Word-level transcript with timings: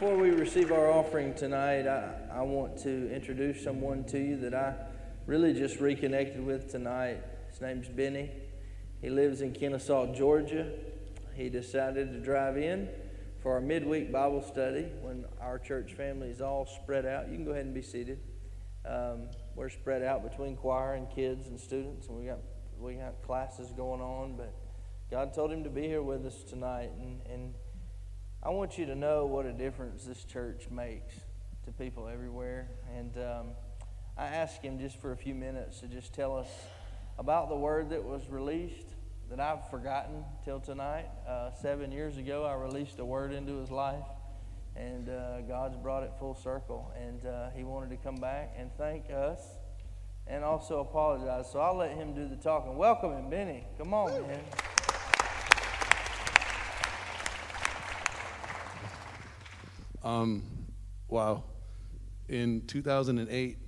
Before 0.00 0.16
we 0.16 0.30
receive 0.30 0.72
our 0.72 0.90
offering 0.90 1.34
tonight, 1.34 1.86
I, 1.86 2.14
I 2.32 2.40
want 2.40 2.78
to 2.84 3.14
introduce 3.14 3.62
someone 3.62 4.04
to 4.04 4.18
you 4.18 4.38
that 4.38 4.54
I 4.54 4.74
really 5.26 5.52
just 5.52 5.78
reconnected 5.78 6.42
with 6.42 6.70
tonight. 6.70 7.22
His 7.50 7.60
name's 7.60 7.86
Benny. 7.86 8.30
He 9.02 9.10
lives 9.10 9.42
in 9.42 9.52
Kennesaw, 9.52 10.14
Georgia. 10.14 10.72
He 11.34 11.50
decided 11.50 12.12
to 12.12 12.18
drive 12.18 12.56
in 12.56 12.88
for 13.42 13.52
our 13.52 13.60
midweek 13.60 14.10
Bible 14.10 14.40
study 14.40 14.86
when 15.02 15.26
our 15.38 15.58
church 15.58 15.92
family 15.92 16.30
is 16.30 16.40
all 16.40 16.64
spread 16.82 17.04
out. 17.04 17.28
You 17.28 17.34
can 17.34 17.44
go 17.44 17.50
ahead 17.50 17.66
and 17.66 17.74
be 17.74 17.82
seated. 17.82 18.20
Um, 18.88 19.28
we're 19.54 19.68
spread 19.68 20.02
out 20.02 20.22
between 20.22 20.56
choir 20.56 20.94
and 20.94 21.10
kids 21.10 21.48
and 21.48 21.60
students, 21.60 22.06
and 22.06 22.16
we 22.16 22.24
got 22.24 22.38
we 22.78 22.94
got 22.94 23.20
classes 23.20 23.70
going 23.76 24.00
on. 24.00 24.38
But 24.38 24.54
God 25.10 25.34
told 25.34 25.52
him 25.52 25.62
to 25.64 25.70
be 25.70 25.82
here 25.82 26.02
with 26.02 26.24
us 26.24 26.42
tonight, 26.42 26.90
and, 26.98 27.20
and 27.30 27.54
I 28.42 28.48
want 28.48 28.78
you 28.78 28.86
to 28.86 28.94
know 28.94 29.26
what 29.26 29.44
a 29.44 29.52
difference 29.52 30.04
this 30.04 30.24
church 30.24 30.68
makes 30.70 31.14
to 31.66 31.72
people 31.72 32.08
everywhere. 32.08 32.70
And 32.96 33.14
um, 33.18 33.46
I 34.16 34.28
asked 34.28 34.62
him 34.62 34.78
just 34.78 34.98
for 34.98 35.12
a 35.12 35.16
few 35.16 35.34
minutes 35.34 35.80
to 35.80 35.88
just 35.88 36.14
tell 36.14 36.38
us 36.38 36.48
about 37.18 37.50
the 37.50 37.56
word 37.56 37.90
that 37.90 38.02
was 38.02 38.30
released 38.30 38.86
that 39.28 39.40
I've 39.40 39.68
forgotten 39.68 40.24
till 40.42 40.58
tonight. 40.58 41.04
Uh, 41.28 41.50
seven 41.60 41.92
years 41.92 42.16
ago, 42.16 42.46
I 42.46 42.54
released 42.54 42.98
a 42.98 43.04
word 43.04 43.34
into 43.34 43.58
his 43.58 43.70
life, 43.70 44.06
and 44.74 45.10
uh, 45.10 45.42
God's 45.42 45.76
brought 45.76 46.02
it 46.02 46.12
full 46.18 46.34
circle. 46.34 46.94
And 46.98 47.26
uh, 47.26 47.50
he 47.54 47.62
wanted 47.62 47.90
to 47.90 47.96
come 47.98 48.16
back 48.16 48.54
and 48.56 48.70
thank 48.78 49.10
us 49.10 49.42
and 50.26 50.44
also 50.44 50.80
apologize. 50.80 51.52
So 51.52 51.60
I'll 51.60 51.76
let 51.76 51.90
him 51.90 52.14
do 52.14 52.26
the 52.26 52.36
talking. 52.36 52.78
Welcome 52.78 53.12
him, 53.12 53.28
Benny. 53.28 53.66
Come 53.76 53.92
on, 53.92 54.12
man. 54.26 54.40
Um, 60.02 60.42
wow. 61.08 61.44
In 62.28 62.62
2008, 62.66 63.58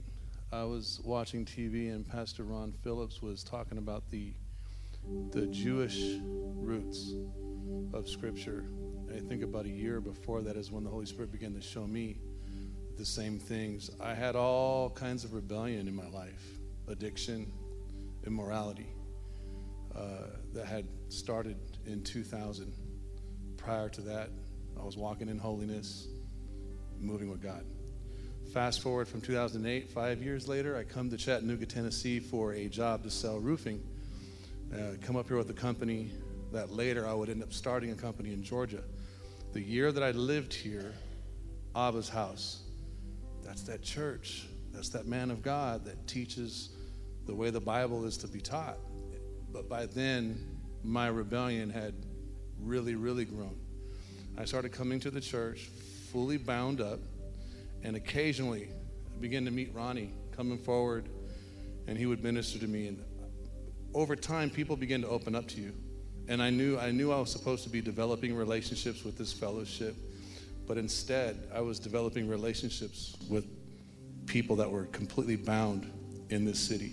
I 0.50 0.64
was 0.64 1.00
watching 1.04 1.44
TV 1.44 1.92
and 1.92 2.08
Pastor 2.08 2.44
Ron 2.44 2.72
Phillips 2.82 3.20
was 3.20 3.44
talking 3.44 3.78
about 3.78 4.08
the 4.10 4.32
the 5.32 5.46
Jewish 5.46 6.00
roots 6.22 7.12
of 7.92 8.08
Scripture. 8.08 8.64
I 9.14 9.18
think 9.18 9.42
about 9.42 9.66
a 9.66 9.68
year 9.68 10.00
before 10.00 10.42
that 10.42 10.56
is 10.56 10.70
when 10.70 10.84
the 10.84 10.90
Holy 10.90 11.06
Spirit 11.06 11.32
began 11.32 11.54
to 11.54 11.60
show 11.60 11.86
me 11.88 12.18
the 12.96 13.04
same 13.04 13.38
things. 13.40 13.90
I 14.00 14.14
had 14.14 14.36
all 14.36 14.90
kinds 14.90 15.24
of 15.24 15.34
rebellion 15.34 15.88
in 15.88 15.94
my 15.94 16.08
life, 16.08 16.44
addiction, 16.86 17.52
immorality, 18.24 18.94
uh, 19.94 20.28
that 20.54 20.66
had 20.66 20.86
started 21.08 21.56
in 21.84 22.04
2000. 22.04 22.72
Prior 23.56 23.88
to 23.88 24.00
that, 24.02 24.30
I 24.80 24.84
was 24.84 24.96
walking 24.96 25.28
in 25.28 25.38
holiness 25.38 26.06
moving 27.02 27.30
with 27.30 27.42
God. 27.42 27.64
Fast 28.52 28.80
forward 28.80 29.08
from 29.08 29.20
2008, 29.20 29.90
five 29.90 30.22
years 30.22 30.46
later, 30.46 30.76
I 30.76 30.84
come 30.84 31.10
to 31.10 31.16
Chattanooga, 31.16 31.66
Tennessee 31.66 32.20
for 32.20 32.52
a 32.52 32.68
job 32.68 33.02
to 33.04 33.10
sell 33.10 33.38
roofing. 33.38 33.82
Uh, 34.72 34.96
come 35.00 35.16
up 35.16 35.28
here 35.28 35.36
with 35.36 35.50
a 35.50 35.54
company 35.54 36.10
that 36.52 36.70
later 36.70 37.06
I 37.06 37.14
would 37.14 37.28
end 37.28 37.42
up 37.42 37.52
starting 37.52 37.90
a 37.90 37.94
company 37.94 38.32
in 38.32 38.42
Georgia. 38.42 38.82
The 39.52 39.60
year 39.60 39.90
that 39.90 40.02
I 40.02 40.10
lived 40.10 40.52
here, 40.52 40.92
Abba's 41.74 42.08
house, 42.08 42.62
that's 43.42 43.62
that 43.62 43.82
church. 43.82 44.46
That's 44.72 44.90
that 44.90 45.06
man 45.06 45.30
of 45.30 45.42
God 45.42 45.84
that 45.86 46.06
teaches 46.06 46.70
the 47.26 47.34
way 47.34 47.50
the 47.50 47.60
Bible 47.60 48.04
is 48.04 48.16
to 48.18 48.28
be 48.28 48.40
taught. 48.40 48.78
But 49.52 49.68
by 49.68 49.86
then, 49.86 50.58
my 50.82 51.08
rebellion 51.08 51.70
had 51.70 51.94
really, 52.60 52.94
really 52.94 53.24
grown. 53.24 53.56
I 54.38 54.44
started 54.44 54.72
coming 54.72 55.00
to 55.00 55.10
the 55.10 55.20
church 55.20 55.70
fully 56.12 56.36
bound 56.36 56.80
up, 56.80 57.00
and 57.82 57.96
occasionally 57.96 58.68
I 59.16 59.20
began 59.20 59.46
to 59.46 59.50
meet 59.50 59.74
Ronnie 59.74 60.12
coming 60.36 60.58
forward, 60.58 61.08
and 61.86 61.96
he 61.96 62.04
would 62.04 62.22
minister 62.22 62.58
to 62.58 62.66
me. 62.66 62.88
And 62.88 63.02
over 63.94 64.14
time, 64.14 64.50
people 64.50 64.76
began 64.76 65.00
to 65.00 65.08
open 65.08 65.34
up 65.34 65.48
to 65.48 65.60
you. 65.60 65.72
And 66.28 66.42
I 66.42 66.50
knew 66.50 66.78
I 66.78 66.90
knew 66.92 67.10
I 67.10 67.18
was 67.18 67.30
supposed 67.32 67.64
to 67.64 67.70
be 67.70 67.80
developing 67.80 68.34
relationships 68.34 69.04
with 69.04 69.18
this 69.18 69.32
fellowship, 69.32 69.96
but 70.68 70.76
instead 70.76 71.48
I 71.52 71.60
was 71.60 71.78
developing 71.78 72.28
relationships 72.28 73.16
with 73.28 73.46
people 74.26 74.54
that 74.56 74.70
were 74.70 74.84
completely 74.86 75.36
bound 75.36 75.90
in 76.28 76.44
this 76.44 76.60
city. 76.60 76.92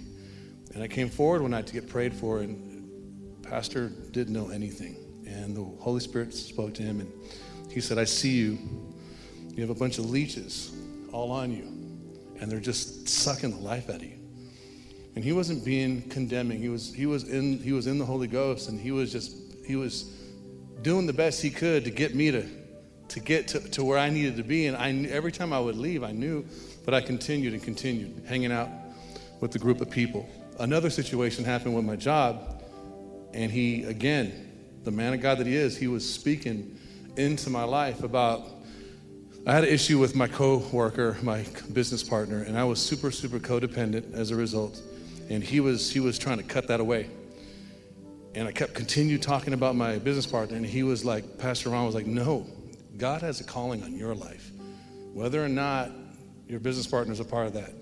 And 0.74 0.82
I 0.82 0.88
came 0.88 1.10
forward 1.10 1.42
one 1.42 1.52
night 1.52 1.68
to 1.68 1.74
get 1.74 1.88
prayed 1.88 2.14
for, 2.14 2.40
and 2.40 3.44
Pastor 3.44 3.90
didn't 3.90 4.34
know 4.34 4.50
anything. 4.50 4.96
And 5.28 5.56
the 5.56 5.64
Holy 5.84 6.00
Spirit 6.00 6.34
spoke 6.34 6.74
to 6.76 6.84
him, 6.84 7.02
and 7.02 7.12
he 7.72 7.82
said, 7.82 8.00
I 8.00 8.06
see 8.06 8.32
you 8.32 8.58
you 9.56 9.62
have 9.62 9.70
a 9.70 9.80
bunch 9.80 9.98
of 9.98 10.10
leeches 10.10 10.72
all 11.12 11.32
on 11.32 11.52
you, 11.52 11.64
and 12.40 12.52
they're 12.52 12.60
just 12.60 13.08
sucking 13.08 13.52
the 13.52 13.58
life 13.58 13.90
out 13.90 13.98
of 13.98 14.04
you. 14.04 14.20
And 15.16 15.24
he 15.24 15.34
wasn't 15.34 15.66
being 15.66 16.04
condemning. 16.04 16.60
He 16.60 16.70
was, 16.70 16.94
he 16.94 17.06
was, 17.06 17.24
in, 17.26 17.60
he 17.60 17.74
was 17.74 17.88
in 17.88 17.98
the 17.98 18.06
Holy 18.06 18.28
Ghost, 18.28 18.70
and 18.70 18.80
he 18.80 18.92
was 18.92 19.12
just, 19.12 19.36
he 19.66 19.76
was 19.76 20.04
doing 20.82 21.06
the 21.06 21.14
best 21.14 21.42
he 21.42 21.50
could 21.50 21.84
to 21.84 21.92
get 21.92 22.16
me 22.16 22.32
to, 22.32 22.46
to 23.10 23.20
get 23.20 23.48
to, 23.50 23.60
to 23.72 23.84
where 23.84 23.98
I 23.98 24.10
needed 24.10 24.38
to 24.38 24.44
be. 24.44 24.68
And 24.68 24.78
I, 24.78 24.92
every 25.10 25.32
time 25.32 25.52
I 25.52 25.60
would 25.60 25.76
leave, 25.76 26.04
I 26.04 26.12
knew, 26.12 26.46
but 26.86 26.94
I 26.94 27.02
continued 27.02 27.54
and 27.54 27.62
continued 27.62 28.24
hanging 28.28 28.52
out 28.52 28.70
with 29.42 29.52
the 29.52 29.60
group 29.60 29.82
of 29.82 29.90
people. 29.90 30.30
Another 30.60 30.90
situation 30.90 31.44
happened 31.44 31.76
with 31.76 31.86
my 31.86 31.96
job, 31.96 32.64
and 33.34 33.52
he, 33.52 33.84
again, 33.86 34.50
the 34.84 34.92
man 34.92 35.14
of 35.14 35.22
God 35.22 35.38
that 35.40 35.48
he 35.48 35.56
is, 35.56 35.78
he 35.78 35.88
was 35.88 36.08
speaking 36.08 36.78
into 37.18 37.50
my 37.50 37.64
life 37.64 38.04
about 38.04 38.48
I 39.48 39.54
had 39.54 39.64
an 39.64 39.70
issue 39.70 40.00
with 40.00 40.16
my 40.16 40.28
co-worker, 40.28 41.18
my 41.22 41.46
business 41.72 42.04
partner, 42.04 42.44
and 42.44 42.58
I 42.58 42.66
was 42.66 42.80
super, 42.80 43.10
super 43.10 43.40
codependent 43.40 44.14
as 44.14 44.32
a 44.32 44.36
result. 44.36 44.82
And 45.30 45.44
he 45.44 45.60
was 45.60 45.90
he 45.90 46.00
was 46.00 46.20
trying 46.20 46.38
to 46.38 46.44
cut 46.44 46.68
that 46.68 46.80
away. 46.80 47.10
And 48.36 48.48
I 48.48 48.52
kept 48.52 48.74
continue 48.74 49.18
talking 49.18 49.54
about 49.54 49.76
my 49.76 49.98
business 49.98 50.26
partner, 50.26 50.58
and 50.58 50.66
he 50.66 50.84
was 50.84 51.06
like, 51.06 51.38
Pastor 51.38 51.70
Ron 51.70 51.86
was 51.86 51.96
like, 51.96 52.06
No, 52.06 52.46
God 52.98 53.22
has 53.22 53.40
a 53.40 53.44
calling 53.44 53.82
on 53.84 53.96
your 53.96 54.14
life. 54.14 54.52
Whether 55.14 55.44
or 55.44 55.50
not 55.50 55.92
your 56.48 56.60
business 56.60 56.86
partner 56.86 57.14
is 57.14 57.20
a 57.20 57.26
part 57.26 57.48
of 57.48 57.54
that, 57.54 57.74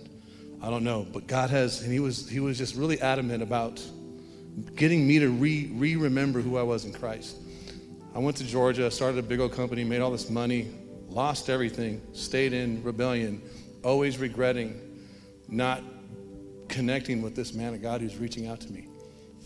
I 0.62 0.69
don't 0.69 0.84
know. 0.84 1.07
But 1.12 1.25
God 1.25 1.50
has, 1.50 1.81
and 1.81 1.91
he 1.91 2.00
was 2.00 2.29
he 2.29 2.39
was 2.39 2.57
just 2.57 2.75
really 2.75 3.01
adamant 3.01 3.41
about 3.41 3.81
getting 4.75 5.07
me 5.07 5.19
to 5.19 5.29
re 5.29 5.72
re 5.74 5.95
remember 5.95 6.39
who 6.39 6.57
I 6.57 6.63
was 6.63 6.85
in 6.85 6.94
Christ. 6.94 7.35
I 8.13 8.19
went 8.19 8.38
to 8.38 8.44
Georgia, 8.44 8.89
started 8.91 9.18
a 9.18 9.24
big 9.24 9.39
old 9.39 9.53
company, 9.53 9.84
made 9.84 10.01
all 10.01 10.12
this 10.12 10.29
money, 10.29 10.68
lost 11.07 11.50
everything, 11.50 12.01
stayed 12.13 12.53
in 12.53 12.84
rebellion, 12.84 13.41
always 13.84 14.18
regretting 14.18 14.81
not 15.47 15.81
connecting 16.68 17.22
with 17.22 17.35
this 17.35 17.53
man 17.53 17.73
of 17.73 17.81
God 17.81 18.01
who's 18.01 18.18
reaching 18.18 18.47
out 18.47 18.59
to 18.62 18.72
me. 18.72 18.88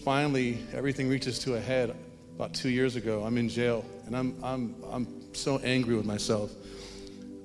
Finally, 0.03 0.59
everything 0.73 1.07
reaches 1.07 1.39
to 1.39 1.55
a 1.55 1.59
head 1.59 1.95
about 2.35 2.53
two 2.53 2.69
years 2.69 2.95
ago. 2.95 3.23
I'm 3.23 3.37
in 3.37 3.47
jail, 3.47 3.85
and 4.07 4.17
I'm, 4.17 4.35
I'm, 4.43 4.75
I'm 4.91 5.33
so 5.33 5.59
angry 5.59 5.95
with 5.95 6.05
myself. 6.05 6.51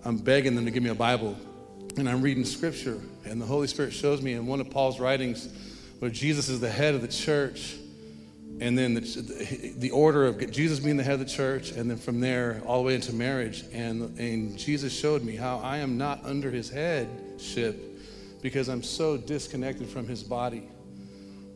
I'm 0.05 0.17
begging 0.17 0.55
them 0.55 0.65
to 0.65 0.71
give 0.71 0.83
me 0.83 0.91
a 0.91 0.95
Bible, 0.95 1.37
and 1.99 2.09
I'm 2.09 2.23
reading 2.23 2.45
scripture, 2.45 2.99
and 3.25 3.41
the 3.41 3.47
Holy 3.47 3.67
Spirit 3.67 3.93
shows 3.93 4.23
me 4.23 4.33
in 4.33 4.47
one 4.47 4.61
of 4.61 4.71
Paul's 4.71 4.99
writings 4.99 5.49
where 5.99 6.11
Jesus 6.11 6.49
is 6.49 6.61
the 6.61 6.71
head 6.71 6.95
of 6.95 7.03
the 7.03 7.09
church 7.09 7.77
and 8.59 8.77
then 8.77 8.95
the, 8.95 9.75
the, 9.77 9.91
order 9.91 10.25
of 10.25 10.51
Jesus 10.51 10.81
being 10.81 10.97
the 10.97 11.03
head 11.03 11.15
of 11.15 11.21
the 11.21 11.27
church, 11.27 11.73
and 11.73 11.91
then 11.91 11.99
from 11.99 12.21
there 12.21 12.63
all 12.65 12.79
the 12.79 12.87
way 12.87 12.95
into 12.95 13.13
marriage. 13.13 13.65
And, 13.73 14.19
and 14.19 14.59
Jesus 14.59 14.99
showed 14.99 15.23
me 15.23 15.37
how 15.37 15.59
I 15.59 15.79
am 15.79 15.99
not 15.99 16.25
under 16.25 16.51
his 16.51 16.71
headship 16.71 17.79
because 18.41 18.69
I'm 18.69 18.83
so 18.83 19.19
disconnected 19.19 19.89
from 19.89 20.07
his 20.07 20.23
body. 20.23 20.69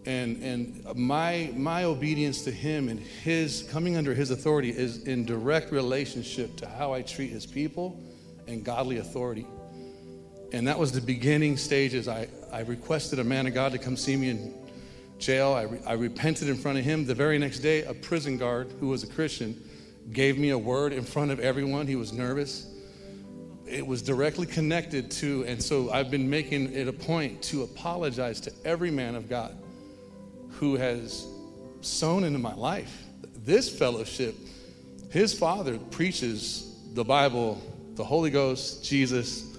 And, 0.05 0.43
and 0.43 0.97
my, 0.97 1.53
my 1.55 1.85
obedience 1.85 2.43
to 2.45 2.51
him 2.51 2.89
and 2.89 3.01
his 3.01 3.67
coming 3.71 3.97
under 3.97 4.15
his 4.15 4.31
authority 4.31 4.71
is 4.71 5.05
in 5.05 5.25
direct 5.25 5.73
relationship 5.73 6.57
to 6.57 6.69
how 6.69 6.93
I 6.93 7.03
treat 7.03 7.31
his 7.31 7.47
people 7.47 7.99
and 8.47 8.65
godly 8.65 8.99
authority. 8.99 9.47
And 10.53 10.67
that 10.67 10.79
was 10.79 10.93
the 10.93 11.01
beginning 11.01 11.57
stages. 11.57 12.09
I, 12.09 12.29
I 12.53 12.61
requested 12.61 13.21
a 13.21 13.25
man 13.25 13.47
of 13.47 13.55
God 13.55 13.73
to 13.73 13.79
come 13.79 13.97
see 13.97 14.17
me 14.17 14.31
in 14.31 14.55
jail. 15.21 15.53
I, 15.53 15.63
re- 15.63 15.81
I 15.87 15.93
repented 15.93 16.49
in 16.49 16.57
front 16.57 16.79
of 16.79 16.85
him. 16.85 17.07
The 17.07 17.15
very 17.15 17.39
next 17.39 17.61
day, 17.61 17.83
a 17.83 17.95
prison 17.95 18.39
guard 18.39 18.73
who 18.81 18.89
was 18.89 19.03
a 19.03 19.07
Christian 19.07 19.63
gave 20.13 20.39
me 20.39 20.51
a 20.51 20.59
word 20.59 20.93
in 20.93 21.05
front 21.05 21.31
of 21.31 21.41
everyone. 21.41 21.87
He 21.87 21.97
was 21.97 22.13
nervous. 22.13 22.67
It 23.67 23.87
was 23.87 24.03
directly 24.03 24.47
connected 24.47 25.11
to, 25.13 25.45
and 25.47 25.63
so 25.63 25.93
I've 25.93 26.11
been 26.11 26.29
making 26.29 26.73
it 26.73 26.89
a 26.89 26.93
point 26.93 27.43
to 27.45 27.63
apologize 27.63 28.41
to 28.41 28.53
every 28.65 28.91
man 28.91 29.15
of 29.15 29.29
God 29.29 29.57
who 30.53 30.77
has 30.77 31.27
sown 31.81 32.25
into 32.25 32.39
my 32.39 32.55
life. 32.55 33.05
This 33.45 33.69
fellowship, 33.69 34.35
his 35.11 35.33
father 35.33 35.79
preaches 35.79 36.75
the 36.95 37.05
Bible, 37.05 37.63
the 37.95 38.05
Holy 38.05 38.31
Ghost, 38.31 38.85
Jesus, 38.85 39.57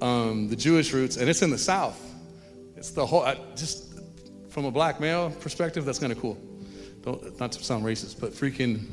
um, 0.00 0.48
the 0.48 0.56
Jewish 0.56 0.92
roots, 0.92 1.16
and 1.16 1.28
it's 1.28 1.42
in 1.42 1.50
the 1.50 1.58
South. 1.58 2.00
It's 2.76 2.90
the 2.92 3.04
whole, 3.04 3.22
I 3.22 3.36
just 3.56 3.87
from 4.50 4.64
a 4.64 4.70
black 4.70 5.00
male 5.00 5.30
perspective, 5.30 5.84
that's 5.84 5.98
kind 5.98 6.12
of 6.12 6.20
cool. 6.20 6.38
Don't, 7.02 7.38
not 7.38 7.52
to 7.52 7.62
sound 7.62 7.84
racist, 7.84 8.20
but 8.20 8.32
freaking 8.32 8.92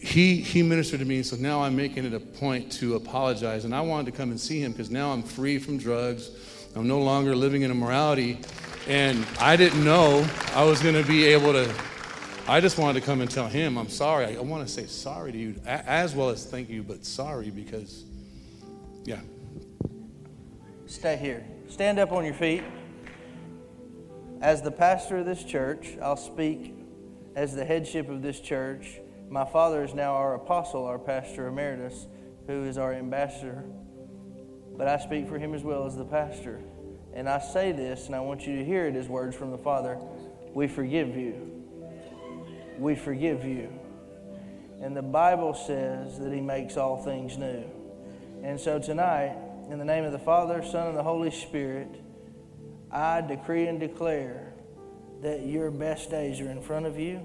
he, 0.00 0.36
he 0.36 0.62
ministered 0.62 1.00
to 1.00 1.06
me, 1.06 1.22
so 1.22 1.36
now 1.36 1.62
I'm 1.62 1.74
making 1.74 2.04
it 2.04 2.14
a 2.14 2.20
point 2.20 2.70
to 2.72 2.94
apologize. 2.94 3.64
And 3.64 3.74
I 3.74 3.80
wanted 3.80 4.10
to 4.12 4.16
come 4.16 4.30
and 4.30 4.40
see 4.40 4.60
him 4.60 4.72
because 4.72 4.90
now 4.90 5.12
I'm 5.12 5.22
free 5.22 5.58
from 5.58 5.76
drugs. 5.76 6.30
I'm 6.76 6.86
no 6.86 7.00
longer 7.00 7.34
living 7.34 7.62
in 7.62 7.70
immorality. 7.70 8.38
And 8.86 9.26
I 9.40 9.56
didn't 9.56 9.84
know 9.84 10.26
I 10.54 10.64
was 10.64 10.80
going 10.80 10.94
to 10.94 11.06
be 11.06 11.24
able 11.24 11.52
to. 11.52 11.74
I 12.46 12.60
just 12.60 12.78
wanted 12.78 13.00
to 13.00 13.06
come 13.06 13.20
and 13.20 13.30
tell 13.30 13.48
him, 13.48 13.76
I'm 13.76 13.90
sorry. 13.90 14.26
I, 14.26 14.34
I 14.38 14.40
want 14.40 14.66
to 14.66 14.72
say 14.72 14.86
sorry 14.86 15.32
to 15.32 15.38
you, 15.38 15.56
as 15.66 16.14
well 16.14 16.30
as 16.30 16.46
thank 16.46 16.70
you, 16.70 16.82
but 16.82 17.04
sorry 17.04 17.50
because, 17.50 18.04
yeah. 19.04 19.20
Stay 20.86 21.16
here. 21.16 21.44
Stand 21.68 21.98
up 21.98 22.12
on 22.12 22.24
your 22.24 22.34
feet. 22.34 22.62
As 24.40 24.62
the 24.62 24.70
pastor 24.70 25.18
of 25.18 25.26
this 25.26 25.42
church, 25.42 25.96
I'll 26.00 26.16
speak 26.16 26.74
as 27.34 27.54
the 27.54 27.64
headship 27.64 28.08
of 28.08 28.22
this 28.22 28.38
church. 28.38 29.00
My 29.28 29.44
father 29.44 29.82
is 29.82 29.94
now 29.94 30.14
our 30.14 30.34
apostle, 30.34 30.84
our 30.84 30.98
pastor 30.98 31.48
emeritus, 31.48 32.06
who 32.46 32.64
is 32.64 32.78
our 32.78 32.94
ambassador. 32.94 33.64
But 34.76 34.86
I 34.86 34.98
speak 34.98 35.28
for 35.28 35.38
him 35.38 35.54
as 35.54 35.64
well 35.64 35.86
as 35.86 35.96
the 35.96 36.04
pastor. 36.04 36.60
And 37.14 37.28
I 37.28 37.40
say 37.40 37.72
this, 37.72 38.06
and 38.06 38.14
I 38.14 38.20
want 38.20 38.46
you 38.46 38.56
to 38.56 38.64
hear 38.64 38.86
it 38.86 38.94
as 38.94 39.08
words 39.08 39.34
from 39.34 39.50
the 39.50 39.58
Father 39.58 39.98
We 40.54 40.68
forgive 40.68 41.16
you. 41.16 41.64
We 42.78 42.94
forgive 42.94 43.44
you. 43.44 43.72
And 44.80 44.96
the 44.96 45.02
Bible 45.02 45.54
says 45.54 46.18
that 46.20 46.32
He 46.32 46.40
makes 46.40 46.76
all 46.76 47.02
things 47.02 47.36
new. 47.36 47.64
And 48.44 48.60
so 48.60 48.78
tonight, 48.78 49.36
in 49.68 49.78
the 49.78 49.84
name 49.84 50.04
of 50.04 50.12
the 50.12 50.18
Father, 50.20 50.62
Son, 50.62 50.86
and 50.86 50.96
the 50.96 51.02
Holy 51.02 51.32
Spirit, 51.32 51.88
I 52.90 53.20
decree 53.20 53.66
and 53.66 53.78
declare 53.78 54.52
that 55.22 55.46
your 55.46 55.70
best 55.70 56.10
days 56.10 56.40
are 56.40 56.50
in 56.50 56.62
front 56.62 56.86
of 56.86 56.98
you 56.98 57.20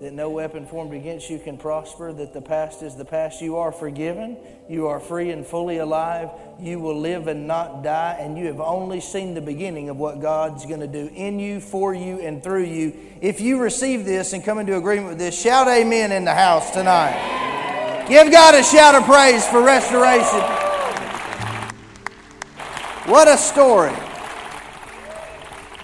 that 0.00 0.12
no 0.12 0.28
weapon 0.28 0.66
formed 0.66 0.92
against 0.92 1.30
you 1.30 1.38
can 1.38 1.56
prosper, 1.56 2.12
that 2.12 2.34
the 2.34 2.42
past 2.42 2.82
is 2.82 2.96
the 2.96 3.04
past. 3.04 3.40
You 3.40 3.56
are 3.56 3.70
forgiven. 3.70 4.36
You 4.68 4.88
are 4.88 4.98
free 4.98 5.30
and 5.30 5.46
fully 5.46 5.78
alive. 5.78 6.30
You 6.60 6.80
will 6.80 6.98
live 6.98 7.28
and 7.28 7.46
not 7.46 7.82
die, 7.82 8.16
and 8.18 8.36
you 8.36 8.46
have 8.46 8.60
only 8.60 9.00
seen 9.00 9.34
the 9.34 9.40
beginning 9.40 9.88
of 9.88 9.96
what 9.96 10.20
God's 10.20 10.66
going 10.66 10.80
to 10.80 10.88
do 10.88 11.08
in 11.14 11.38
you, 11.38 11.60
for 11.60 11.94
you, 11.94 12.20
and 12.20 12.42
through 12.42 12.64
you. 12.64 12.94
If 13.20 13.40
you 13.40 13.60
receive 13.60 14.04
this 14.04 14.32
and 14.32 14.44
come 14.44 14.58
into 14.58 14.76
agreement 14.76 15.10
with 15.10 15.18
this, 15.18 15.40
shout 15.40 15.68
amen 15.68 16.10
in 16.10 16.24
the 16.24 16.34
house 16.34 16.70
tonight. 16.72 18.06
Give 18.08 18.30
God 18.30 18.54
a 18.54 18.62
shout 18.62 18.94
of 18.94 19.04
praise 19.04 19.46
for 19.46 19.62
restoration. 19.62 20.40
What 23.10 23.28
a 23.28 23.38
story. 23.38 23.94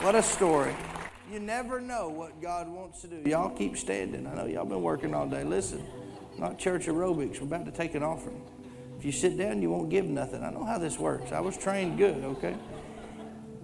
What 0.01 0.15
a 0.15 0.23
story. 0.23 0.75
You 1.31 1.41
never 1.41 1.79
know 1.79 2.09
what 2.09 2.41
God 2.41 2.71
wants 2.71 3.03
to 3.03 3.07
do. 3.07 3.29
Y'all 3.29 3.51
keep 3.51 3.77
standing. 3.77 4.27
I 4.27 4.35
know 4.35 4.47
y'all 4.47 4.65
been 4.65 4.81
working 4.81 5.13
all 5.13 5.27
day. 5.27 5.45
Listen, 5.45 5.85
not 6.39 6.59
church 6.59 6.87
aerobics. 6.87 7.39
We're 7.39 7.47
about 7.47 7.67
to 7.67 7.71
take 7.71 7.95
an 7.95 8.03
offering. 8.03 8.43
If 8.99 9.05
you 9.05 9.13
sit 9.13 9.37
down, 9.37 9.61
you 9.61 9.69
won't 9.69 9.91
give 9.91 10.07
nothing. 10.07 10.43
I 10.43 10.51
know 10.53 10.65
how 10.65 10.79
this 10.79 10.99
works. 10.99 11.33
I 11.33 11.41
was 11.41 11.55
trained 11.59 11.99
good, 11.99 12.25
okay? 12.25 12.57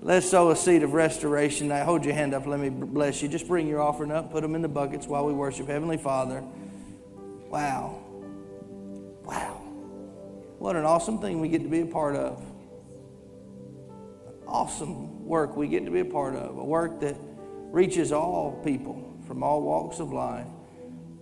Let's 0.03 0.29
sow 0.29 0.51
a 0.51 0.57
seed 0.57 0.83
of 0.83 0.93
restoration. 0.93 1.69
Now, 1.69 1.83
hold 1.87 2.05
your 2.05 2.13
hand 2.13 2.35
up. 2.35 2.47
Let 2.47 2.61
me 2.61 2.69
bless 2.69 3.23
you. 3.23 3.29
Just 3.29 3.49
bring 3.49 3.67
your 3.67 3.81
offering 3.81 4.13
up. 4.13 4.31
Put 4.31 4.43
them 4.43 4.55
in 4.55 4.61
the 4.61 4.69
buckets 4.69 5.07
while 5.07 5.25
we 5.25 5.33
worship. 5.33 5.69
Heavenly 5.69 5.97
Father, 5.97 6.45
wow. 7.49 7.99
Wow. 9.25 9.55
What 10.59 10.77
an 10.77 10.85
awesome 10.85 11.19
thing 11.19 11.41
we 11.41 11.49
get 11.49 11.63
to 11.63 11.69
be 11.69 11.81
a 11.81 11.87
part 11.87 12.15
of. 12.15 12.45
Awesome 14.47 15.16
work 15.27 15.57
we 15.57 15.69
get 15.69 15.85
to 15.85 15.91
be 15.91 16.01
a 16.01 16.05
part 16.05 16.35
of. 16.35 16.57
A 16.57 16.65
work 16.65 17.01
that 17.01 17.17
reaches 17.71 18.13
all 18.13 18.61
people 18.65 19.19
from 19.27 19.43
all 19.43 19.63
walks 19.63 19.99
of 19.99 20.13
life. 20.13 20.47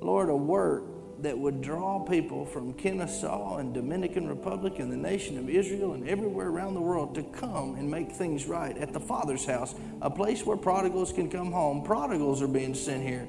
Lord, 0.00 0.28
a 0.28 0.36
work 0.36 0.84
that 1.22 1.38
would 1.38 1.62
draw 1.62 2.00
people 2.00 2.44
from 2.44 2.74
Kennesaw 2.74 3.56
and 3.56 3.72
Dominican 3.72 4.28
Republic 4.28 4.78
and 4.78 4.92
the 4.92 4.96
nation 4.96 5.38
of 5.38 5.48
Israel 5.48 5.94
and 5.94 6.06
everywhere 6.08 6.48
around 6.48 6.74
the 6.74 6.80
world 6.80 7.14
to 7.14 7.22
come 7.22 7.76
and 7.76 7.90
make 7.90 8.12
things 8.12 8.46
right 8.46 8.76
at 8.76 8.92
the 8.92 9.00
Father's 9.00 9.46
house, 9.46 9.74
a 10.02 10.10
place 10.10 10.44
where 10.44 10.56
prodigals 10.56 11.12
can 11.12 11.30
come 11.30 11.50
home. 11.50 11.82
Prodigals 11.82 12.42
are 12.42 12.48
being 12.48 12.74
sent 12.74 13.02
here 13.02 13.26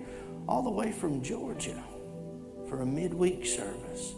all 0.48 0.62
the 0.62 0.69
way 0.69 0.92
from 0.92 1.24
Georgia 1.24 1.81
for 2.68 2.81
a 2.81 2.86
midweek 2.86 3.45
service. 3.45 4.13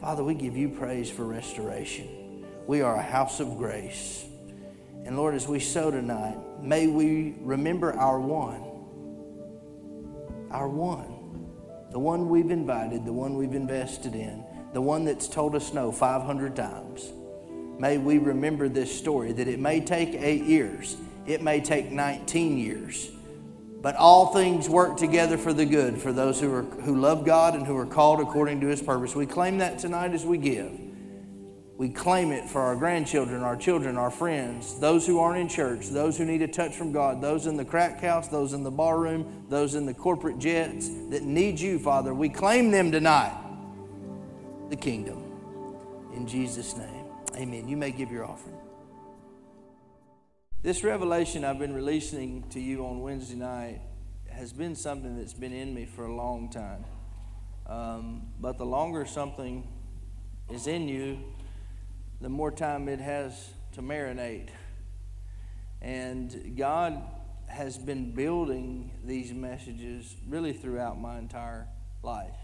Father, 0.00 0.24
we 0.24 0.34
give 0.34 0.56
you 0.56 0.68
praise 0.68 1.08
for 1.08 1.24
restoration. 1.24 2.44
We 2.66 2.80
are 2.80 2.96
a 2.96 3.02
house 3.02 3.38
of 3.38 3.56
grace. 3.56 4.24
And 5.04 5.16
Lord, 5.16 5.34
as 5.34 5.48
we 5.48 5.58
sow 5.58 5.90
tonight, 5.90 6.36
may 6.60 6.86
we 6.86 7.34
remember 7.40 7.92
our 7.94 8.20
one. 8.20 8.62
Our 10.50 10.68
one. 10.68 11.48
The 11.90 11.98
one 11.98 12.28
we've 12.28 12.50
invited, 12.50 13.04
the 13.04 13.12
one 13.12 13.36
we've 13.36 13.54
invested 13.54 14.14
in, 14.14 14.44
the 14.72 14.80
one 14.80 15.04
that's 15.04 15.28
told 15.28 15.54
us 15.54 15.74
no 15.74 15.92
500 15.92 16.54
times. 16.54 17.12
May 17.78 17.98
we 17.98 18.18
remember 18.18 18.68
this 18.68 18.96
story 18.96 19.32
that 19.32 19.48
it 19.48 19.58
may 19.58 19.80
take 19.80 20.14
eight 20.14 20.44
years, 20.44 20.96
it 21.26 21.42
may 21.42 21.60
take 21.60 21.90
19 21.90 22.56
years, 22.56 23.10
but 23.80 23.96
all 23.96 24.32
things 24.32 24.68
work 24.68 24.96
together 24.96 25.36
for 25.36 25.52
the 25.52 25.66
good 25.66 25.98
for 25.98 26.12
those 26.12 26.40
who, 26.40 26.54
are, 26.54 26.62
who 26.62 26.96
love 26.96 27.26
God 27.26 27.54
and 27.54 27.66
who 27.66 27.76
are 27.76 27.86
called 27.86 28.20
according 28.20 28.60
to 28.60 28.68
his 28.68 28.80
purpose. 28.80 29.16
We 29.16 29.26
claim 29.26 29.58
that 29.58 29.80
tonight 29.80 30.12
as 30.12 30.24
we 30.24 30.38
give 30.38 30.70
we 31.82 31.88
claim 31.88 32.30
it 32.30 32.48
for 32.48 32.60
our 32.60 32.76
grandchildren, 32.76 33.42
our 33.42 33.56
children, 33.56 33.96
our 33.96 34.08
friends, 34.08 34.78
those 34.78 35.04
who 35.04 35.18
aren't 35.18 35.40
in 35.40 35.48
church, 35.48 35.88
those 35.88 36.16
who 36.16 36.24
need 36.24 36.40
a 36.40 36.46
touch 36.46 36.76
from 36.76 36.92
God, 36.92 37.20
those 37.20 37.48
in 37.48 37.56
the 37.56 37.64
crack 37.64 38.00
house, 38.00 38.28
those 38.28 38.52
in 38.52 38.62
the 38.62 38.70
bar 38.70 39.00
room, 39.00 39.44
those 39.48 39.74
in 39.74 39.84
the 39.84 39.92
corporate 39.92 40.38
jets 40.38 40.88
that 41.10 41.24
need 41.24 41.58
you, 41.58 41.80
Father. 41.80 42.14
We 42.14 42.28
claim 42.28 42.70
them 42.70 42.92
tonight. 42.92 43.36
The 44.70 44.76
kingdom. 44.76 45.24
In 46.14 46.24
Jesus' 46.24 46.76
name. 46.76 47.04
Amen. 47.34 47.66
You 47.66 47.76
may 47.76 47.90
give 47.90 48.12
your 48.12 48.26
offering. 48.26 48.60
This 50.62 50.84
revelation 50.84 51.44
I've 51.44 51.58
been 51.58 51.74
releasing 51.74 52.48
to 52.50 52.60
you 52.60 52.86
on 52.86 53.00
Wednesday 53.00 53.34
night 53.34 53.80
has 54.30 54.52
been 54.52 54.76
something 54.76 55.16
that's 55.18 55.34
been 55.34 55.52
in 55.52 55.74
me 55.74 55.86
for 55.86 56.04
a 56.04 56.14
long 56.14 56.48
time. 56.48 56.84
Um, 57.66 58.28
but 58.38 58.56
the 58.56 58.66
longer 58.66 59.04
something 59.04 59.66
is 60.48 60.68
in 60.68 60.86
you, 60.86 61.18
the 62.22 62.28
more 62.28 62.52
time 62.52 62.88
it 62.88 63.00
has 63.00 63.50
to 63.72 63.82
marinate. 63.82 64.48
And 65.80 66.56
God 66.56 67.02
has 67.48 67.76
been 67.76 68.14
building 68.14 68.92
these 69.04 69.32
messages 69.32 70.14
really 70.28 70.52
throughout 70.52 71.00
my 71.00 71.18
entire 71.18 71.66
life. 72.04 72.36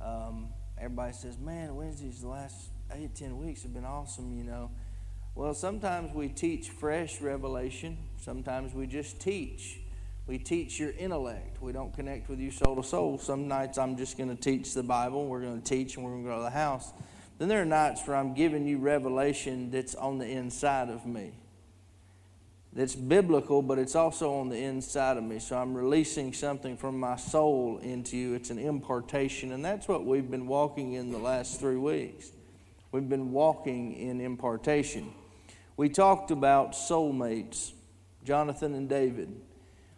Um, 0.00 0.48
everybody 0.78 1.12
says, 1.12 1.38
man, 1.38 1.76
Wednesdays, 1.76 2.22
the 2.22 2.28
last 2.28 2.70
eight, 2.94 3.14
ten 3.14 3.36
weeks 3.36 3.62
have 3.64 3.74
been 3.74 3.84
awesome, 3.84 4.32
you 4.32 4.44
know. 4.44 4.70
Well, 5.34 5.52
sometimes 5.52 6.14
we 6.14 6.30
teach 6.30 6.70
fresh 6.70 7.20
revelation, 7.20 7.98
sometimes 8.16 8.72
we 8.72 8.86
just 8.86 9.20
teach. 9.20 9.78
We 10.26 10.38
teach 10.38 10.78
your 10.78 10.90
intellect. 10.90 11.62
We 11.62 11.72
don't 11.72 11.94
connect 11.94 12.28
with 12.28 12.38
you 12.38 12.50
soul 12.50 12.76
to 12.76 12.82
soul. 12.82 13.16
Some 13.16 13.48
nights 13.48 13.78
I'm 13.78 13.96
just 13.96 14.18
going 14.18 14.28
to 14.28 14.36
teach 14.36 14.74
the 14.74 14.82
Bible. 14.82 15.26
We're 15.26 15.40
going 15.40 15.62
to 15.62 15.66
teach 15.66 15.96
and 15.96 16.04
we're 16.04 16.10
going 16.10 16.24
to 16.24 16.28
go 16.28 16.36
to 16.36 16.42
the 16.42 16.50
house. 16.50 16.92
Then 17.38 17.48
there 17.48 17.62
are 17.62 17.64
nights 17.64 18.06
where 18.06 18.16
I'm 18.16 18.34
giving 18.34 18.66
you 18.66 18.78
revelation 18.78 19.70
that's 19.70 19.94
on 19.94 20.18
the 20.18 20.26
inside 20.26 20.88
of 20.88 21.06
me. 21.06 21.32
That's 22.72 22.94
biblical, 22.94 23.62
but 23.62 23.78
it's 23.78 23.96
also 23.96 24.34
on 24.34 24.50
the 24.50 24.58
inside 24.58 25.16
of 25.16 25.24
me. 25.24 25.38
So 25.38 25.56
I'm 25.56 25.74
releasing 25.74 26.32
something 26.32 26.76
from 26.76 27.00
my 27.00 27.16
soul 27.16 27.78
into 27.78 28.16
you. 28.16 28.34
It's 28.34 28.50
an 28.50 28.58
impartation. 28.58 29.52
And 29.52 29.64
that's 29.64 29.88
what 29.88 30.04
we've 30.04 30.30
been 30.30 30.46
walking 30.46 30.92
in 30.92 31.10
the 31.10 31.18
last 31.18 31.60
three 31.60 31.76
weeks. 31.76 32.30
We've 32.92 33.08
been 33.08 33.32
walking 33.32 33.94
in 33.94 34.20
impartation. 34.20 35.12
We 35.76 35.88
talked 35.88 36.30
about 36.30 36.72
soulmates, 36.72 37.72
Jonathan 38.24 38.74
and 38.74 38.88
David. 38.88 39.40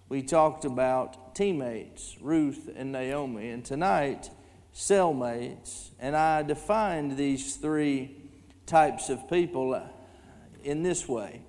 We 0.08 0.22
talked 0.22 0.64
about 0.64 1.34
teammates, 1.34 2.16
Ruth 2.20 2.68
and 2.74 2.92
Naomi. 2.92 3.50
And 3.50 3.64
tonight, 3.64 4.30
cellmates. 4.80 5.90
And 5.98 6.16
I 6.16 6.42
defined 6.42 7.16
these 7.16 7.56
three 7.56 8.16
types 8.64 9.10
of 9.10 9.28
people 9.28 9.74
uh, 9.74 9.82
in 10.64 10.82
this 10.82 11.06
way 11.08 11.42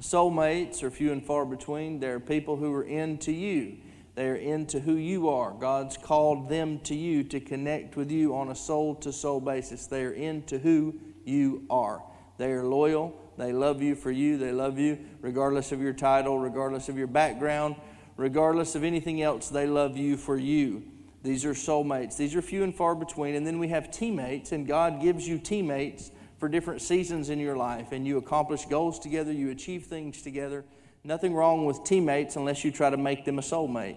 soulmates 0.00 0.82
are 0.82 0.90
few 0.90 1.12
and 1.12 1.24
far 1.24 1.44
between. 1.44 1.98
They're 2.00 2.20
people 2.20 2.56
who 2.56 2.72
are 2.72 2.84
into 2.84 3.32
you. 3.32 3.78
They 4.14 4.28
are 4.28 4.36
into 4.36 4.80
who 4.80 4.94
you 4.94 5.28
are. 5.28 5.52
God's 5.52 5.96
called 5.96 6.48
them 6.48 6.78
to 6.80 6.94
you 6.94 7.24
to 7.24 7.40
connect 7.40 7.96
with 7.96 8.10
you 8.10 8.34
on 8.36 8.48
a 8.48 8.54
soul 8.54 8.94
to 8.96 9.12
soul 9.12 9.40
basis. 9.40 9.86
They 9.86 10.04
are 10.04 10.12
into 10.12 10.58
who 10.58 10.94
you 11.24 11.64
are. 11.68 12.02
They 12.36 12.52
are 12.52 12.64
loyal. 12.64 13.20
They 13.36 13.52
love 13.52 13.82
you 13.82 13.96
for 13.96 14.10
you. 14.10 14.38
They 14.38 14.52
love 14.52 14.78
you 14.78 14.98
regardless 15.20 15.72
of 15.72 15.80
your 15.80 15.92
title, 15.92 16.38
regardless 16.38 16.88
of 16.88 16.96
your 16.96 17.06
background, 17.08 17.76
regardless 18.16 18.74
of 18.76 18.84
anything 18.84 19.20
else. 19.20 19.48
They 19.48 19.66
love 19.66 19.96
you 19.96 20.16
for 20.16 20.36
you. 20.36 20.84
These 21.22 21.44
are 21.44 21.52
soulmates. 21.52 22.16
These 22.16 22.34
are 22.36 22.42
few 22.42 22.62
and 22.62 22.74
far 22.74 22.94
between. 22.94 23.34
And 23.34 23.46
then 23.46 23.58
we 23.58 23.68
have 23.68 23.90
teammates, 23.90 24.52
and 24.52 24.66
God 24.66 25.00
gives 25.02 25.26
you 25.26 25.38
teammates 25.38 26.10
for 26.38 26.48
different 26.48 26.80
seasons 26.80 27.28
in 27.30 27.38
your 27.38 27.56
life. 27.56 27.92
And 27.92 28.06
you 28.06 28.18
accomplish 28.18 28.66
goals 28.66 28.98
together, 28.98 29.32
you 29.32 29.50
achieve 29.50 29.86
things 29.86 30.22
together. 30.22 30.64
Nothing 31.04 31.34
wrong 31.34 31.64
with 31.64 31.84
teammates 31.84 32.36
unless 32.36 32.64
you 32.64 32.70
try 32.70 32.90
to 32.90 32.96
make 32.96 33.24
them 33.24 33.38
a 33.38 33.42
soulmate. 33.42 33.96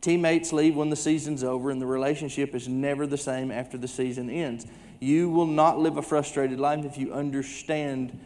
Teammates 0.00 0.52
leave 0.52 0.76
when 0.76 0.88
the 0.88 0.96
season's 0.96 1.44
over, 1.44 1.70
and 1.70 1.80
the 1.80 1.86
relationship 1.86 2.54
is 2.54 2.68
never 2.68 3.06
the 3.06 3.18
same 3.18 3.50
after 3.50 3.76
the 3.76 3.88
season 3.88 4.30
ends. 4.30 4.66
You 4.98 5.28
will 5.28 5.46
not 5.46 5.78
live 5.78 5.98
a 5.98 6.02
frustrated 6.02 6.58
life 6.58 6.84
if 6.84 6.96
you 6.96 7.12
understand 7.12 8.18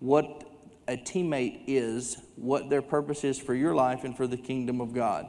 what 0.00 0.44
a 0.88 0.96
teammate 0.96 1.62
is, 1.66 2.20
what 2.36 2.68
their 2.68 2.82
purpose 2.82 3.24
is 3.24 3.38
for 3.38 3.54
your 3.54 3.74
life 3.74 4.04
and 4.04 4.16
for 4.16 4.26
the 4.26 4.36
kingdom 4.36 4.80
of 4.80 4.92
God. 4.92 5.26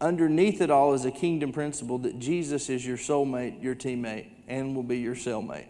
Underneath 0.00 0.60
it 0.60 0.70
all 0.70 0.94
is 0.94 1.04
a 1.04 1.10
kingdom 1.10 1.52
principle 1.52 1.98
that 1.98 2.18
Jesus 2.18 2.70
is 2.70 2.86
your 2.86 2.96
soulmate, 2.96 3.62
your 3.62 3.74
teammate, 3.74 4.28
and 4.46 4.76
will 4.76 4.84
be 4.84 4.98
your 4.98 5.16
cellmate. 5.16 5.66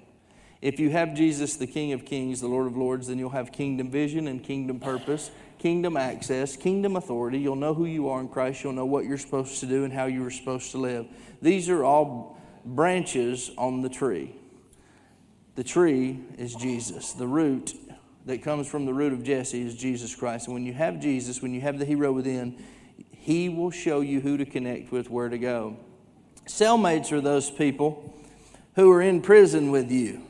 If 0.61 0.81
you 0.81 0.91
have 0.91 1.15
Jesus, 1.15 1.57
the 1.57 1.67
King 1.67 1.93
of 1.93 2.05
Kings, 2.05 2.41
the 2.41 2.49
Lord 2.49 2.67
of 2.67 2.77
Lords, 2.77 3.07
then 3.07 3.19
you'll 3.19 3.31
have 3.31 3.53
kingdom 3.53 3.91
vision 3.91 4.27
and 4.27 4.43
kingdom 4.43 4.81
purpose, 4.81 5.31
kingdom 5.59 5.97
access, 5.97 6.57
kingdom 6.57 6.97
authority. 6.97 7.39
You'll 7.39 7.57
know 7.57 7.75
who 7.75 7.87
you 7.87 8.09
are 8.09 8.21
in 8.21 8.29
Christ. 8.29 8.65
You'll 8.65 8.73
know 8.73 8.85
what 8.85 9.05
you're 9.05 9.19
supposed 9.19 9.61
to 9.61 9.67
do 9.67 9.85
and 9.85 9.93
how 9.93 10.07
you 10.07 10.27
are 10.27 10.31
supposed 10.31 10.73
to 10.73 10.79
live. 10.79 11.07
These 11.41 11.69
are 11.69 11.85
all 11.85 12.39
branches 12.65 13.53
on 13.57 13.83
the 13.83 13.89
tree. 13.89 14.35
The 15.55 15.65
tree 15.65 16.21
is 16.37 16.55
Jesus. 16.55 17.13
The 17.13 17.27
root 17.27 17.75
that 18.27 18.43
comes 18.43 18.69
from 18.69 18.85
the 18.85 18.93
root 18.93 19.13
of 19.13 19.23
Jesse 19.23 19.63
is 19.63 19.75
Jesus 19.75 20.15
Christ. 20.15 20.47
And 20.49 20.55
when 20.55 20.67
you 20.67 20.75
have 20.75 21.01
Jesus, 21.01 21.41
when 21.41 21.55
you 21.55 21.61
have 21.61 21.79
the 21.79 21.85
hero 21.85 22.13
within, 22.13 22.63
he 23.29 23.51
will 23.51 23.71
show 23.71 24.01
you 24.01 24.23
who 24.23 24.39
to 24.39 24.47
connect 24.47 24.91
with, 24.91 25.11
where 25.11 25.29
to 25.29 25.37
go. 25.37 25.77
Cellmates 26.47 27.13
are 27.13 27.21
those 27.21 27.51
people 27.51 28.19
who 28.75 28.91
are 28.91 29.03
in 29.03 29.21
prison 29.21 29.71
with 29.71 29.91
you. 29.91 30.23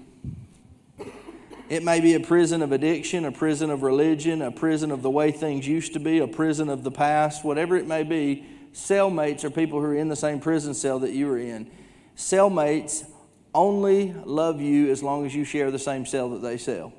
It 1.68 1.84
may 1.84 2.00
be 2.00 2.14
a 2.14 2.20
prison 2.20 2.60
of 2.60 2.72
addiction, 2.72 3.24
a 3.24 3.30
prison 3.30 3.70
of 3.70 3.84
religion, 3.84 4.42
a 4.42 4.50
prison 4.50 4.90
of 4.90 5.02
the 5.02 5.10
way 5.10 5.30
things 5.30 5.64
used 5.64 5.92
to 5.92 6.00
be, 6.00 6.18
a 6.18 6.26
prison 6.26 6.68
of 6.68 6.82
the 6.82 6.90
past, 6.90 7.44
whatever 7.44 7.76
it 7.76 7.86
may 7.86 8.02
be. 8.02 8.44
Cellmates 8.72 9.44
are 9.44 9.50
people 9.50 9.78
who 9.78 9.86
are 9.86 9.94
in 9.94 10.08
the 10.08 10.16
same 10.16 10.40
prison 10.40 10.74
cell 10.74 10.98
that 10.98 11.12
you 11.12 11.30
are 11.30 11.38
in. 11.38 11.70
Cellmates 12.16 13.08
only 13.54 14.12
love 14.24 14.60
you 14.60 14.90
as 14.90 15.04
long 15.04 15.24
as 15.24 15.36
you 15.36 15.44
share 15.44 15.70
the 15.70 15.78
same 15.78 16.04
cell 16.04 16.30
that 16.30 16.42
they 16.42 16.58
sell 16.58 16.92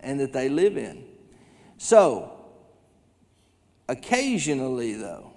and 0.00 0.18
that 0.20 0.32
they 0.32 0.48
live 0.48 0.78
in. 0.78 1.04
So, 1.76 2.35
occasionally, 3.88 4.94
though, 4.94 5.32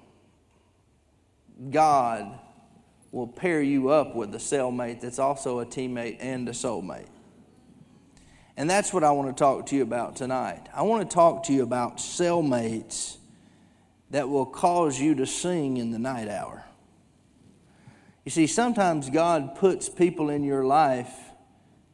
God 1.69 2.39
will 3.11 3.27
pair 3.27 3.61
you 3.61 3.89
up 3.89 4.15
with 4.15 4.33
a 4.35 4.37
cellmate 4.37 5.01
that's 5.01 5.19
also 5.19 5.59
a 5.59 5.65
teammate 5.65 6.17
and 6.19 6.47
a 6.47 6.51
soulmate. 6.51 7.07
And 8.55 8.69
that's 8.69 8.93
what 8.93 9.03
I 9.03 9.11
want 9.11 9.35
to 9.35 9.39
talk 9.39 9.67
to 9.67 9.75
you 9.75 9.83
about 9.83 10.15
tonight. 10.15 10.67
I 10.73 10.83
want 10.83 11.09
to 11.09 11.13
talk 11.13 11.43
to 11.45 11.53
you 11.53 11.63
about 11.63 11.97
cellmates 11.97 13.17
that 14.11 14.27
will 14.27 14.45
cause 14.45 14.99
you 14.99 15.15
to 15.15 15.25
sing 15.25 15.77
in 15.77 15.91
the 15.91 15.99
night 15.99 16.27
hour. 16.27 16.65
You 18.25 18.31
see, 18.31 18.47
sometimes 18.47 19.09
God 19.09 19.55
puts 19.55 19.87
people 19.87 20.29
in 20.29 20.43
your 20.43 20.65
life 20.65 21.13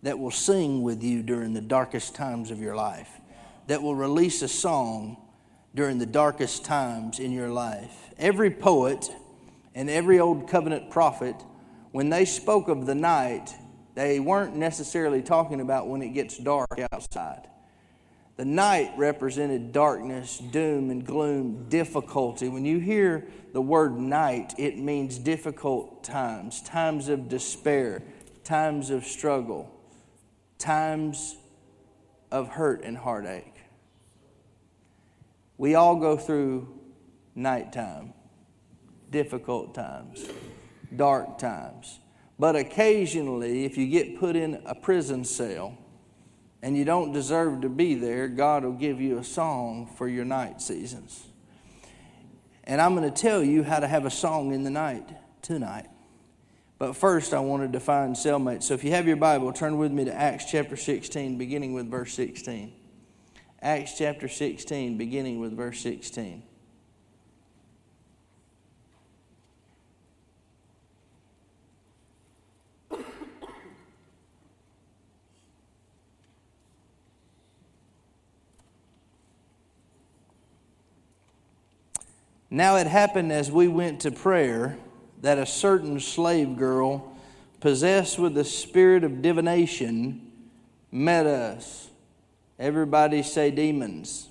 that 0.02 0.20
will 0.20 0.32
sing 0.32 0.82
with 0.82 1.04
you 1.04 1.24
during 1.24 1.54
the 1.54 1.62
darkest 1.62 2.16
times 2.16 2.52
of 2.52 2.60
your 2.60 2.76
life, 2.76 3.10
that 3.68 3.82
will 3.82 3.96
release 3.96 4.42
a 4.42 4.48
song 4.48 5.18
during 5.76 6.00
the 6.00 6.06
darkest 6.06 6.66
times 6.66 7.20
in 7.20 7.32
your 7.32 7.50
life. 7.50 8.10
Every 8.18 8.50
poet 8.50 9.12
and 9.76 9.90
every 9.90 10.20
old 10.20 10.50
covenant 10.50 10.90
prophet, 10.90 11.36
when 11.92 12.10
they 12.10 12.26
spoke 12.26 12.70
of 12.70 12.86
the 12.86 12.96
night, 12.96 13.54
they 13.94 14.20
weren't 14.20 14.56
necessarily 14.56 15.22
talking 15.22 15.62
about 15.62 15.88
when 15.88 16.02
it 16.02 16.10
gets 16.10 16.38
dark 16.38 16.80
outside. 16.92 17.50
The 18.38 18.46
night 18.46 18.92
represented 18.98 19.72
darkness, 19.72 20.40
doom, 20.40 20.90
and 20.90 21.06
gloom, 21.06 21.68
difficulty. 21.70 22.50
When 22.50 22.66
you 22.66 22.80
hear 22.80 23.26
the 23.54 23.62
word 23.62 23.98
night, 23.98 24.54
it 24.58 24.78
means 24.78 25.18
difficult 25.18 26.04
times, 26.04 26.62
times 26.62 27.08
of 27.08 27.30
despair, 27.30 28.02
times 28.44 28.90
of 28.90 29.06
struggle, 29.06 29.72
times 30.58 31.38
of 32.30 32.50
hurt 32.50 32.84
and 32.84 32.98
heartache. 32.98 33.55
We 35.58 35.76
all 35.76 35.96
go 35.96 36.18
through 36.18 36.68
nighttime, 37.34 38.14
difficult 39.10 39.74
times, 39.74 40.28
dark 40.96 41.38
times. 41.38 42.00
But 42.38 42.56
occasionally, 42.56 43.66
if 43.66 43.78
you 43.78 43.88
get 43.88 44.20
put 44.20 44.36
in 44.36 44.62
a 44.66 44.76
prison 44.76 45.24
cell 45.24 45.78
and 46.62 46.76
you 46.76 46.84
don't 46.84 47.14
deserve 47.14 47.62
to 47.62 47.70
be 47.70 47.96
there, 47.96 48.28
God 48.28 48.64
will 48.64 48.74
give 48.74 49.00
you 49.00 49.18
a 49.20 49.24
song 49.24 49.88
for 49.96 50.08
your 50.08 50.26
night 50.26 50.62
seasons. 50.62 51.28
And 52.66 52.82
I'm 52.82 52.96
going 52.96 53.10
to 53.10 53.22
tell 53.22 53.44
you 53.44 53.64
how 53.64 53.80
to 53.80 53.88
have 53.88 54.06
a 54.06 54.12
song 54.12 54.54
in 54.54 54.64
the 54.64 54.70
night 54.70 55.08
tonight. 55.42 55.88
But 56.78 56.94
first, 56.94 57.34
I 57.34 57.40
want 57.40 57.64
to 57.64 57.70
define 57.70 58.16
cellmate. 58.16 58.64
So 58.64 58.74
if 58.74 58.84
you 58.84 58.92
have 58.92 59.08
your 59.08 59.16
Bible, 59.16 59.54
turn 59.54 59.78
with 59.78 59.94
me 59.94 60.06
to 60.06 60.14
Acts 60.14 60.46
chapter 60.46 60.76
16, 60.76 61.38
beginning 61.38 61.74
with 61.74 61.90
verse 61.90 62.14
16. 62.14 62.74
Acts 63.66 63.98
chapter 63.98 64.28
16, 64.28 64.96
beginning 64.96 65.40
with 65.40 65.58
verse 65.58 65.80
16. 65.80 66.44
Now 82.52 82.76
it 82.76 82.86
happened 82.86 83.32
as 83.32 83.52
we 83.52 83.68
went 83.68 84.02
to 84.02 84.12
prayer 84.12 84.78
that 85.24 85.40
a 85.40 85.46
certain 85.48 86.00
slave 86.00 86.56
girl, 86.56 87.18
possessed 87.62 88.20
with 88.20 88.36
the 88.36 88.44
spirit 88.44 89.04
of 89.04 89.24
divination, 89.24 90.32
met 90.92 91.26
us. 91.26 91.90
Everybody 92.58 93.22
say 93.22 93.52
demons. 93.52 94.30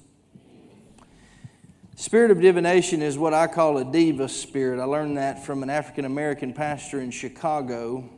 Spirit 1.95 2.31
of 2.31 2.41
divination 2.41 3.03
is 3.03 3.19
what 3.19 3.35
I 3.35 3.47
call 3.47 3.77
a 3.77 3.85
diva 3.85 4.31
spirit. 4.31 4.81
I 4.81 4.85
learned 4.85 5.19
that 5.19 5.45
from 5.45 5.63
an 5.63 5.69
African 5.69 6.07
American 6.07 6.55
pastor 6.55 7.01
in 7.01 7.11
Chicago 7.11 8.09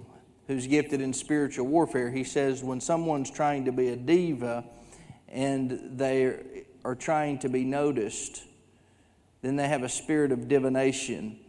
who's 0.46 0.68
gifted 0.68 1.00
in 1.00 1.12
spiritual 1.12 1.66
warfare. 1.66 2.08
He 2.08 2.22
says 2.22 2.62
when 2.62 2.80
someone's 2.80 3.32
trying 3.32 3.64
to 3.64 3.72
be 3.72 3.88
a 3.88 3.96
diva 3.96 4.64
and 5.28 5.98
they 5.98 6.38
are 6.84 6.94
trying 6.94 7.40
to 7.40 7.48
be 7.48 7.64
noticed, 7.64 8.44
then 9.42 9.56
they 9.56 9.66
have 9.66 9.82
a 9.82 9.88
spirit 9.88 10.30
of 10.30 10.46
divination. 10.46 11.40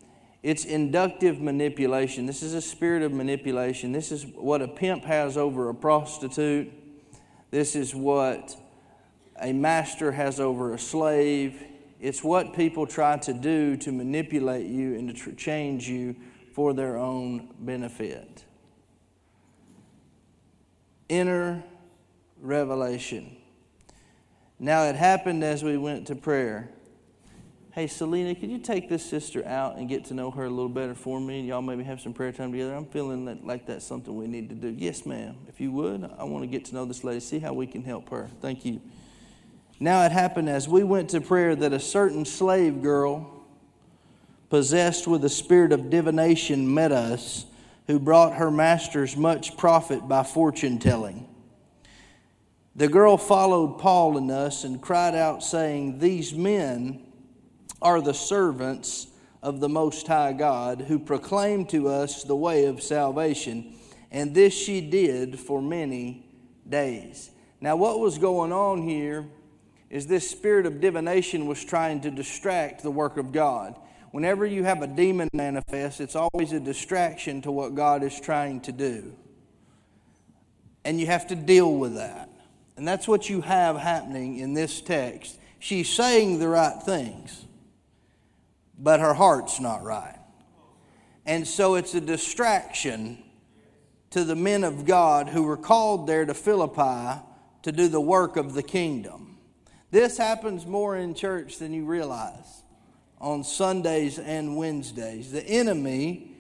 It's 0.41 0.65
inductive 0.65 1.39
manipulation. 1.39 2.25
This 2.25 2.41
is 2.41 2.55
a 2.55 2.61
spirit 2.61 3.03
of 3.03 3.11
manipulation. 3.13 3.91
This 3.91 4.11
is 4.11 4.25
what 4.25 4.63
a 4.63 4.67
pimp 4.67 5.03
has 5.03 5.37
over 5.37 5.69
a 5.69 5.75
prostitute. 5.75 6.73
This 7.51 7.75
is 7.75 7.95
what 7.95 8.55
a 9.41 9.53
master 9.53 10.11
has 10.11 10.39
over 10.39 10.73
a 10.73 10.79
slave. 10.79 11.63
It's 11.99 12.23
what 12.23 12.53
people 12.53 12.85
try 12.85 13.17
to 13.17 13.33
do 13.33 13.77
to 13.77 13.91
manipulate 13.91 14.67
you 14.67 14.95
and 14.95 15.15
to 15.15 15.33
change 15.33 15.87
you 15.87 16.15
for 16.53 16.73
their 16.73 16.97
own 16.97 17.49
benefit. 17.59 18.43
Inner 21.09 21.63
revelation. 22.41 23.37
Now 24.59 24.83
it 24.83 24.95
happened 24.95 25.43
as 25.43 25.63
we 25.63 25.77
went 25.77 26.07
to 26.07 26.15
prayer 26.15 26.71
Hey, 27.77 27.85
Selena, 27.85 28.33
could 28.33 28.49
you 28.49 28.57
take 28.57 28.89
this 28.89 29.05
sister 29.05 29.45
out 29.45 29.77
and 29.77 29.87
get 29.87 30.05
to 30.05 30.15
know 30.15 30.31
her 30.31 30.45
a 30.45 30.49
little 30.49 30.67
better 30.67 30.95
for 30.95 31.21
me? 31.21 31.37
And 31.37 31.47
Y'all 31.47 31.61
maybe 31.61 31.83
have 31.83 32.01
some 32.01 32.11
prayer 32.11 32.31
time 32.31 32.51
together. 32.51 32.73
I'm 32.73 32.87
feeling 32.87 33.25
that, 33.25 33.45
like 33.45 33.67
that's 33.67 33.85
something 33.85 34.15
we 34.15 34.25
need 34.25 34.49
to 34.49 34.55
do. 34.55 34.69
Yes, 34.69 35.05
ma'am. 35.05 35.35
If 35.47 35.61
you 35.61 35.71
would, 35.73 36.09
I 36.17 36.23
want 36.23 36.41
to 36.41 36.47
get 36.47 36.65
to 36.65 36.73
know 36.73 36.85
this 36.85 37.03
lady, 37.03 37.19
see 37.19 37.37
how 37.37 37.53
we 37.53 37.67
can 37.67 37.83
help 37.83 38.09
her. 38.09 38.31
Thank 38.41 38.65
you. 38.65 38.81
Now 39.79 40.03
it 40.03 40.11
happened 40.11 40.49
as 40.49 40.67
we 40.67 40.83
went 40.83 41.11
to 41.11 41.21
prayer 41.21 41.55
that 41.55 41.71
a 41.71 41.79
certain 41.79 42.25
slave 42.25 42.81
girl, 42.81 43.45
possessed 44.49 45.05
with 45.05 45.23
a 45.23 45.29
spirit 45.29 45.71
of 45.71 45.91
divination, 45.91 46.73
met 46.73 46.91
us, 46.91 47.45
who 47.85 47.99
brought 47.99 48.37
her 48.37 48.49
masters 48.49 49.15
much 49.15 49.55
profit 49.55 50.07
by 50.07 50.23
fortune 50.23 50.79
telling. 50.79 51.27
The 52.75 52.87
girl 52.87 53.17
followed 53.17 53.77
Paul 53.77 54.17
and 54.17 54.31
us 54.31 54.63
and 54.63 54.81
cried 54.81 55.13
out, 55.13 55.43
saying, 55.43 55.99
These 55.99 56.33
men 56.33 57.03
are 57.81 58.01
the 58.01 58.13
servants 58.13 59.07
of 59.43 59.59
the 59.59 59.69
Most 59.69 60.07
High 60.07 60.33
God 60.33 60.81
who 60.81 60.99
proclaim 60.99 61.65
to 61.67 61.87
us 61.87 62.23
the 62.23 62.35
way 62.35 62.65
of 62.65 62.81
salvation. 62.81 63.75
And 64.11 64.33
this 64.33 64.53
she 64.53 64.81
did 64.81 65.39
for 65.39 65.61
many 65.61 66.25
days. 66.67 67.31
Now, 67.61 67.75
what 67.75 67.99
was 67.99 68.17
going 68.17 68.51
on 68.51 68.81
here 68.81 69.25
is 69.89 70.07
this 70.07 70.29
spirit 70.29 70.65
of 70.65 70.81
divination 70.81 71.47
was 71.47 71.63
trying 71.63 72.01
to 72.01 72.11
distract 72.11 72.83
the 72.83 72.91
work 72.91 73.17
of 73.17 73.31
God. 73.31 73.75
Whenever 74.11 74.45
you 74.45 74.63
have 74.63 74.81
a 74.81 74.87
demon 74.87 75.29
manifest, 75.33 76.01
it's 76.01 76.15
always 76.15 76.51
a 76.51 76.59
distraction 76.59 77.41
to 77.43 77.51
what 77.51 77.75
God 77.75 78.03
is 78.03 78.19
trying 78.19 78.61
to 78.61 78.71
do. 78.71 79.15
And 80.83 80.99
you 80.99 81.07
have 81.07 81.27
to 81.27 81.35
deal 81.35 81.75
with 81.75 81.95
that. 81.95 82.29
And 82.77 82.87
that's 82.87 83.07
what 83.07 83.29
you 83.29 83.41
have 83.41 83.77
happening 83.77 84.37
in 84.37 84.53
this 84.53 84.81
text. 84.81 85.39
She's 85.59 85.89
saying 85.89 86.39
the 86.39 86.47
right 86.47 86.81
things. 86.81 87.46
But 88.77 88.99
her 88.99 89.13
heart's 89.13 89.59
not 89.59 89.83
right. 89.83 90.17
And 91.25 91.47
so 91.47 91.75
it's 91.75 91.93
a 91.93 92.01
distraction 92.01 93.17
to 94.11 94.23
the 94.23 94.35
men 94.35 94.63
of 94.63 94.85
God 94.85 95.27
who 95.27 95.43
were 95.43 95.57
called 95.57 96.07
there 96.07 96.25
to 96.25 96.33
Philippi 96.33 97.21
to 97.63 97.71
do 97.71 97.87
the 97.87 98.01
work 98.01 98.37
of 98.37 98.53
the 98.53 98.63
kingdom. 98.63 99.37
This 99.91 100.17
happens 100.17 100.65
more 100.65 100.95
in 100.95 101.13
church 101.13 101.57
than 101.57 101.73
you 101.73 101.85
realize 101.85 102.63
on 103.19 103.43
Sundays 103.43 104.19
and 104.19 104.55
Wednesdays. 104.55 105.31
The 105.31 105.43
enemy 105.43 106.31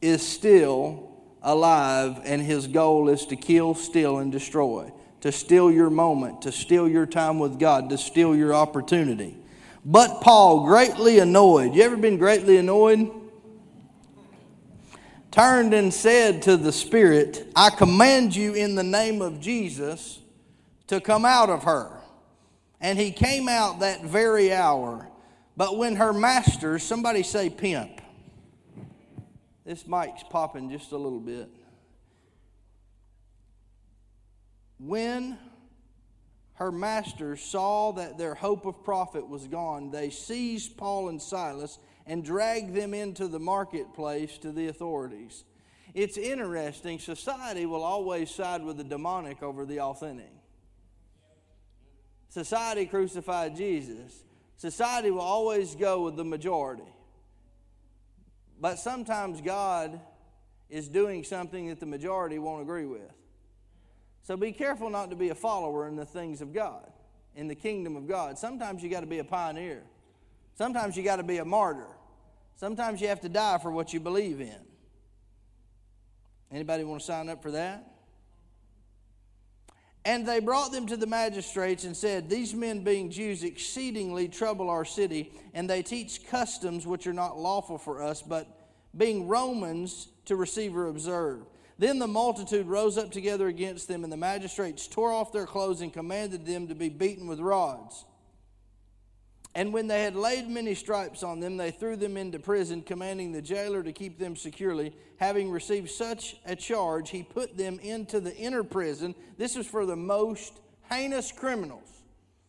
is 0.00 0.26
still 0.26 1.10
alive, 1.42 2.20
and 2.24 2.40
his 2.40 2.66
goal 2.66 3.08
is 3.08 3.26
to 3.26 3.36
kill, 3.36 3.74
steal, 3.74 4.18
and 4.18 4.30
destroy, 4.30 4.92
to 5.20 5.32
steal 5.32 5.70
your 5.70 5.90
moment, 5.90 6.42
to 6.42 6.52
steal 6.52 6.88
your 6.88 7.06
time 7.06 7.38
with 7.38 7.58
God, 7.58 7.90
to 7.90 7.98
steal 7.98 8.34
your 8.34 8.54
opportunity. 8.54 9.36
But 9.84 10.20
Paul, 10.22 10.64
greatly 10.64 11.18
annoyed, 11.18 11.74
you 11.74 11.82
ever 11.82 11.96
been 11.96 12.16
greatly 12.16 12.56
annoyed? 12.56 13.10
Turned 15.30 15.74
and 15.74 15.92
said 15.92 16.42
to 16.42 16.56
the 16.56 16.72
Spirit, 16.72 17.50
I 17.56 17.68
command 17.70 18.34
you 18.36 18.54
in 18.54 18.76
the 18.76 18.84
name 18.84 19.20
of 19.20 19.40
Jesus 19.40 20.20
to 20.86 21.00
come 21.00 21.24
out 21.24 21.50
of 21.50 21.64
her. 21.64 21.90
And 22.80 22.98
he 22.98 23.10
came 23.10 23.48
out 23.48 23.80
that 23.80 24.04
very 24.04 24.52
hour. 24.52 25.08
But 25.56 25.76
when 25.76 25.96
her 25.96 26.12
master, 26.12 26.78
somebody 26.78 27.22
say 27.22 27.50
pimp, 27.50 28.00
this 29.64 29.86
mic's 29.86 30.22
popping 30.22 30.70
just 30.70 30.92
a 30.92 30.96
little 30.96 31.20
bit. 31.20 31.48
When 34.78 35.38
her 36.54 36.70
masters 36.70 37.40
saw 37.42 37.92
that 37.92 38.16
their 38.16 38.34
hope 38.34 38.64
of 38.64 38.84
profit 38.84 39.28
was 39.28 39.46
gone, 39.46 39.90
they 39.90 40.10
seized 40.10 40.76
Paul 40.76 41.08
and 41.08 41.20
Silas 41.20 41.78
and 42.06 42.24
dragged 42.24 42.74
them 42.74 42.94
into 42.94 43.28
the 43.28 43.40
marketplace 43.40 44.38
to 44.38 44.52
the 44.52 44.68
authorities. 44.68 45.44
It's 45.94 46.16
interesting, 46.16 46.98
society 46.98 47.66
will 47.66 47.82
always 47.82 48.30
side 48.30 48.62
with 48.62 48.76
the 48.76 48.84
demonic 48.84 49.42
over 49.42 49.64
the 49.64 49.80
authentic. 49.80 50.30
Society 52.28 52.86
crucified 52.86 53.56
Jesus. 53.56 54.24
Society 54.56 55.10
will 55.10 55.20
always 55.20 55.74
go 55.76 56.02
with 56.02 56.16
the 56.16 56.24
majority. 56.24 56.82
But 58.60 58.78
sometimes 58.78 59.40
God 59.40 60.00
is 60.68 60.88
doing 60.88 61.22
something 61.22 61.68
that 61.68 61.78
the 61.80 61.86
majority 61.86 62.38
won't 62.38 62.62
agree 62.62 62.86
with. 62.86 63.12
So 64.24 64.38
be 64.38 64.52
careful 64.52 64.88
not 64.88 65.10
to 65.10 65.16
be 65.16 65.28
a 65.28 65.34
follower 65.34 65.86
in 65.86 65.96
the 65.96 66.06
things 66.06 66.40
of 66.40 66.52
God, 66.52 66.90
in 67.36 67.46
the 67.46 67.54
kingdom 67.54 67.94
of 67.94 68.08
God. 68.08 68.38
Sometimes 68.38 68.82
you 68.82 68.88
got 68.88 69.00
to 69.00 69.06
be 69.06 69.18
a 69.18 69.24
pioneer. 69.24 69.82
Sometimes 70.56 70.96
you 70.96 71.02
got 71.02 71.16
to 71.16 71.22
be 71.22 71.38
a 71.38 71.44
martyr. 71.44 71.88
Sometimes 72.56 73.02
you 73.02 73.08
have 73.08 73.20
to 73.20 73.28
die 73.28 73.58
for 73.58 73.70
what 73.70 73.92
you 73.92 74.00
believe 74.00 74.40
in. 74.40 74.56
Anybody 76.50 76.84
want 76.84 77.00
to 77.00 77.06
sign 77.06 77.28
up 77.28 77.42
for 77.42 77.50
that? 77.50 77.90
And 80.06 80.26
they 80.26 80.40
brought 80.40 80.72
them 80.72 80.86
to 80.86 80.96
the 80.96 81.06
magistrates 81.06 81.84
and 81.84 81.96
said, 81.96 82.30
These 82.30 82.54
men, 82.54 82.84
being 82.84 83.10
Jews, 83.10 83.42
exceedingly 83.42 84.28
trouble 84.28 84.70
our 84.70 84.84
city, 84.84 85.32
and 85.52 85.68
they 85.68 85.82
teach 85.82 86.26
customs 86.28 86.86
which 86.86 87.06
are 87.06 87.12
not 87.12 87.38
lawful 87.38 87.76
for 87.76 88.02
us, 88.02 88.22
but 88.22 88.46
being 88.96 89.28
Romans, 89.28 90.08
to 90.26 90.36
receive 90.36 90.76
or 90.76 90.88
observe. 90.88 91.42
Then 91.78 91.98
the 91.98 92.06
multitude 92.06 92.66
rose 92.66 92.96
up 92.96 93.10
together 93.10 93.48
against 93.48 93.88
them, 93.88 94.04
and 94.04 94.12
the 94.12 94.16
magistrates 94.16 94.86
tore 94.86 95.12
off 95.12 95.32
their 95.32 95.46
clothes 95.46 95.80
and 95.80 95.92
commanded 95.92 96.46
them 96.46 96.68
to 96.68 96.74
be 96.74 96.88
beaten 96.88 97.26
with 97.26 97.40
rods. 97.40 98.04
And 99.56 99.72
when 99.72 99.86
they 99.86 100.02
had 100.02 100.16
laid 100.16 100.48
many 100.48 100.74
stripes 100.74 101.22
on 101.22 101.38
them, 101.38 101.56
they 101.56 101.70
threw 101.70 101.94
them 101.94 102.16
into 102.16 102.40
prison, 102.40 102.82
commanding 102.82 103.30
the 103.30 103.42
jailer 103.42 103.82
to 103.84 103.92
keep 103.92 104.18
them 104.18 104.34
securely. 104.34 104.96
Having 105.18 105.50
received 105.50 105.90
such 105.90 106.36
a 106.44 106.56
charge, 106.56 107.10
he 107.10 107.22
put 107.22 107.56
them 107.56 107.78
into 107.80 108.18
the 108.18 108.36
inner 108.36 108.64
prison. 108.64 109.14
This 109.38 109.56
was 109.56 109.66
for 109.66 109.86
the 109.86 109.96
most 109.96 110.60
heinous 110.90 111.30
criminals. 111.30 112.02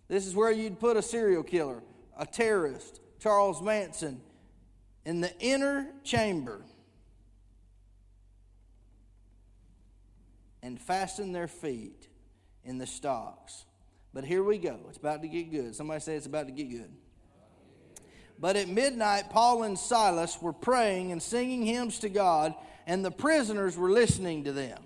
This 0.07 0.25
is 0.25 0.35
where 0.35 0.51
you'd 0.51 0.79
put 0.79 0.97
a 0.97 1.01
serial 1.01 1.43
killer, 1.43 1.83
a 2.17 2.25
terrorist, 2.25 3.01
Charles 3.19 3.61
Manson, 3.61 4.21
in 5.03 5.21
the 5.21 5.37
inner 5.39 5.87
chamber 6.03 6.61
and 10.65 10.81
fasten 10.81 11.31
their 11.31 11.47
feet 11.47 12.09
in 12.63 12.79
the 12.79 12.87
stocks. 12.87 13.65
But 14.15 14.25
here 14.25 14.43
we 14.43 14.57
go. 14.57 14.79
It's 14.89 14.97
about 14.97 15.21
to 15.21 15.27
get 15.27 15.51
good. 15.51 15.75
Somebody 15.75 15.99
say 15.99 16.15
it's 16.15 16.25
about 16.25 16.47
to 16.47 16.51
get 16.51 16.71
good. 16.71 16.91
But 18.39 18.55
at 18.55 18.67
midnight, 18.67 19.29
Paul 19.29 19.61
and 19.61 19.77
Silas 19.77 20.41
were 20.41 20.53
praying 20.53 21.11
and 21.11 21.21
singing 21.21 21.67
hymns 21.67 21.99
to 21.99 22.09
God, 22.09 22.55
and 22.87 23.05
the 23.05 23.11
prisoners 23.11 23.77
were 23.77 23.91
listening 23.91 24.43
to 24.45 24.51
them. 24.51 24.81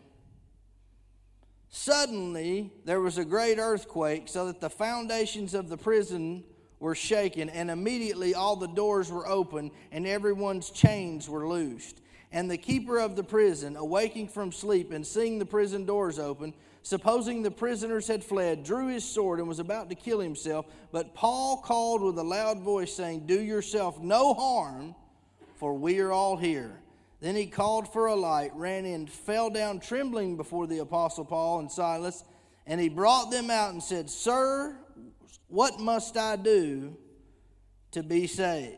Suddenly, 1.70 2.74
there 2.84 3.00
was 3.00 3.18
a 3.18 3.24
great 3.24 3.58
earthquake, 3.58 4.28
so 4.28 4.48
that 4.48 4.60
the 4.60 4.70
foundations 4.70 5.54
of 5.54 5.70
the 5.70 5.78
prison 5.78 6.44
were 6.82 6.96
shaken, 6.96 7.48
and 7.48 7.72
immediately 7.72 8.36
all 8.36 8.58
the 8.58 8.68
doors 8.68 9.10
were 9.10 9.28
open, 9.28 9.72
and 9.94 10.06
everyone's 10.06 10.72
chains 10.72 11.30
were 11.30 11.48
loosed. 11.48 12.02
And 12.32 12.50
the 12.50 12.58
keeper 12.58 13.00
of 13.00 13.16
the 13.16 13.24
prison, 13.24 13.76
awaking 13.76 14.28
from 14.28 14.52
sleep 14.52 14.92
and 14.92 15.06
seeing 15.06 15.40
the 15.40 15.46
prison 15.46 15.86
doors 15.86 16.20
open, 16.20 16.54
supposing 16.84 17.42
the 17.42 17.52
prisoners 17.52 18.08
had 18.08 18.24
fled, 18.24 18.64
drew 18.64 18.88
his 18.88 19.04
sword 19.04 19.40
and 19.40 19.48
was 19.48 19.60
about 19.60 19.90
to 19.90 19.96
kill 19.96 20.20
himself. 20.20 20.68
But 20.92 21.16
Paul 21.16 21.58
called 21.58 22.04
with 22.04 22.18
a 22.20 22.24
loud 22.24 22.60
voice, 22.60 22.94
saying, 22.94 23.26
Do 23.26 23.42
yourself 23.42 24.00
no 24.00 24.34
harm, 24.34 24.96
for 25.56 25.74
we 25.74 26.00
are 26.00 26.12
all 26.12 26.38
here. 26.38 26.80
Then 27.20 27.36
he 27.36 27.48
called 27.48 27.92
for 27.92 28.08
a 28.08 28.16
light, 28.16 28.52
ran 28.56 28.86
in, 28.86 29.08
fell 29.08 29.50
down 29.50 29.80
trembling 29.80 30.38
before 30.38 30.68
the 30.68 30.80
apostle 30.80 31.26
Paul 31.26 31.60
and 31.60 31.72
Silas, 31.72 32.24
and 32.66 32.80
he 32.80 32.88
brought 32.88 33.32
them 33.32 33.50
out 33.50 33.74
and 33.74 33.84
said, 33.84 34.10
Sir, 34.10 34.78
what 35.48 35.80
must 35.80 36.16
I 36.16 36.36
do 36.36 36.96
to 37.92 38.04
be 38.04 38.28
saved? 38.28 38.78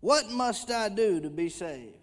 What 0.00 0.30
must 0.30 0.70
I 0.70 0.88
do 0.88 1.20
to 1.20 1.28
be 1.28 1.48
saved? 1.48 1.95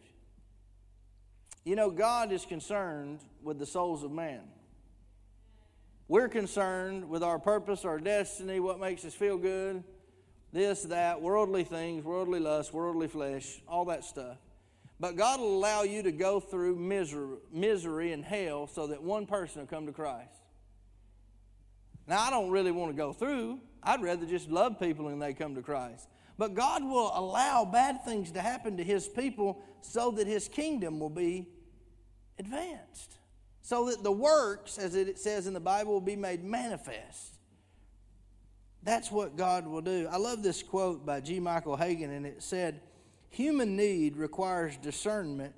You 1.64 1.76
know, 1.76 1.90
God 1.90 2.32
is 2.32 2.46
concerned 2.46 3.20
with 3.42 3.60
the 3.60 3.66
souls 3.66 4.04
of 4.04 4.12
man. 4.12 4.42
We're 6.08 6.28
concerned 6.28 7.10
with 7.10 7.24
our 7.24 7.40
purpose, 7.40 7.86
our 7.86 8.00
destiny, 8.00 8.60
what 8.60 8.80
makes 8.80 9.06
us 9.06 9.14
feel 9.14 9.38
good, 9.38 9.84
this, 10.52 10.84
that, 10.84 11.22
worldly 11.22 11.64
things, 11.64 12.04
worldly 12.04 12.40
lust, 12.40 12.74
worldly 12.74 13.08
flesh, 13.08 13.62
all 13.68 13.86
that 13.86 14.04
stuff. 14.04 14.38
But 15.00 15.16
God 15.16 15.40
will 15.40 15.56
allow 15.56 15.84
you 15.84 16.04
to 16.04 16.12
go 16.12 16.40
through 16.40 16.76
misery, 16.76 17.38
misery 17.52 18.12
and 18.12 18.24
hell 18.24 18.68
so 18.68 18.88
that 18.88 19.02
one 19.02 19.26
person 19.26 19.62
will 19.62 19.68
come 19.68 19.86
to 19.86 19.92
Christ. 19.92 20.44
Now, 22.08 22.22
I 22.22 22.30
don't 22.30 22.52
really 22.52 22.72
want 22.72 22.92
to 22.92 22.98
go 22.98 23.14
through. 23.14 23.60
I'd 23.82 24.02
rather 24.02 24.26
just 24.26 24.50
love 24.50 24.80
people 24.80 25.08
and 25.08 25.22
they 25.22 25.34
come 25.34 25.56
to 25.56 25.62
Christ. 25.62 26.08
But 26.38 26.56
God 26.56 26.84
will 26.84 27.12
allow 27.14 27.66
bad 27.66 28.04
things 28.04 28.32
to 28.32 28.42
happen 28.42 28.78
to 28.78 28.84
His 28.84 29.08
people 29.08 29.62
so 29.82 30.12
that 30.12 30.28
His 30.28 30.48
kingdom 30.48 31.00
will 31.00 31.10
be 31.10 31.48
advanced 32.40 33.18
so 33.64 33.90
that 33.90 34.04
the 34.04 34.12
works, 34.12 34.78
as 34.78 34.94
it 34.94 35.18
says 35.18 35.48
in 35.48 35.54
the 35.54 35.60
Bible, 35.60 35.94
will 35.94 36.02
be 36.02 36.18
made 36.18 36.44
manifest. 36.44 37.40
That's 38.84 39.10
what 39.10 39.38
God 39.38 39.66
will 39.66 39.82
do. 39.82 40.08
I 40.12 40.18
love 40.18 40.44
this 40.44 40.62
quote 40.62 41.06
by 41.06 41.22
G. 41.22 41.40
Michael 41.40 41.78
Hagan, 41.78 42.12
and 42.12 42.26
it 42.26 42.44
said, 42.44 42.82
Human 43.30 43.78
need 43.78 44.18
requires 44.18 44.76
discernment 44.76 45.56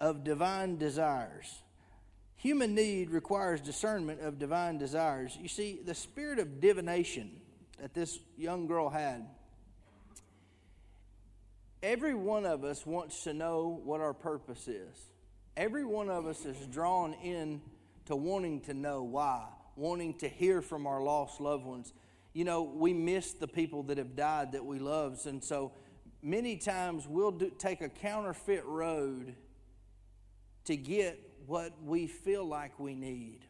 of 0.00 0.24
divine 0.24 0.76
desires. 0.76 1.62
Human 2.34 2.74
need 2.74 3.10
requires 3.10 3.60
discernment 3.60 4.20
of 4.20 4.40
divine 4.40 4.76
desires. 4.76 5.38
You 5.40 5.48
see, 5.48 5.78
the 5.84 5.94
spirit 5.94 6.40
of 6.40 6.60
divination 6.60 7.30
that 7.80 7.94
this 7.94 8.18
young 8.36 8.66
girl 8.66 8.90
had, 8.90 9.24
every 11.86 12.14
one 12.14 12.44
of 12.44 12.64
us 12.64 12.84
wants 12.84 13.22
to 13.22 13.32
know 13.32 13.80
what 13.84 14.00
our 14.00 14.12
purpose 14.12 14.66
is. 14.66 14.96
Every 15.56 15.84
one 15.84 16.10
of 16.10 16.26
us 16.26 16.44
is 16.44 16.56
drawn 16.66 17.14
in 17.14 17.62
to 18.06 18.16
wanting 18.16 18.60
to 18.62 18.74
know 18.74 19.04
why, 19.04 19.46
wanting 19.76 20.14
to 20.18 20.28
hear 20.28 20.62
from 20.62 20.88
our 20.88 21.00
lost 21.00 21.40
loved 21.40 21.64
ones. 21.64 21.92
You 22.32 22.44
know, 22.44 22.64
we 22.64 22.92
miss 22.92 23.34
the 23.34 23.46
people 23.46 23.84
that 23.84 23.98
have 23.98 24.16
died 24.16 24.52
that 24.52 24.64
we 24.64 24.80
love, 24.80 25.20
and 25.26 25.42
so 25.42 25.72
many 26.22 26.56
times 26.56 27.06
we'll 27.08 27.30
do, 27.30 27.52
take 27.56 27.80
a 27.80 27.88
counterfeit 27.88 28.64
road 28.66 29.36
to 30.64 30.76
get 30.76 31.20
what 31.46 31.72
we 31.84 32.08
feel 32.08 32.44
like 32.44 32.80
we 32.80 32.96
need. 32.96 33.46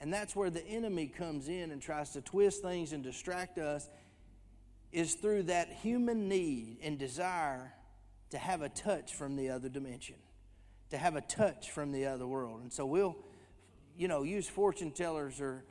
And 0.00 0.12
that's 0.12 0.34
where 0.34 0.50
the 0.50 0.66
enemy 0.66 1.06
comes 1.06 1.46
in 1.46 1.70
and 1.70 1.80
tries 1.80 2.10
to 2.10 2.20
twist 2.20 2.62
things 2.62 2.92
and 2.92 3.04
distract 3.04 3.58
us, 3.58 3.88
is 4.92 5.14
through 5.14 5.44
that 5.44 5.68
human 5.68 6.28
need 6.28 6.78
and 6.82 6.98
desire 6.98 7.72
to 8.30 8.38
have 8.38 8.62
a 8.62 8.68
touch 8.68 9.14
from 9.14 9.36
the 9.36 9.50
other 9.50 9.68
dimension 9.68 10.16
to 10.90 10.98
have 10.98 11.16
a 11.16 11.20
touch 11.20 11.70
from 11.70 11.92
the 11.92 12.06
other 12.06 12.26
world. 12.26 12.62
And 12.62 12.72
so 12.72 12.84
we'll, 12.84 13.16
you 13.96 14.08
know, 14.08 14.22
use 14.22 14.48
fortune 14.48 14.90
tellers 14.90 15.40
or 15.40 15.64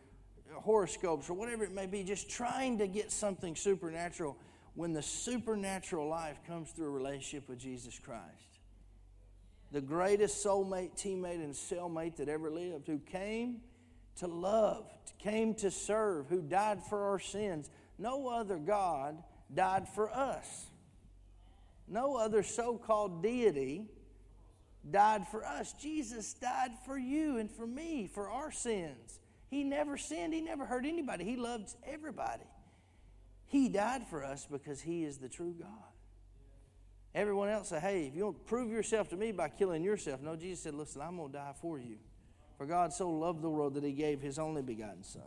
horoscopes 0.53 1.29
or 1.29 1.33
whatever 1.33 1.63
it 1.63 1.73
may 1.73 1.85
be, 1.85 2.03
just 2.03 2.29
trying 2.29 2.77
to 2.79 2.87
get 2.87 3.11
something 3.11 3.55
supernatural. 3.55 4.37
when 4.75 4.93
the 4.93 5.01
supernatural 5.01 6.07
life 6.07 6.39
comes 6.47 6.69
through 6.71 6.87
a 6.87 6.91
relationship 6.91 7.49
with 7.49 7.59
Jesus 7.59 7.99
Christ. 7.99 8.59
The 9.71 9.81
greatest 9.81 10.43
soulmate, 10.43 10.95
teammate, 10.97 11.43
and 11.43 11.53
cellmate 11.53 12.15
that 12.17 12.29
ever 12.29 12.49
lived, 12.49 12.87
who 12.87 12.99
came 12.99 13.57
to 14.17 14.27
love, 14.27 14.85
came 15.17 15.53
to 15.55 15.69
serve, 15.69 16.27
who 16.29 16.41
died 16.41 16.81
for 16.89 17.09
our 17.09 17.19
sins. 17.19 17.69
No 17.99 18.29
other 18.29 18.57
God 18.57 19.21
died 19.53 19.87
for 19.89 20.09
us. 20.09 20.67
No 21.87 22.15
other 22.15 22.41
so 22.41 22.77
called 22.77 23.21
deity 23.21 23.85
died 24.89 25.27
for 25.27 25.45
us. 25.45 25.73
Jesus 25.73 26.33
died 26.33 26.71
for 26.85 26.97
you 26.97 27.37
and 27.37 27.51
for 27.51 27.67
me, 27.67 28.07
for 28.07 28.29
our 28.29 28.51
sins. 28.51 29.19
He 29.49 29.63
never 29.63 29.97
sinned, 29.97 30.33
He 30.33 30.41
never 30.41 30.65
hurt 30.65 30.85
anybody, 30.85 31.25
He 31.25 31.35
loved 31.35 31.75
everybody. 31.85 32.45
He 33.47 33.67
died 33.67 34.07
for 34.07 34.23
us 34.23 34.47
because 34.49 34.79
He 34.79 35.03
is 35.03 35.17
the 35.17 35.29
true 35.29 35.55
God. 35.59 35.67
Everyone 37.15 37.49
else 37.49 37.69
said, 37.69 37.81
Hey, 37.81 38.05
if 38.05 38.15
you 38.15 38.21
don't 38.21 38.45
prove 38.45 38.71
yourself 38.71 39.09
to 39.09 39.17
me 39.17 39.31
by 39.31 39.49
killing 39.49 39.83
yourself. 39.83 40.21
No, 40.21 40.35
Jesus 40.35 40.63
said, 40.63 40.75
Listen, 40.75 41.01
I'm 41.01 41.17
going 41.17 41.31
to 41.31 41.37
die 41.37 41.53
for 41.59 41.79
you. 41.79 41.97
For 42.57 42.65
God 42.65 42.93
so 42.93 43.09
loved 43.09 43.41
the 43.41 43.49
world 43.49 43.73
that 43.73 43.83
He 43.83 43.93
gave 43.93 44.21
His 44.21 44.37
only 44.37 44.61
begotten 44.61 45.03
Son, 45.03 45.21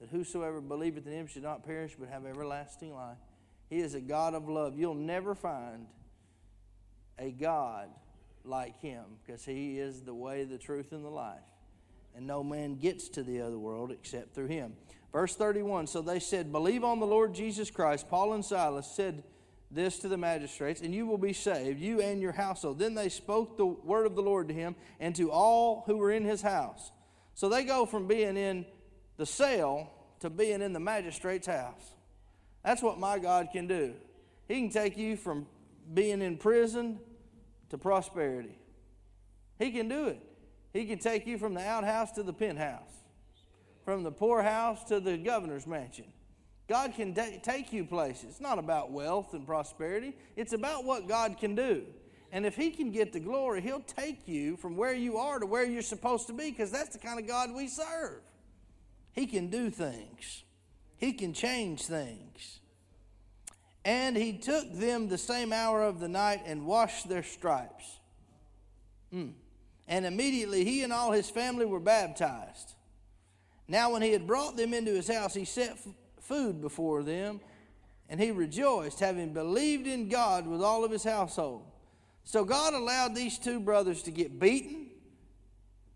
that 0.00 0.08
whosoever 0.10 0.60
believeth 0.60 1.06
in 1.06 1.12
Him 1.12 1.26
should 1.26 1.42
not 1.42 1.64
perish 1.64 1.96
but 1.98 2.08
have 2.08 2.26
everlasting 2.26 2.94
life. 2.94 3.18
He 3.68 3.78
is 3.78 3.94
a 3.94 4.00
God 4.00 4.34
of 4.34 4.48
love. 4.48 4.78
You'll 4.78 4.94
never 4.94 5.34
find 5.34 5.86
a 7.18 7.30
God 7.30 7.88
like 8.44 8.80
Him 8.80 9.04
because 9.24 9.44
He 9.44 9.78
is 9.78 10.02
the 10.02 10.14
way, 10.14 10.44
the 10.44 10.58
truth, 10.58 10.92
and 10.92 11.04
the 11.04 11.10
life 11.10 11.40
and 12.16 12.26
no 12.26 12.42
man 12.42 12.76
gets 12.76 13.08
to 13.10 13.22
the 13.22 13.42
other 13.42 13.58
world 13.58 13.92
except 13.92 14.34
through 14.34 14.46
him. 14.46 14.72
Verse 15.12 15.36
31 15.36 15.86
So 15.86 16.00
they 16.00 16.18
said, 16.18 16.50
Believe 16.50 16.82
on 16.82 16.98
the 16.98 17.06
Lord 17.06 17.34
Jesus 17.34 17.70
Christ. 17.70 18.08
Paul 18.08 18.32
and 18.32 18.44
Silas 18.44 18.90
said 18.90 19.22
this 19.70 19.98
to 19.98 20.08
the 20.08 20.16
magistrates, 20.16 20.80
and 20.80 20.94
you 20.94 21.06
will 21.06 21.18
be 21.18 21.34
saved, 21.34 21.78
you 21.78 22.00
and 22.00 22.20
your 22.20 22.32
household. 22.32 22.78
Then 22.78 22.94
they 22.94 23.10
spoke 23.10 23.58
the 23.58 23.66
word 23.66 24.06
of 24.06 24.16
the 24.16 24.22
Lord 24.22 24.48
to 24.48 24.54
him 24.54 24.74
and 24.98 25.14
to 25.16 25.30
all 25.30 25.84
who 25.86 25.98
were 25.98 26.10
in 26.10 26.24
his 26.24 26.40
house. 26.40 26.90
So 27.34 27.48
they 27.50 27.64
go 27.64 27.84
from 27.84 28.06
being 28.06 28.36
in 28.36 28.64
the 29.16 29.26
cell 29.26 29.90
to 30.20 30.30
being 30.30 30.62
in 30.62 30.72
the 30.72 30.80
magistrate's 30.80 31.46
house. 31.46 31.94
That's 32.64 32.82
what 32.82 32.98
my 32.98 33.18
God 33.18 33.48
can 33.52 33.66
do. 33.66 33.94
He 34.48 34.56
can 34.56 34.70
take 34.70 34.96
you 34.96 35.16
from 35.16 35.46
being 35.92 36.22
in 36.22 36.36
prison 36.36 36.98
to 37.70 37.78
prosperity. 37.78 38.58
He 39.58 39.70
can 39.70 39.88
do 39.88 40.08
it. 40.08 40.20
He 40.72 40.84
can 40.84 40.98
take 40.98 41.26
you 41.26 41.38
from 41.38 41.54
the 41.54 41.64
outhouse 41.64 42.12
to 42.12 42.22
the 42.22 42.32
penthouse, 42.32 42.92
from 43.84 44.02
the 44.02 44.12
poorhouse 44.12 44.84
to 44.84 45.00
the 45.00 45.16
governor's 45.16 45.66
mansion. 45.66 46.06
God 46.68 46.94
can 46.94 47.14
t- 47.14 47.40
take 47.42 47.72
you 47.72 47.84
places. 47.84 48.24
It's 48.24 48.40
not 48.40 48.58
about 48.58 48.90
wealth 48.90 49.32
and 49.34 49.46
prosperity, 49.46 50.14
it's 50.34 50.52
about 50.52 50.84
what 50.84 51.08
God 51.08 51.38
can 51.38 51.54
do. 51.54 51.84
And 52.32 52.44
if 52.44 52.56
He 52.56 52.70
can 52.70 52.90
get 52.90 53.12
the 53.12 53.20
glory, 53.20 53.62
He'll 53.62 53.80
take 53.80 54.26
you 54.26 54.56
from 54.56 54.76
where 54.76 54.92
you 54.92 55.16
are 55.16 55.38
to 55.38 55.46
where 55.46 55.64
you're 55.64 55.82
supposed 55.82 56.26
to 56.26 56.32
be 56.32 56.50
because 56.50 56.70
that's 56.70 56.90
the 56.90 56.98
kind 56.98 57.18
of 57.20 57.26
God 57.26 57.54
we 57.54 57.68
serve. 57.68 58.20
He 59.16 59.26
can 59.26 59.48
do 59.48 59.70
things, 59.70 60.44
He 60.96 61.12
can 61.12 61.32
change 61.32 61.82
things. 61.82 62.60
And 63.84 64.16
He 64.16 64.34
took 64.34 64.72
them 64.72 65.08
the 65.08 65.18
same 65.18 65.52
hour 65.52 65.82
of 65.82 65.98
the 65.98 66.08
night 66.08 66.42
and 66.46 66.66
washed 66.66 67.08
their 67.08 67.24
stripes. 67.24 67.98
Mm. 69.12 69.32
And 69.88 70.04
immediately 70.04 70.64
he 70.64 70.82
and 70.82 70.92
all 70.92 71.12
his 71.12 71.30
family 71.30 71.64
were 71.64 71.80
baptized. 71.80 72.74
Now, 73.68 73.92
when 73.92 74.02
he 74.02 74.12
had 74.12 74.26
brought 74.26 74.56
them 74.56 74.74
into 74.74 74.92
his 74.92 75.08
house, 75.08 75.34
he 75.34 75.44
set 75.44 75.70
f- 75.70 75.86
food 76.20 76.60
before 76.60 77.02
them, 77.02 77.40
and 78.08 78.20
he 78.20 78.30
rejoiced, 78.30 79.00
having 79.00 79.32
believed 79.32 79.86
in 79.86 80.08
God 80.08 80.46
with 80.46 80.62
all 80.62 80.84
of 80.84 80.90
his 80.90 81.04
household. 81.04 81.64
So, 82.24 82.44
God 82.44 82.74
allowed 82.74 83.14
these 83.14 83.38
two 83.38 83.60
brothers 83.60 84.02
to 84.04 84.10
get 84.10 84.38
beaten, 84.38 84.85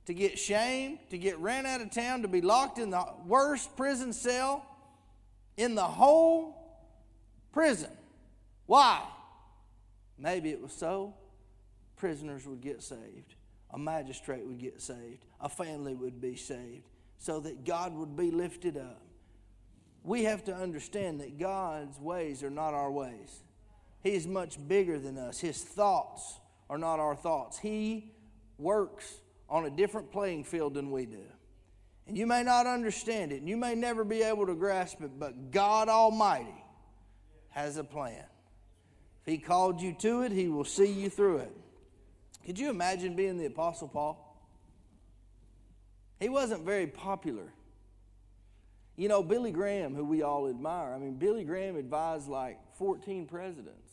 to 0.07 0.15
get 0.15 0.39
shamed, 0.39 0.99
to 1.11 1.19
get 1.19 1.39
ran 1.39 1.67
out 1.67 1.81
of 1.81 1.91
town, 1.91 2.23
to 2.23 2.29
be 2.29 2.41
locked 2.41 2.79
in 2.79 2.91
the 2.91 3.05
worst 3.27 3.77
prison 3.77 4.13
cell 4.13 4.67
in 5.57 5.75
the 5.75 5.83
whole 5.83 6.83
prison. 7.53 7.91
Why? 8.67 9.03
Maybe 10.19 10.51
it 10.51 10.61
was 10.61 10.73
so 10.73 11.15
prisoners 11.97 12.47
would 12.47 12.61
get 12.61 12.83
saved 12.83 13.35
a 13.73 13.79
magistrate 13.79 14.45
would 14.47 14.59
get 14.59 14.81
saved, 14.81 15.25
a 15.41 15.49
family 15.49 15.95
would 15.95 16.21
be 16.21 16.37
saved, 16.37 16.89
so 17.19 17.41
that 17.41 17.65
God 17.65 17.95
would 17.95 18.17
be 18.17 18.31
lifted 18.31 18.77
up. 18.77 19.03
We 20.03 20.25
have 20.25 20.45
to 20.45 20.55
understand 20.55 21.21
that 21.21 21.39
God's 21.39 21.99
ways 22.01 22.43
are 22.43 22.51
not 22.51 22.75
our 22.75 22.91
ways. 22.91 23.43
He 24.03 24.15
is 24.15 24.27
much 24.27 24.57
bigger 24.67 24.99
than 24.99 25.19
us. 25.19 25.39
His 25.39 25.63
thoughts 25.63 26.41
are 26.71 26.79
not 26.79 26.99
our 26.99 27.15
thoughts. 27.15 27.59
He 27.59 28.13
works 28.59 29.21
on 29.51 29.67
a 29.67 29.71
different 29.71 30.11
playing 30.13 30.45
field 30.45 30.75
than 30.75 30.91
we 30.91 31.05
do. 31.05 31.23
And 32.07 32.17
you 32.17 32.27
may 32.27 32.43
not 32.43 32.67
understand 32.67 33.33
it, 33.33 33.41
and 33.41 33.49
you 33.49 33.57
may 33.57 33.75
never 33.75 34.05
be 34.05 34.23
able 34.23 34.47
to 34.47 34.55
grasp 34.55 35.01
it, 35.03 35.19
but 35.19 35.51
God 35.51 35.89
Almighty 35.89 36.65
has 37.51 37.77
a 37.77 37.85
plan. 37.85 38.25
If 39.25 39.33
He 39.33 39.39
called 39.39 39.81
you 39.81 39.95
to 40.01 40.23
it, 40.23 40.33
He 40.33 40.49
will 40.49 40.65
see 40.65 40.91
you 40.91 41.11
through 41.11 41.39
it. 41.39 41.57
Could 42.47 42.59
you 42.59 42.71
imagine 42.71 43.17
being 43.17 43.37
the 43.37 43.47
Apostle 43.47 43.89
Paul? 43.89 44.27
He 46.19 46.29
wasn't 46.29 46.65
very 46.65 46.87
popular. 46.87 47.53
You 48.97 49.09
know, 49.09 49.23
Billy 49.23 49.51
Graham, 49.51 49.95
who 49.95 50.05
we 50.05 50.23
all 50.23 50.49
admire, 50.49 50.93
I 50.93 50.99
mean, 50.99 51.15
Billy 51.15 51.45
Graham 51.45 51.77
advised 51.77 52.29
like 52.29 52.59
14 52.77 53.27
presidents, 53.27 53.90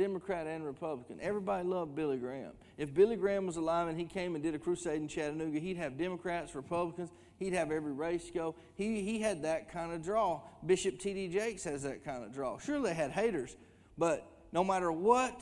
Democrat 0.00 0.46
and 0.46 0.64
Republican. 0.64 1.18
Everybody 1.20 1.68
loved 1.68 1.94
Billy 1.94 2.16
Graham. 2.16 2.52
If 2.78 2.94
Billy 2.94 3.16
Graham 3.16 3.46
was 3.46 3.58
alive 3.58 3.86
and 3.86 3.98
he 3.98 4.06
came 4.06 4.34
and 4.34 4.42
did 4.42 4.54
a 4.54 4.58
crusade 4.58 4.98
in 4.98 5.08
Chattanooga, 5.08 5.58
he'd 5.58 5.76
have 5.76 5.98
Democrats, 5.98 6.54
Republicans, 6.54 7.10
he'd 7.38 7.52
have 7.52 7.70
every 7.70 7.92
race 7.92 8.30
go. 8.32 8.54
He, 8.76 9.02
he 9.02 9.20
had 9.20 9.42
that 9.42 9.70
kind 9.70 9.92
of 9.92 10.02
draw. 10.02 10.40
Bishop 10.64 10.98
T.D. 10.98 11.28
Jakes 11.28 11.64
has 11.64 11.82
that 11.82 12.02
kind 12.02 12.24
of 12.24 12.32
draw. 12.32 12.58
Sure, 12.58 12.80
they 12.80 12.94
had 12.94 13.10
haters, 13.10 13.54
but 13.98 14.26
no 14.52 14.64
matter 14.64 14.90
what 14.90 15.38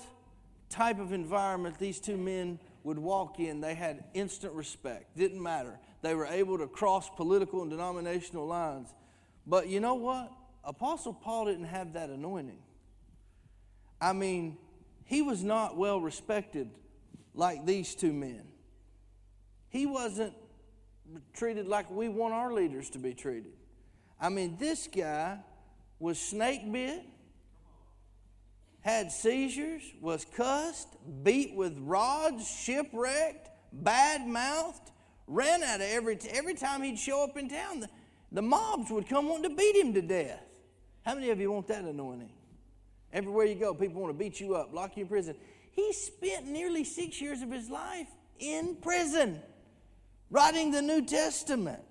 type 0.68 0.99
of 0.99 1.12
environment 1.12 1.79
these 1.79 2.01
two 2.01 2.16
men 2.16 2.59
would 2.83 2.99
walk 2.99 3.38
in, 3.38 3.61
they 3.61 3.77
had 3.77 4.03
instant 4.12 4.53
respect. 4.55 5.16
Didn't 5.16 5.40
matter. 5.40 5.79
They 6.03 6.16
were 6.16 6.27
able 6.27 6.59
to 6.59 6.66
cross 6.66 7.09
political 7.09 7.62
and 7.62 7.71
denominational 7.71 8.49
lines. 8.49 8.92
But 9.47 9.68
you 9.68 9.79
know 9.79 9.94
what? 9.94 10.33
Apostle 10.64 11.14
Paul 11.14 11.47
didn't 11.47 11.66
have 11.66 11.92
that 11.92 12.11
anointing. 12.11 12.59
I 14.01 14.13
mean, 14.13 14.57
he 15.05 15.23
was 15.23 15.43
not 15.43 15.77
well 15.77 16.01
respected 16.01 16.71
like 17.35 17.67
these 17.67 17.95
two 17.95 18.13
men. 18.13 18.43
He 19.69 19.87
wasn't 19.87 20.35
treated 21.35 21.67
like 21.67 21.91
we 21.91 22.09
want 22.09 22.35
our 22.35 22.53
leaders 22.53 22.91
to 22.91 22.99
be 22.99 23.15
treated. 23.15 23.53
I 24.21 24.29
mean, 24.29 24.57
this 24.59 24.89
guy 24.89 25.39
was 25.99 26.19
snake 26.19 26.71
bit 26.71 27.05
had 28.81 29.13
seizures, 29.13 29.83
was 30.01 30.25
cussed, 30.25 30.89
beat 31.23 31.55
with 31.55 31.77
rods, 31.81 32.49
shipwrecked, 32.49 33.51
bad 33.73 34.27
mouthed, 34.27 34.93
ran 35.27 35.63
out 35.63 35.81
of 35.81 35.87
every, 35.87 36.19
every 36.31 36.55
time 36.55 36.83
he'd 36.83 36.99
show 36.99 37.23
up 37.23 37.37
in 37.37 37.49
town. 37.49 37.81
The, 37.81 37.89
the 38.33 38.43
mobs 38.43 38.91
would 38.91 39.09
come 39.09 39.29
wanting 39.29 39.51
to 39.51 39.57
beat 39.57 39.77
him 39.77 39.93
to 39.95 40.03
death. 40.03 40.41
How 41.05 41.15
many 41.15 41.31
of 41.31 41.41
you 41.41 41.53
want 41.53 41.67
that 41.69 41.85
anointing? 41.85 42.31
Everywhere 43.12 43.47
you 43.47 43.55
go, 43.55 43.75
people 43.75 44.03
want 44.03 44.16
to 44.16 44.18
beat 44.18 44.40
you 44.40 44.55
up, 44.55 44.73
lock 44.73 44.97
you 44.97 45.03
in 45.03 45.09
prison. 45.09 45.35
He 45.73 45.92
spent 45.92 46.47
nearly 46.47 46.85
six 46.85 47.21
years 47.21 47.42
of 47.42 47.51
his 47.51 47.71
life 47.71 48.09
in 48.38 48.77
prison, 48.77 49.40
writing 50.31 50.71
the 50.71 50.83
New 50.83 51.05
Testament, 51.05 51.83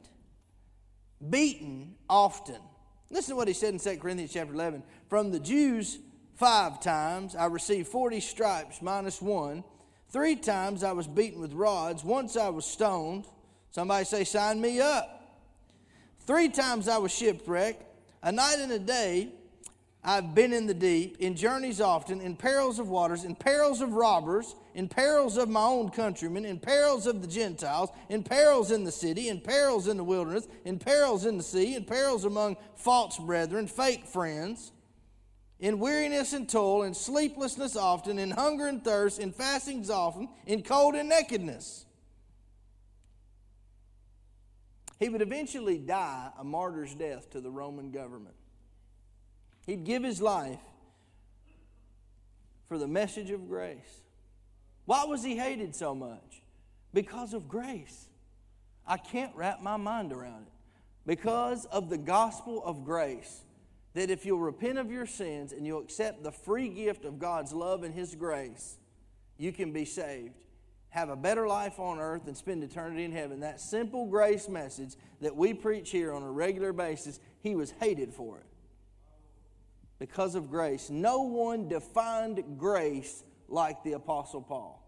beaten 1.30 1.96
often. 2.10 2.62
Listen 3.10 3.32
to 3.32 3.36
what 3.38 3.48
he 3.48 3.54
said 3.54 3.74
in 3.74 3.80
2 3.80 3.98
Corinthians 3.98 4.34
chapter 4.34 4.54
11. 4.54 4.84
From 5.10 5.32
the 5.32 5.40
Jews, 5.40 6.00
five 6.38 6.80
times. 6.80 7.36
I 7.36 7.46
received 7.46 7.88
40 7.88 8.20
stripes 8.20 8.82
minus 8.82 9.22
one. 9.22 9.64
Three 10.10 10.36
times 10.36 10.84
I 10.84 10.94
was 10.94 11.08
beaten 11.08 11.42
with 11.42 11.54
rods. 11.54 12.04
Once 12.04 12.38
I 12.38 12.50
was 12.50 12.66
stoned. 12.66 13.26
Somebody 13.72 14.06
say, 14.06 14.24
Sign 14.24 14.62
me 14.62 14.80
up. 14.80 15.14
Three 16.22 16.50
times 16.50 16.88
I 16.88 16.98
was 16.98 17.14
shipwrecked. 17.14 17.84
A 18.24 18.32
night 18.32 18.58
and 18.60 18.72
a 18.72 18.80
day 18.80 19.30
I've 20.08 20.34
been 20.34 20.54
in 20.54 20.68
the 20.68 20.74
deep, 20.74 21.18
in 21.20 21.36
journeys 21.36 21.82
often, 21.82 22.22
in 22.22 22.38
perils 22.38 22.80
of 22.80 22.88
waters, 22.88 23.26
in 23.26 23.36
perils 23.36 23.82
of 23.82 23.92
robbers, 23.92 24.56
in 24.74 24.88
perils 24.88 25.36
of 25.36 25.50
my 25.50 25.66
own 25.66 25.90
countrymen, 25.90 26.46
in 26.46 26.60
perils 26.60 27.08
of 27.08 27.22
the 27.22 27.28
Gentiles, 27.28 27.90
in 28.08 28.24
perils 28.24 28.72
in 28.72 28.86
the 28.86 28.92
city, 28.92 29.28
in 29.28 29.42
perils 29.42 29.90
in 29.90 29.98
the 29.98 30.06
wilderness, 30.06 30.48
in 30.64 30.80
perils 30.80 31.26
in 31.26 31.36
the 31.36 31.44
sea, 31.44 31.76
in 31.76 31.84
perils 31.84 32.24
among 32.24 32.56
false 32.76 33.20
brethren, 33.20 33.68
fake 33.68 34.06
friends 34.06 34.72
in 35.60 35.78
weariness 35.78 36.32
and 36.32 36.48
toil, 36.48 36.84
in 36.84 36.94
sleeplessness 36.94 37.76
often, 37.76 38.18
in 38.18 38.32
hunger 38.32 38.68
and 38.68 38.86
thirst, 38.86 39.20
in 39.20 39.34
fastings 39.34 39.90
often, 39.90 40.30
in 40.46 40.64
cold 40.64 40.96
and 40.96 41.10
nakedness. 41.10 41.86
He 45.02 45.10
would 45.10 45.22
eventually 45.22 45.78
die 45.78 46.30
a 46.40 46.46
martyr's 46.46 46.96
death 46.96 47.30
to 47.32 47.42
the 47.42 47.52
Roman 47.52 47.92
government. 47.92 48.37
He'd 49.68 49.84
give 49.84 50.04
his 50.04 50.22
life 50.22 50.60
for 52.68 52.78
the 52.78 52.88
message 52.88 53.30
of 53.30 53.48
grace. 53.48 54.02
Why 54.86 55.04
was 55.04 55.24
he 55.24 55.36
hated 55.38 55.76
so 55.76 55.94
much? 55.94 56.42
Because 56.94 57.34
of 57.34 57.50
grace. 57.50 58.08
I 58.88 58.98
can't 58.98 59.36
wrap 59.36 59.62
my 59.62 59.76
mind 59.76 60.14
around 60.14 60.48
it. 60.48 60.54
Because 61.06 61.66
of 61.66 61.90
the 61.90 61.98
gospel 61.98 62.64
of 62.64 62.86
grace, 62.86 63.44
that 63.94 64.10
if 64.10 64.26
you'll 64.26 64.40
repent 64.40 64.78
of 64.78 64.90
your 64.90 65.06
sins 65.06 65.52
and 65.52 65.66
you'll 65.66 65.82
accept 65.82 66.24
the 66.24 66.32
free 66.32 66.70
gift 66.70 67.04
of 67.04 67.20
God's 67.20 67.52
love 67.52 67.84
and 67.84 67.94
His 67.94 68.16
grace, 68.16 68.78
you 69.38 69.52
can 69.52 69.74
be 69.74 69.86
saved, 69.86 70.34
have 70.90 71.10
a 71.10 71.16
better 71.16 71.48
life 71.48 71.80
on 71.80 72.00
earth, 72.00 72.28
and 72.28 72.38
spend 72.38 72.64
eternity 72.64 73.04
in 73.04 73.12
heaven. 73.12 73.42
That 73.42 73.60
simple 73.60 74.06
grace 74.06 74.48
message 74.48 74.96
that 75.20 75.36
we 75.36 75.54
preach 75.54 75.92
here 75.92 76.14
on 76.14 76.24
a 76.24 76.32
regular 76.32 76.72
basis, 76.72 77.20
He 77.42 77.56
was 77.56 77.72
hated 77.82 78.14
for 78.14 78.38
it. 78.38 78.46
Because 80.00 80.36
of 80.36 80.50
grace. 80.50 80.90
No 80.90 81.22
one 81.22 81.68
defined 81.68 82.44
grace 82.58 83.24
like 83.48 83.84
the 83.84 83.94
Apostle 83.94 84.42
Paul. 84.42 84.84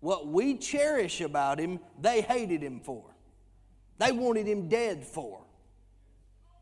What 0.00 0.26
we 0.26 0.56
cherish 0.56 1.20
about 1.20 1.60
him, 1.60 1.78
they 2.00 2.22
hated 2.22 2.62
him 2.62 2.80
for. 2.80 3.04
They 3.98 4.10
wanted 4.10 4.46
him 4.46 4.68
dead 4.68 5.04
for. 5.04 5.44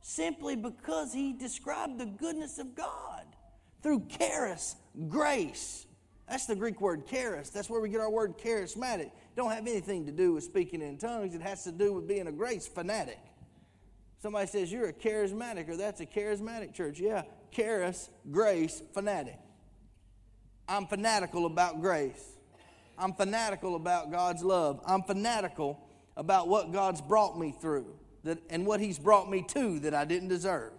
Simply 0.02 0.56
because 0.56 1.12
he 1.12 1.33
described 1.33 1.98
the 1.98 2.06
goodness 2.06 2.59
of 2.59 2.74
God 2.74 3.24
through 3.83 4.06
charis, 4.09 4.76
grace. 5.09 5.87
That's 6.28 6.46
the 6.46 6.54
Greek 6.54 6.80
word 6.80 7.06
charis. 7.06 7.50
That's 7.50 7.68
where 7.68 7.80
we 7.80 7.88
get 7.88 8.00
our 8.00 8.11
word 8.11 8.38
charismatic. 8.38 9.11
Don't 9.37 9.50
have 9.50 9.66
anything 9.66 10.06
to 10.06 10.12
do 10.12 10.35
with 10.35 10.44
speaking 10.44 10.83
in 10.83 10.98
tongues. 10.98 11.35
It 11.35 11.42
has 11.42 11.64
to 11.64 11.72
do 11.72 11.92
with 11.92 12.06
being 12.06 12.26
a 12.26 12.33
grace 12.33 12.66
fanatic. 12.66 13.18
Somebody 14.22 14.46
says 14.46 14.70
you're 14.70 14.88
a 14.88 14.92
charismatic 14.92 15.68
or 15.68 15.76
that's 15.76 16.00
a 16.00 16.06
charismatic 16.06 16.74
church. 16.74 17.00
Yeah, 17.00 17.22
charis, 17.51 18.11
grace, 18.31 18.83
fanatic. 18.95 19.39
I'm 20.69 20.87
fanatical 20.87 21.47
about 21.47 21.81
grace. 21.81 22.25
I'm 22.97 23.13
fanatical 23.15 23.75
about 23.77 24.11
God's 24.11 24.43
love. 24.43 24.81
I'm 24.87 25.03
fanatical 25.03 25.81
about 26.17 26.49
what 26.49 26.73
God's 26.73 27.01
brought 27.01 27.39
me 27.39 27.55
through 27.61 27.97
that, 28.25 28.39
and 28.51 28.67
what 28.67 28.81
He's 28.81 28.99
brought 28.99 29.31
me 29.31 29.43
to 29.49 29.81
that 29.81 29.95
I 29.95 30.05
didn't 30.05 30.29
deserve. 30.29 30.73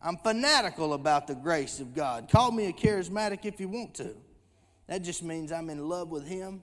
I'm 0.00 0.16
fanatical 0.18 0.92
about 0.92 1.26
the 1.26 1.34
grace 1.34 1.80
of 1.80 1.94
God. 1.94 2.28
Call 2.30 2.52
me 2.52 2.66
a 2.66 2.72
charismatic 2.72 3.44
if 3.44 3.58
you 3.58 3.68
want 3.68 3.94
to. 3.94 4.14
That 4.86 5.02
just 5.02 5.22
means 5.22 5.50
I'm 5.50 5.70
in 5.70 5.88
love 5.88 6.10
with 6.10 6.26
Him 6.26 6.62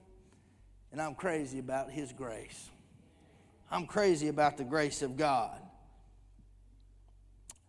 and 0.92 1.02
I'm 1.02 1.14
crazy 1.14 1.58
about 1.58 1.90
His 1.90 2.12
grace. 2.12 2.70
I'm 3.70 3.86
crazy 3.86 4.28
about 4.28 4.56
the 4.56 4.64
grace 4.64 5.02
of 5.02 5.16
God. 5.16 5.60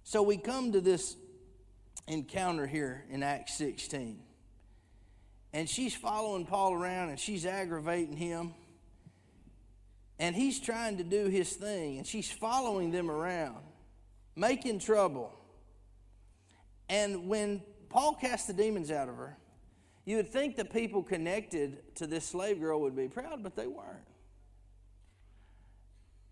So 0.03 0.21
we 0.21 0.37
come 0.37 0.71
to 0.71 0.79
this 0.79 1.17
encounter 2.07 2.65
here 2.65 3.03
in 3.09 3.23
Acts 3.23 3.55
16. 3.55 4.19
And 5.53 5.69
she's 5.69 5.95
following 5.95 6.45
Paul 6.45 6.73
around 6.73 7.09
and 7.09 7.19
she's 7.19 7.45
aggravating 7.45 8.15
him. 8.15 8.53
And 10.19 10.35
he's 10.35 10.59
trying 10.59 10.97
to 10.97 11.03
do 11.03 11.27
his 11.27 11.53
thing, 11.53 11.99
and 11.99 12.07
she's 12.07 12.31
following 12.31 12.89
them 12.89 13.11
around, 13.11 13.63
making 14.35 14.79
trouble. 14.79 15.31
And 16.89 17.27
when 17.27 17.61
Paul 17.89 18.15
cast 18.15 18.47
the 18.47 18.53
demons 18.53 18.89
out 18.89 19.09
of 19.09 19.15
her, 19.17 19.37
you 20.05 20.15
would 20.15 20.29
think 20.29 20.55
the 20.55 20.65
people 20.65 21.03
connected 21.03 21.95
to 21.97 22.07
this 22.07 22.25
slave 22.25 22.59
girl 22.59 22.81
would 22.81 22.95
be 22.95 23.07
proud, 23.07 23.43
but 23.43 23.55
they 23.55 23.67
weren't. 23.67 24.07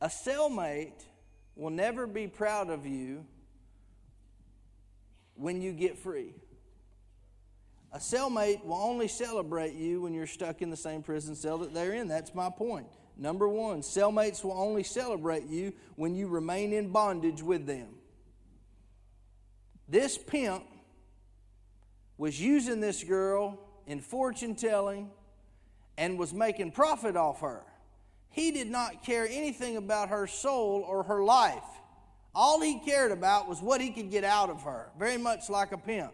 A 0.02 0.08
cellmate 0.08 1.04
will 1.56 1.70
never 1.70 2.08
be 2.08 2.28
proud 2.28 2.70
of 2.70 2.86
you 2.86 3.26
when 5.36 5.62
you 5.62 5.72
get 5.72 5.98
free. 5.98 6.34
A 7.92 7.98
cellmate 7.98 8.66
will 8.66 8.76
only 8.76 9.08
celebrate 9.08 9.74
you 9.74 10.02
when 10.02 10.14
you're 10.14 10.28
stuck 10.28 10.62
in 10.62 10.70
the 10.70 10.78
same 10.78 11.02
prison 11.02 11.36
cell 11.36 11.60
that 11.60 11.74
they're 11.74 11.94
in. 11.94 12.08
That's 12.08 12.36
my 12.36 12.50
point. 12.50 12.88
Number 13.18 13.48
one, 13.48 13.82
cellmates 13.82 14.44
will 14.44 14.58
only 14.58 14.84
celebrate 14.84 15.46
you 15.46 15.72
when 15.96 16.16
you 16.16 16.28
remain 16.28 16.74
in 16.74 16.90
bondage 16.90 17.42
with 17.42 17.66
them. 17.66 17.88
This 19.88 20.18
pimp 20.18 20.66
was 22.18 22.40
using 22.42 22.82
this 22.82 23.04
girl 23.04 23.60
in 23.88 24.02
fortune 24.02 24.56
telling 24.56 25.10
and 25.98 26.20
was 26.20 26.34
making 26.34 26.72
profit 26.72 27.16
off 27.16 27.42
her. 27.42 27.64
He 28.30 28.52
did 28.52 28.70
not 28.70 29.06
care 29.06 29.26
anything 29.26 29.78
about 29.78 30.10
her 30.10 30.28
soul 30.28 30.84
or 30.86 31.04
her 31.04 31.24
life. 31.24 31.64
All 32.36 32.60
he 32.60 32.80
cared 32.80 33.12
about 33.12 33.48
was 33.48 33.62
what 33.62 33.80
he 33.80 33.92
could 33.92 34.12
get 34.12 34.26
out 34.26 34.50
of 34.50 34.64
her, 34.64 34.92
very 35.00 35.18
much 35.18 35.50
like 35.50 35.72
a 35.72 35.78
pimp. 35.78 36.12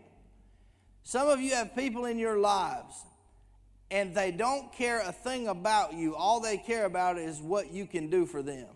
Some 1.04 1.28
of 1.28 1.42
you 1.42 1.56
have 1.56 1.76
people 1.76 2.06
in 2.06 2.20
your 2.20 2.38
lives 2.38 2.94
and 3.90 4.16
they 4.16 4.32
don't 4.32 4.72
care 4.72 5.02
a 5.02 5.12
thing 5.12 5.48
about 5.48 5.94
you. 5.94 6.16
All 6.16 6.40
they 6.40 6.58
care 6.58 6.86
about 6.86 7.18
is 7.18 7.40
what 7.40 7.74
you 7.74 7.86
can 7.86 8.10
do 8.10 8.26
for 8.26 8.42
them. 8.42 8.68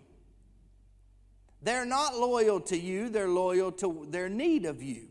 They're 1.62 1.86
not 1.86 2.16
loyal 2.16 2.60
to 2.62 2.76
you, 2.76 3.08
they're 3.08 3.28
loyal 3.28 3.72
to 3.72 4.06
their 4.10 4.28
need 4.28 4.66
of 4.66 4.82
you. 4.82 5.08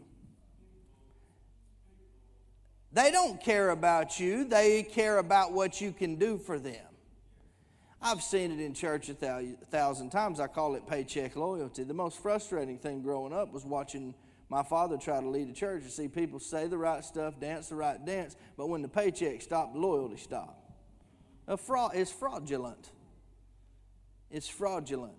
They 2.93 3.11
don't 3.11 3.41
care 3.43 3.71
about 3.71 4.19
you, 4.19 4.45
they 4.45 4.83
care 4.83 5.17
about 5.17 5.53
what 5.53 5.81
you 5.81 5.91
can 5.91 6.15
do 6.15 6.37
for 6.37 6.59
them. 6.59 6.85
I've 8.07 8.21
seen 8.21 8.51
it 8.51 8.59
in 8.59 8.75
church 8.75 9.09
a 9.09 9.15
thousand 9.71 10.11
times. 10.11 10.39
I 10.39 10.45
call 10.45 10.75
it 10.75 10.85
paycheck 10.85 11.35
loyalty. 11.35 11.83
The 11.83 11.95
most 11.95 12.21
frustrating 12.21 12.77
thing 12.77 13.01
growing 13.01 13.33
up 13.33 13.51
was 13.51 13.65
watching 13.65 14.13
my 14.47 14.61
father 14.61 14.95
try 14.95 15.19
to 15.19 15.27
lead 15.27 15.49
a 15.49 15.53
church 15.53 15.81
and 15.81 15.91
see 15.91 16.07
people 16.07 16.39
say 16.39 16.67
the 16.67 16.77
right 16.77 17.03
stuff, 17.03 17.39
dance 17.39 17.69
the 17.69 17.75
right 17.75 18.05
dance, 18.05 18.35
but 18.57 18.69
when 18.69 18.83
the 18.83 18.87
paycheck 18.87 19.41
stopped, 19.41 19.75
loyalty 19.75 20.17
stopped. 20.17 20.69
A 21.47 21.57
fraud, 21.57 21.93
it's 21.95 22.11
fraudulent. 22.11 22.91
It's 24.29 24.47
fraudulent. 24.47 25.17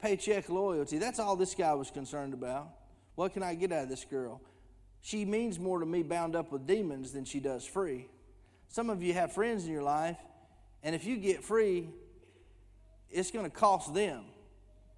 Paycheck 0.00 0.48
loyalty, 0.48 0.98
that's 0.98 1.18
all 1.18 1.34
this 1.34 1.56
guy 1.56 1.74
was 1.74 1.90
concerned 1.90 2.34
about. 2.34 2.68
What 3.16 3.32
can 3.32 3.42
I 3.42 3.56
get 3.56 3.72
out 3.72 3.82
of 3.82 3.88
this 3.88 4.04
girl? 4.04 4.40
She 5.00 5.24
means 5.24 5.58
more 5.58 5.80
to 5.80 5.86
me 5.86 6.04
bound 6.04 6.36
up 6.36 6.52
with 6.52 6.68
demons 6.68 7.10
than 7.10 7.24
she 7.24 7.40
does 7.40 7.64
free. 7.64 8.06
Some 8.68 8.90
of 8.90 9.02
you 9.02 9.12
have 9.14 9.32
friends 9.32 9.66
in 9.66 9.72
your 9.72 9.82
life, 9.82 10.18
and 10.84 10.94
if 10.94 11.06
you 11.06 11.16
get 11.16 11.42
free, 11.42 11.88
it's 13.10 13.30
going 13.30 13.46
to 13.46 13.50
cost 13.50 13.94
them. 13.94 14.24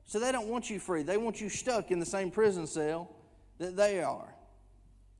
So 0.05 0.19
they 0.19 0.33
don't 0.33 0.49
want 0.49 0.69
you 0.69 0.79
free. 0.81 1.03
They 1.03 1.17
want 1.17 1.41
you 1.41 1.49
stuck 1.49 1.91
in 1.91 2.01
the 2.01 2.07
same 2.07 2.31
prison 2.31 2.67
cell 2.67 3.09
that 3.59 3.77
they 3.77 4.03
are. 4.03 4.35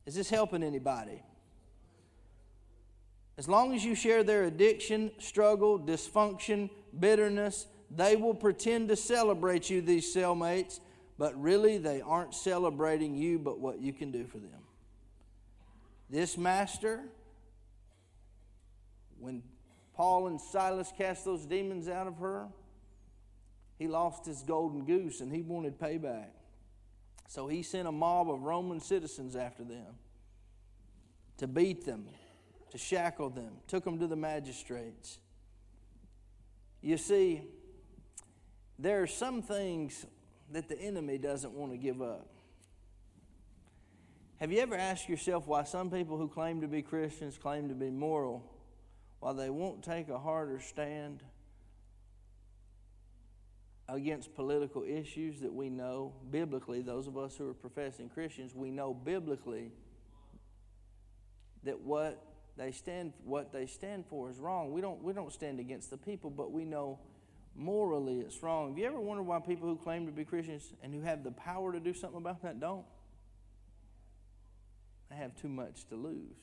Is 0.05 0.15
this 0.15 0.29
helping 0.29 0.63
anybody? 0.63 1.23
As 3.39 3.49
long 3.49 3.75
as 3.75 3.85
you 3.85 3.95
share 3.95 4.25
their 4.25 4.45
addiction, 4.45 5.11
struggle, 5.19 5.79
dysfunction, 5.79 6.71
bitterness, 6.99 7.67
they 7.95 8.17
will 8.17 8.35
pretend 8.35 8.89
to 8.89 8.97
celebrate 8.97 9.71
you, 9.71 9.81
these 9.81 10.15
cellmates, 10.15 10.81
but 11.19 11.41
really 11.41 11.79
they 11.79 12.01
aren't 12.01 12.35
celebrating 12.35 13.15
you, 13.15 13.39
but 13.39 13.61
what 13.61 13.81
you 13.81 13.93
can 13.93 14.11
do 14.11 14.27
for 14.27 14.39
them. 14.39 14.63
This 16.09 16.39
master, 16.39 17.03
when 19.19 19.43
Paul 19.97 20.27
and 20.27 20.41
Silas 20.41 20.93
cast 20.97 21.25
those 21.25 21.47
demons 21.47 21.89
out 21.89 22.07
of 22.07 22.19
her, 22.19 22.49
he 23.79 23.89
lost 23.89 24.27
his 24.27 24.43
golden 24.43 24.85
goose 24.85 25.21
and 25.21 25.33
he 25.33 25.43
wanted 25.43 25.79
payback. 25.79 26.29
So 27.29 27.49
he 27.49 27.63
sent 27.63 27.89
a 27.89 27.93
mob 27.93 28.31
of 28.31 28.43
Roman 28.43 28.81
citizens 28.81 29.35
after 29.35 29.65
them 29.65 29.87
to 31.39 31.47
beat 31.47 31.85
them, 31.85 32.07
to 32.71 32.79
shackle 32.79 33.31
them, 33.31 33.55
took 33.67 33.85
them 33.85 33.99
to 33.99 34.07
the 34.07 34.17
magistrates. 34.17 35.19
You 36.83 36.97
see, 36.99 37.43
there 38.79 39.03
are 39.03 39.07
some 39.07 39.43
things 39.43 40.07
that 40.53 40.69
the 40.69 40.79
enemy 40.79 41.19
doesn't 41.19 41.53
want 41.53 41.73
to 41.73 41.79
give 41.79 42.01
up. 42.01 42.29
Have 44.41 44.53
you 44.53 44.61
ever 44.61 44.77
asked 44.77 45.09
yourself 45.09 45.47
why 45.47 45.65
some 45.65 45.91
people 45.91 46.19
who 46.19 46.29
claim 46.29 46.61
to 46.61 46.69
be 46.69 46.83
Christians 46.83 47.39
claim 47.39 47.69
to 47.69 47.75
be 47.75 47.91
moral, 47.91 48.45
why 49.21 49.33
they 49.33 49.51
won't 49.51 49.83
take 49.83 50.09
a 50.09 50.19
harder 50.19 50.61
stand 50.61 51.23
against 53.89 54.35
political 54.35 54.83
issues 54.83 55.41
that 55.41 55.53
we 55.53 55.71
know 55.71 56.13
biblically, 56.31 56.83
those 56.83 57.07
of 57.07 57.17
us 57.17 57.37
who 57.37 57.49
are 57.49 57.55
professing 57.55 58.09
Christians, 58.09 58.55
we 58.55 58.71
know 58.71 58.93
biblically 58.93 59.71
that 61.63 61.81
what 61.81 62.23
they 62.57 62.73
stand 62.73 63.13
what 63.25 63.53
they 63.53 63.67
stand 63.67 64.05
for 64.09 64.31
is 64.31 64.39
wrong. 64.39 64.73
We 64.73 64.81
don't 64.81 65.03
we 65.03 65.13
don't 65.13 65.33
stand 65.33 65.61
against 65.61 65.91
the 65.91 65.97
people, 65.97 66.31
but 66.31 66.53
we 66.53 66.65
know 66.65 66.99
morally 67.55 68.21
it's 68.21 68.43
wrong. 68.43 68.71
Have 68.71 68.79
you 68.79 68.87
ever 68.87 69.01
wondered 69.01 69.25
why 69.25 69.39
people 69.41 69.69
who 69.69 69.77
claim 69.77 70.07
to 70.07 70.13
be 70.13 70.25
Christians 70.25 70.73
and 70.83 70.95
who 70.95 71.03
have 71.03 71.23
the 71.23 71.33
power 71.33 71.73
to 71.73 71.81
do 71.81 71.93
something 71.93 72.19
about 72.19 72.43
that 72.43 72.61
don't? 72.61 72.85
They 75.11 75.17
have 75.17 75.37
too 75.37 75.49
much 75.49 75.87
to 75.89 75.97
lose. 75.97 76.37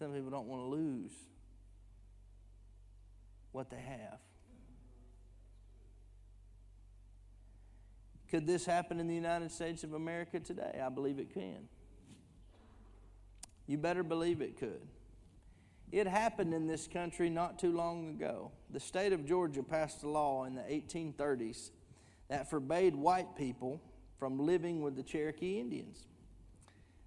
Some 0.00 0.12
people 0.12 0.30
don't 0.30 0.46
want 0.46 0.62
to 0.62 0.68
lose 0.68 1.12
what 3.52 3.68
they 3.68 3.76
have. 3.76 4.18
Could 8.30 8.46
this 8.46 8.64
happen 8.64 8.98
in 8.98 9.08
the 9.08 9.14
United 9.14 9.52
States 9.52 9.84
of 9.84 9.92
America 9.92 10.40
today? 10.40 10.80
I 10.82 10.88
believe 10.88 11.18
it 11.18 11.34
can. 11.34 11.68
You 13.66 13.76
better 13.76 14.02
believe 14.02 14.40
it 14.40 14.58
could. 14.58 14.80
It 15.92 16.06
happened 16.06 16.54
in 16.54 16.66
this 16.66 16.88
country 16.88 17.28
not 17.28 17.58
too 17.58 17.76
long 17.76 18.08
ago. 18.08 18.52
The 18.70 18.80
state 18.80 19.12
of 19.12 19.26
Georgia 19.26 19.62
passed 19.62 20.02
a 20.02 20.08
law 20.08 20.44
in 20.44 20.54
the 20.54 20.62
1830s 20.62 21.72
that 22.28 22.48
forbade 22.48 22.96
white 22.96 23.36
people 23.36 23.82
from 24.18 24.38
living 24.38 24.80
with 24.80 24.96
the 24.96 25.02
Cherokee 25.02 25.60
Indians. 25.60 26.06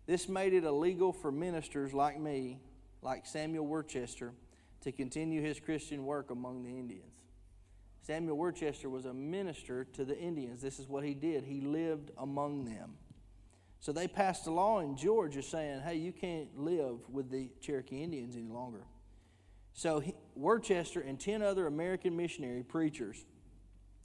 This 0.06 0.30
made 0.30 0.54
it 0.54 0.64
illegal 0.64 1.12
for 1.12 1.32
ministers 1.32 1.92
like 1.92 2.20
me, 2.20 2.60
like 3.04 3.26
Samuel 3.26 3.66
Worcester, 3.66 4.34
to 4.82 4.92
continue 4.92 5.42
his 5.42 5.60
Christian 5.60 6.06
work 6.06 6.32
among 6.32 6.64
the 6.64 6.70
Indians. 6.70 7.14
Samuel 8.02 8.38
Worcester 8.38 8.90
was 8.90 9.06
a 9.06 9.14
minister 9.14 9.86
to 9.86 10.04
the 10.04 10.18
Indians. 10.18 10.62
This 10.62 10.78
is 10.78 10.90
what 10.90 11.06
he 11.06 11.14
did. 11.14 11.46
He 11.46 11.62
lived 11.62 12.12
among 12.18 12.66
them. 12.66 12.96
So 13.80 13.92
they 13.92 14.08
passed 14.08 14.46
a 14.48 14.52
law 14.52 14.80
in 14.80 14.96
Georgia 14.98 15.42
saying, 15.42 15.82
hey, 15.82 15.96
you 15.96 16.12
can't 16.12 16.58
live 16.58 16.98
with 17.10 17.30
the 17.30 17.50
Cherokee 17.62 18.02
Indians 18.02 18.36
any 18.36 18.50
longer. 18.50 18.86
So 19.74 20.00
he, 20.00 20.16
Worcester 20.36 21.02
and 21.02 21.20
10 21.20 21.42
other 21.42 21.68
American 21.68 22.16
missionary 22.16 22.64
preachers 22.64 23.26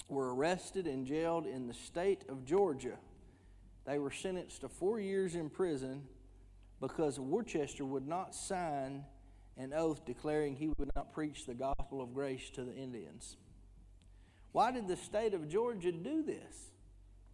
were 0.09 0.35
arrested 0.35 0.87
and 0.87 1.05
jailed 1.07 1.47
in 1.47 1.67
the 1.67 1.75
state 1.75 2.25
of 2.29 2.45
Georgia. 2.45 2.97
They 3.85 3.99
were 3.99 4.11
sentenced 4.11 4.61
to 4.63 4.69
four 4.69 5.01
years 5.01 5.35
in 5.35 5.51
prison 5.51 6.03
because 6.81 7.19
Worcester 7.19 7.85
would 7.85 8.07
not 8.07 8.35
sign 8.35 9.05
an 9.57 9.73
oath 9.73 10.05
declaring 10.05 10.55
he 10.55 10.69
would 10.79 10.91
not 10.95 11.13
preach 11.13 11.45
the 11.45 11.55
gospel 11.55 12.01
of 12.01 12.15
grace 12.15 12.49
to 12.51 12.65
the 12.65 12.75
Indians. 12.75 13.37
Why 14.53 14.71
did 14.71 14.87
the 14.87 14.97
state 14.97 15.35
of 15.35 15.49
Georgia 15.49 15.93
do 15.93 16.23
this? 16.23 16.71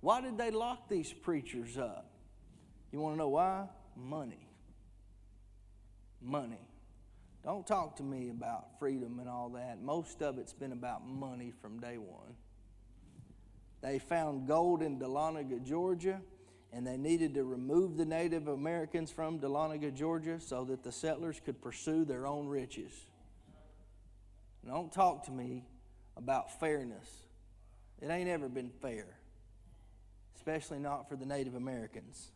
Why 0.01 0.21
did 0.21 0.39
they 0.39 0.51
lock 0.51 0.89
these 0.89 1.13
preachers 1.13 1.79
up? 1.79 2.11
You 2.93 3.01
want 3.01 3.15
to 3.15 3.19
know 3.19 3.29
why? 3.29 3.67
Money. 3.97 4.49
Money. 6.21 6.69
Don't 7.45 7.67
talk 7.67 7.97
to 7.97 8.03
me 8.03 8.31
about 8.31 8.79
freedom 8.79 9.19
and 9.19 9.29
all 9.29 9.51
that. 9.51 9.83
Most 9.83 10.23
of 10.23 10.39
it's 10.39 10.55
been 10.55 10.73
about 10.73 11.07
money 11.07 11.53
from 11.61 11.79
day 11.79 11.99
one. 11.99 12.35
They 13.83 13.99
found 13.99 14.49
gold 14.49 14.83
in 14.83 14.99
Dahlonega, 14.99 15.63
Georgia, 15.63 16.23
and 16.75 16.85
they 16.85 16.97
needed 16.97 17.35
to 17.35 17.45
remove 17.45 17.97
the 17.97 18.05
Native 18.05 18.49
Americans 18.49 19.13
from 19.13 19.39
Dahlonega, 19.39 19.95
Georgia, 19.95 20.41
so 20.41 20.65
that 20.65 20.83
the 20.83 20.91
settlers 20.91 21.41
could 21.45 21.63
pursue 21.63 22.05
their 22.05 22.27
own 22.27 22.49
riches. 22.49 22.91
Don't 24.67 24.93
talk 24.93 25.25
to 25.27 25.31
me 25.31 25.65
about 26.17 26.59
fairness. 26.59 27.09
It 28.03 28.11
ain't 28.11 28.29
ever 28.29 28.49
been 28.49 28.71
fair, 28.83 29.07
especially 30.35 30.81
not 30.81 31.09
for 31.09 31.15
the 31.15 31.25
Native 31.25 31.55
Americans. 31.55 32.33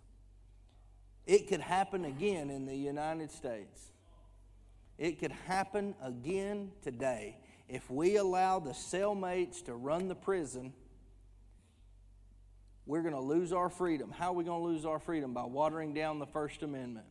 It 1.26 1.48
could 1.48 1.60
happen 1.60 2.04
again 2.04 2.48
in 2.48 2.64
the 2.64 2.76
United 2.76 3.32
States. 3.32 3.90
It 4.98 5.18
could 5.18 5.32
happen 5.32 5.96
again 6.00 6.70
today. 6.82 7.38
If 7.68 7.90
we 7.90 8.16
allow 8.16 8.60
the 8.60 8.70
cellmates 8.70 9.64
to 9.64 9.74
run 9.74 10.06
the 10.06 10.14
prison, 10.14 10.72
we're 12.88 13.02
going 13.02 13.14
to 13.14 13.20
lose 13.20 13.52
our 13.52 13.68
freedom. 13.68 14.10
How 14.10 14.30
are 14.30 14.32
we 14.32 14.44
going 14.44 14.62
to 14.62 14.66
lose 14.66 14.86
our 14.86 14.98
freedom? 14.98 15.34
By 15.34 15.44
watering 15.44 15.92
down 15.92 16.18
the 16.18 16.26
First 16.26 16.62
Amendment. 16.62 17.06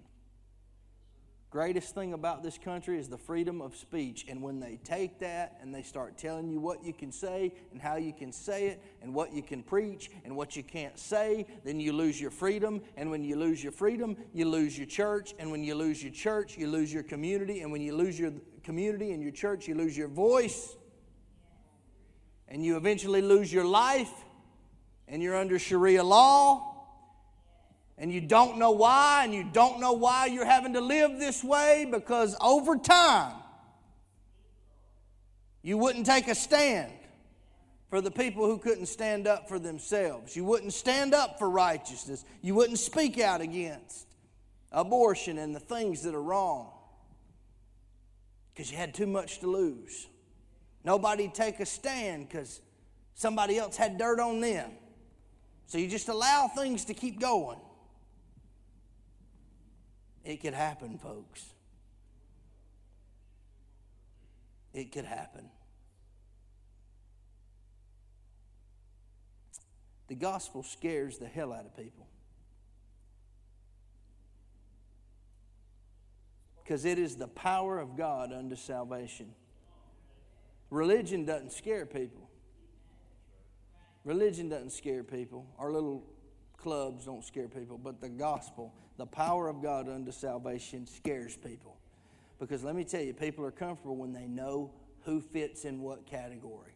Greatest 1.51 1.93
thing 1.93 2.13
about 2.13 2.41
this 2.41 2.57
country 2.57 2.99
is 2.99 3.07
the 3.07 3.17
freedom 3.17 3.61
of 3.61 3.75
speech. 3.75 4.25
And 4.27 4.41
when 4.41 4.59
they 4.59 4.79
take 4.83 5.19
that 5.19 5.59
and 5.61 5.73
they 5.73 5.83
start 5.83 6.17
telling 6.17 6.49
you 6.49 6.59
what 6.59 6.83
you 6.83 6.93
can 6.93 7.11
say 7.11 7.53
and 7.71 7.79
how 7.79 7.95
you 7.95 8.11
can 8.11 8.31
say 8.31 8.69
it 8.69 8.83
and 9.03 9.13
what 9.13 9.31
you 9.33 9.43
can 9.43 9.61
preach 9.61 10.09
and 10.25 10.35
what 10.35 10.55
you 10.55 10.63
can't 10.63 10.97
say, 10.97 11.45
then 11.63 11.79
you 11.79 11.93
lose 11.93 12.19
your 12.19 12.31
freedom. 12.31 12.81
And 12.97 13.11
when 13.11 13.23
you 13.23 13.35
lose 13.35 13.63
your 13.63 13.71
freedom, 13.71 14.17
you 14.33 14.49
lose 14.49 14.75
your 14.75 14.87
church. 14.87 15.35
And 15.37 15.51
when 15.51 15.63
you 15.63 15.75
lose 15.75 16.01
your 16.01 16.11
church, 16.11 16.57
you 16.57 16.67
lose 16.67 16.91
your 16.91 17.03
community. 17.03 17.61
And 17.61 17.71
when 17.71 17.81
you 17.81 17.95
lose 17.95 18.19
your 18.19 18.33
community 18.63 19.11
and 19.11 19.21
your 19.21 19.31
church, 19.31 19.67
you 19.67 19.75
lose 19.75 19.95
your 19.95 20.09
voice. 20.09 20.75
And 22.47 22.65
you 22.65 22.77
eventually 22.77 23.21
lose 23.21 23.53
your 23.53 23.65
life. 23.65 24.11
And 25.07 25.21
you're 25.23 25.35
under 25.35 25.57
Sharia 25.57 26.03
law 26.03 26.77
and 27.97 28.11
you 28.11 28.21
don't 28.21 28.59
know 28.59 28.71
why, 28.71 29.23
and 29.23 29.33
you 29.33 29.43
don't 29.43 29.79
know 29.79 29.93
why 29.93 30.27
you're 30.27 30.45
having 30.45 30.73
to 30.73 30.81
live 30.81 31.17
this 31.17 31.43
way 31.43 31.87
because 31.89 32.35
over 32.39 32.77
time, 32.77 33.33
you 35.63 35.77
wouldn't 35.77 36.05
take 36.05 36.27
a 36.27 36.35
stand 36.35 36.91
for 37.89 37.99
the 37.99 38.11
people 38.11 38.45
who 38.45 38.59
couldn't 38.59 38.85
stand 38.85 39.27
up 39.27 39.49
for 39.49 39.57
themselves. 39.57 40.35
You 40.35 40.45
wouldn't 40.45 40.73
stand 40.73 41.15
up 41.15 41.39
for 41.39 41.49
righteousness. 41.49 42.23
You 42.41 42.53
wouldn't 42.53 42.77
speak 42.77 43.19
out 43.19 43.41
against 43.41 44.05
abortion 44.71 45.39
and 45.39 45.55
the 45.55 45.59
things 45.59 46.03
that 46.03 46.13
are 46.13 46.21
wrong 46.21 46.69
because 48.53 48.69
you 48.69 48.77
had 48.77 48.93
too 48.93 49.07
much 49.07 49.39
to 49.39 49.47
lose. 49.47 50.07
Nobody'd 50.83 51.33
take 51.33 51.59
a 51.59 51.65
stand 51.65 52.29
because 52.29 52.61
somebody 53.15 53.57
else 53.57 53.75
had 53.75 53.97
dirt 53.97 54.19
on 54.19 54.39
them. 54.39 54.69
So 55.67 55.77
you 55.77 55.88
just 55.88 56.08
allow 56.08 56.47
things 56.47 56.86
to 56.86 56.93
keep 56.93 57.19
going. 57.19 57.60
It 60.23 60.41
could 60.41 60.53
happen, 60.53 60.97
folks. 60.97 61.43
It 64.73 64.91
could 64.91 65.06
happen. 65.06 65.49
The 70.08 70.15
gospel 70.15 70.63
scares 70.63 71.17
the 71.17 71.27
hell 71.27 71.51
out 71.51 71.65
of 71.65 71.75
people. 71.75 72.08
Because 76.63 76.86
it 76.86 76.97
is 76.97 77.15
the 77.15 77.27
power 77.27 77.77
of 77.80 77.97
God 77.97 78.32
unto 78.32 78.56
salvation. 78.56 79.34
Religion 80.69 81.25
doesn't 81.25 81.51
scare 81.51 81.86
people. 81.86 82.26
Religion 84.07 84.47
doesn't 84.47 84.71
scare 84.71 85.03
people. 85.03 85.45
Our 85.59 85.69
little 85.69 86.01
clubs 86.55 87.03
don't 87.03 87.25
scare 87.25 87.49
people, 87.49 87.77
but 87.77 87.99
the 87.99 88.07
gospel, 88.07 88.73
the 88.95 89.05
power 89.05 89.49
of 89.49 89.61
God 89.61 89.89
unto 89.89 90.13
salvation, 90.13 90.87
scares 90.87 91.35
people. 91.35 91.75
Because 92.39 92.63
let 92.63 92.73
me 92.73 92.85
tell 92.85 93.01
you, 93.01 93.13
people 93.13 93.43
are 93.43 93.51
comfortable 93.51 93.97
when 93.97 94.13
they 94.13 94.25
know 94.25 94.71
who 95.01 95.19
fits 95.19 95.65
in 95.65 95.81
what 95.81 96.05
category. 96.05 96.71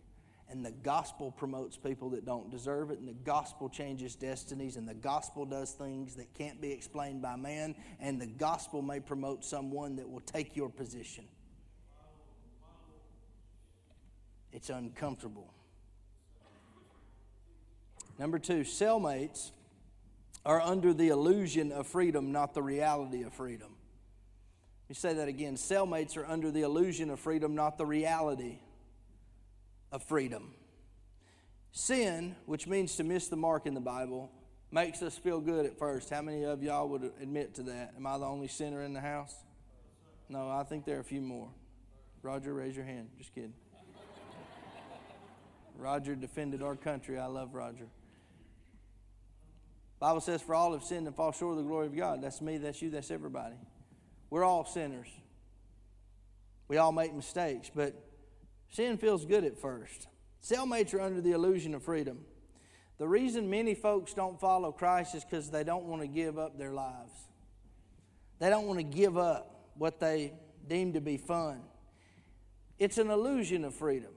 And 0.49 0.65
the 0.65 0.73
gospel 0.73 1.31
promotes 1.31 1.77
people 1.77 2.09
that 2.09 2.25
don't 2.25 2.51
deserve 2.51 2.91
it, 2.91 2.99
and 2.99 3.07
the 3.07 3.13
gospel 3.13 3.69
changes 3.69 4.13
destinies, 4.17 4.75
and 4.75 4.85
the 4.85 4.93
gospel 4.93 5.45
does 5.45 5.71
things 5.71 6.15
that 6.15 6.33
can't 6.33 6.59
be 6.59 6.73
explained 6.73 7.21
by 7.21 7.37
man, 7.37 7.75
and 8.01 8.19
the 8.19 8.27
gospel 8.27 8.81
may 8.81 8.99
promote 8.99 9.45
someone 9.45 9.95
that 9.95 10.09
will 10.09 10.19
take 10.19 10.57
your 10.57 10.67
position. 10.67 11.23
It's 14.51 14.69
uncomfortable. 14.69 15.53
Number 18.21 18.38
two, 18.38 18.60
cellmates 18.60 19.49
are 20.45 20.62
under 20.62 20.93
the 20.93 21.07
illusion 21.07 21.71
of 21.71 21.88
freedom, 21.88 22.31
not 22.31 22.53
the 22.53 22.62
reality 22.62 23.23
of 23.23 23.34
freedom. 23.34 23.69
Let 24.84 24.89
me 24.89 24.93
say 24.93 25.13
that 25.15 25.27
again. 25.27 25.55
Cellmates 25.55 26.15
are 26.17 26.27
under 26.27 26.51
the 26.51 26.62
illusion 26.62 27.10
of 27.10 27.19
freedom, 27.19 27.55
not 27.55 27.79
the 27.79 27.86
reality 27.88 28.60
of 29.91 30.03
freedom. 30.03 30.53
Sin, 31.71 32.36
which 32.45 32.67
means 32.67 32.95
to 32.97 33.03
miss 33.03 33.27
the 33.27 33.38
mark 33.38 33.65
in 33.65 33.73
the 33.73 33.81
Bible, 33.81 34.31
makes 34.69 35.01
us 35.01 35.17
feel 35.17 35.41
good 35.41 35.65
at 35.65 35.79
first. 35.79 36.12
How 36.12 36.21
many 36.21 36.43
of 36.43 36.62
y'all 36.62 36.88
would 36.89 37.12
admit 37.19 37.55
to 37.55 37.63
that? 37.63 37.93
Am 37.97 38.05
I 38.05 38.19
the 38.19 38.25
only 38.25 38.49
sinner 38.49 38.84
in 38.84 38.93
the 38.93 39.01
house? 39.01 39.34
No, 40.29 40.47
I 40.47 40.62
think 40.62 40.86
there 40.86 40.97
are 40.97 41.01
a 41.01 41.03
few 41.03 41.21
more. 41.21 41.49
Roger, 42.21 42.53
raise 42.53 42.75
your 42.75 42.86
hand. 42.86 43.10
Just 43.17 43.34
kidding. 43.34 43.55
Roger 45.75 46.13
defended 46.13 46.62
our 46.62 46.75
country. 46.75 47.17
I 47.17 47.25
love 47.25 47.55
Roger. 47.55 47.88
Bible 50.02 50.20
says, 50.20 50.41
For 50.41 50.56
all 50.56 50.74
have 50.74 50.84
sinned 50.84 51.06
and 51.06 51.16
fall 51.16 51.32
short 51.32 51.52
of 51.52 51.58
the 51.64 51.70
glory 51.70 51.86
of 51.86 51.95
God. 51.95 52.24
That's 52.24 52.41
me, 52.41 52.58
that's 52.58 52.82
you, 52.82 52.89
that's 52.89 53.12
everybody. 53.12 53.56
We're 54.32 54.43
all 54.43 54.66
sinners. 54.66 55.08
We 56.68 56.78
all 56.78 56.91
make 56.91 57.14
mistakes, 57.14 57.70
but 57.74 57.93
sin 58.72 58.97
feels 58.97 59.26
good 59.26 59.43
at 59.43 59.60
first. 59.60 60.08
Cellmates 60.43 60.95
are 60.95 61.02
under 61.02 61.22
the 61.22 61.34
illusion 61.34 61.76
of 61.76 61.84
freedom. 61.84 62.26
The 62.97 63.08
reason 63.08 63.47
many 63.49 63.76
folks 63.76 64.16
don't 64.16 64.39
follow 64.39 64.72
Christ 64.72 65.14
is 65.14 65.24
because 65.24 65.52
they 65.52 65.64
don't 65.64 65.86
want 65.86 66.02
to 66.02 66.08
give 66.08 66.39
up 66.39 66.58
their 66.58 66.72
lives. 66.72 67.14
They 68.39 68.49
don't 68.49 68.66
want 68.66 68.80
to 68.80 68.84
give 68.84 69.18
up 69.18 69.70
what 69.76 69.99
they 69.99 70.34
deem 70.68 70.93
to 70.93 71.02
be 71.02 71.18
fun. 71.18 71.62
It's 72.80 72.97
an 72.97 73.12
illusion 73.12 73.66
of 73.66 73.76
freedom. 73.76 74.14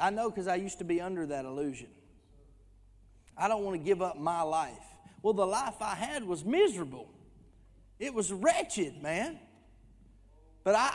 I 0.00 0.08
know 0.08 0.30
because 0.30 0.46
I 0.46 0.54
used 0.54 0.78
to 0.78 0.84
be 0.84 1.02
under 1.02 1.26
that 1.26 1.44
illusion. 1.44 1.88
I 3.36 3.48
don't 3.48 3.64
want 3.64 3.78
to 3.78 3.84
give 3.84 4.02
up 4.02 4.18
my 4.18 4.42
life. 4.42 4.72
Well, 5.22 5.34
the 5.34 5.46
life 5.46 5.80
I 5.80 5.94
had 5.94 6.24
was 6.24 6.44
miserable. 6.44 7.08
It 7.98 8.12
was 8.12 8.32
wretched, 8.32 9.02
man. 9.02 9.38
But 10.62 10.74
I, 10.74 10.94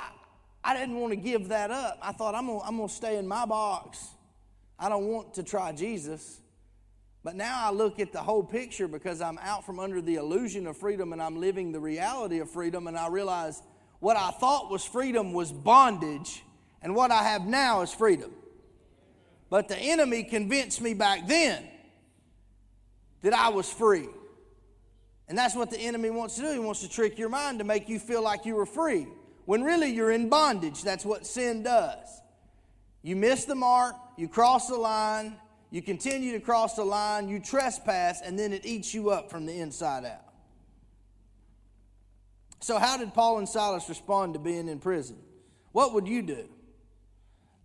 I 0.63 0.75
didn't 0.75 0.99
want 0.99 1.11
to 1.11 1.17
give 1.17 1.49
that 1.49 1.71
up. 1.71 1.97
I 2.01 2.11
thought, 2.11 2.35
I'm 2.35 2.47
going 2.47 2.59
to 2.59 2.65
I'm 2.65 2.77
gonna 2.77 2.89
stay 2.89 3.17
in 3.17 3.27
my 3.27 3.45
box. 3.45 4.07
I 4.77 4.89
don't 4.89 5.07
want 5.07 5.33
to 5.35 5.43
try 5.43 5.71
Jesus. 5.71 6.39
But 7.23 7.35
now 7.35 7.67
I 7.67 7.71
look 7.71 7.99
at 7.99 8.13
the 8.13 8.19
whole 8.19 8.43
picture 8.43 8.87
because 8.87 9.21
I'm 9.21 9.37
out 9.39 9.65
from 9.65 9.79
under 9.79 10.01
the 10.01 10.15
illusion 10.15 10.67
of 10.67 10.77
freedom 10.77 11.11
and 11.11 11.21
I'm 11.21 11.39
living 11.39 11.71
the 11.71 11.79
reality 11.79 12.39
of 12.39 12.49
freedom, 12.49 12.87
and 12.87 12.97
I 12.97 13.07
realize 13.07 13.61
what 13.99 14.15
I 14.15 14.31
thought 14.31 14.71
was 14.71 14.85
freedom 14.85 15.33
was 15.33 15.51
bondage, 15.51 16.43
and 16.81 16.95
what 16.95 17.11
I 17.11 17.23
have 17.23 17.45
now 17.45 17.81
is 17.81 17.93
freedom. 17.93 18.31
But 19.49 19.67
the 19.67 19.77
enemy 19.77 20.23
convinced 20.23 20.79
me 20.79 20.93
back 20.93 21.27
then 21.27 21.67
that 23.21 23.33
I 23.33 23.49
was 23.49 23.71
free. 23.71 24.07
And 25.27 25.37
that's 25.37 25.55
what 25.55 25.69
the 25.69 25.79
enemy 25.79 26.09
wants 26.09 26.35
to 26.35 26.41
do. 26.41 26.51
He 26.51 26.59
wants 26.59 26.81
to 26.81 26.89
trick 26.89 27.19
your 27.19 27.29
mind 27.29 27.59
to 27.59 27.65
make 27.65 27.87
you 27.87 27.99
feel 27.99 28.23
like 28.23 28.45
you 28.45 28.55
were 28.55 28.65
free, 28.65 29.07
when 29.45 29.63
really 29.63 29.91
you're 29.91 30.11
in 30.11 30.27
bondage. 30.27 30.83
That's 30.83 31.05
what 31.05 31.25
sin 31.25 31.63
does. 31.63 32.21
You 33.03 33.15
miss 33.15 33.45
the 33.45 33.55
mark, 33.55 33.95
you 34.17 34.27
cross 34.27 34.67
the 34.67 34.75
line, 34.75 35.35
you 35.69 35.81
continue 35.81 36.31
to 36.33 36.39
cross 36.39 36.75
the 36.75 36.83
line, 36.83 37.29
you 37.29 37.39
trespass, 37.39 38.21
and 38.23 38.37
then 38.37 38.51
it 38.51 38.65
eats 38.65 38.93
you 38.93 39.11
up 39.11 39.29
from 39.29 39.45
the 39.45 39.59
inside 39.59 40.03
out. 40.03 40.25
So, 42.59 42.77
how 42.77 42.97
did 42.97 43.13
Paul 43.13 43.37
and 43.37 43.47
Silas 43.47 43.87
respond 43.87 44.33
to 44.33 44.39
being 44.39 44.67
in 44.67 44.79
prison? 44.79 45.17
What 45.71 45.93
would 45.93 46.07
you 46.07 46.23
do? 46.23 46.49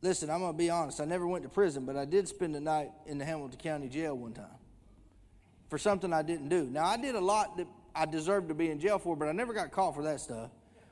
Listen, 0.03 0.31
I'm 0.31 0.41
going 0.41 0.53
to 0.53 0.59
be 0.59 0.71
honest. 0.71 1.01
I 1.01 1.07
never 1.07 1.27
went 1.27 1.43
to 1.45 1.49
prison, 1.49 1.87
but 1.87 1.97
I 1.97 2.05
did 2.05 2.29
spend 2.29 2.55
a 2.55 2.61
night 2.61 2.91
in 3.07 3.17
the 3.17 3.25
Hamilton 3.25 3.59
County 3.59 3.89
Jail 3.89 4.15
one 4.15 4.35
time 4.35 4.47
for 5.75 5.79
something 5.79 6.13
I 6.13 6.23
didn't 6.23 6.51
do. 6.51 6.67
Now, 6.71 6.85
I 6.85 6.97
did 6.97 7.17
a 7.17 7.21
lot 7.21 7.57
that 7.57 7.67
I 7.97 8.07
deserved 8.07 8.47
to 8.47 8.55
be 8.55 8.71
in 8.71 8.79
jail 8.79 8.97
for, 8.97 9.17
but 9.17 9.27
I 9.27 9.33
never 9.33 9.53
got 9.53 9.73
caught 9.73 9.97
for 9.97 10.05
that 10.05 10.21
stuff. 10.21 10.51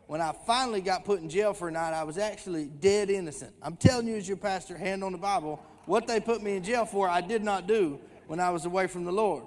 When 0.09 0.21
I 0.21 0.33
finally 0.45 0.81
got 0.81 1.05
put 1.05 1.21
in 1.21 1.29
jail 1.29 1.55
for 1.55 1.69
a 1.69 1.71
night, 1.71 1.93
I 1.93 2.03
was 2.03 2.19
actually 2.19 2.65
dead 2.65 3.09
innocent. 3.09 3.55
I'm 3.63 3.77
telling 3.77 4.09
you, 4.09 4.17
as 4.17 4.27
your 4.27 4.39
pastor, 4.39 4.77
hand 4.77 5.05
on 5.05 5.13
the 5.13 5.19
Bible, 5.19 5.63
what 5.87 6.09
they 6.09 6.19
put 6.19 6.43
me 6.43 6.57
in 6.57 6.65
jail 6.65 6.85
for, 6.85 7.09
I 7.09 7.21
did 7.21 7.45
not 7.45 7.69
do 7.69 8.01
when 8.27 8.41
I 8.41 8.51
was 8.51 8.65
away 8.65 8.89
from 8.89 9.05
the 9.05 9.13
Lord. 9.13 9.45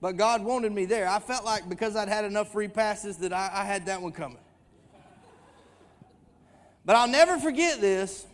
But 0.00 0.16
God 0.16 0.42
wanted 0.42 0.72
me 0.72 0.84
there. 0.84 1.06
I 1.06 1.20
felt 1.20 1.44
like 1.44 1.68
because 1.68 1.94
I'd 1.94 2.08
had 2.08 2.24
enough 2.24 2.50
free 2.50 2.66
passes 2.66 3.18
that 3.18 3.32
I, 3.32 3.50
I 3.52 3.64
had 3.64 3.86
that 3.86 4.02
one 4.02 4.10
coming. 4.10 4.38
But 6.84 6.96
I'll 6.96 7.06
never 7.06 7.38
forget 7.38 7.80
this. 7.80 8.26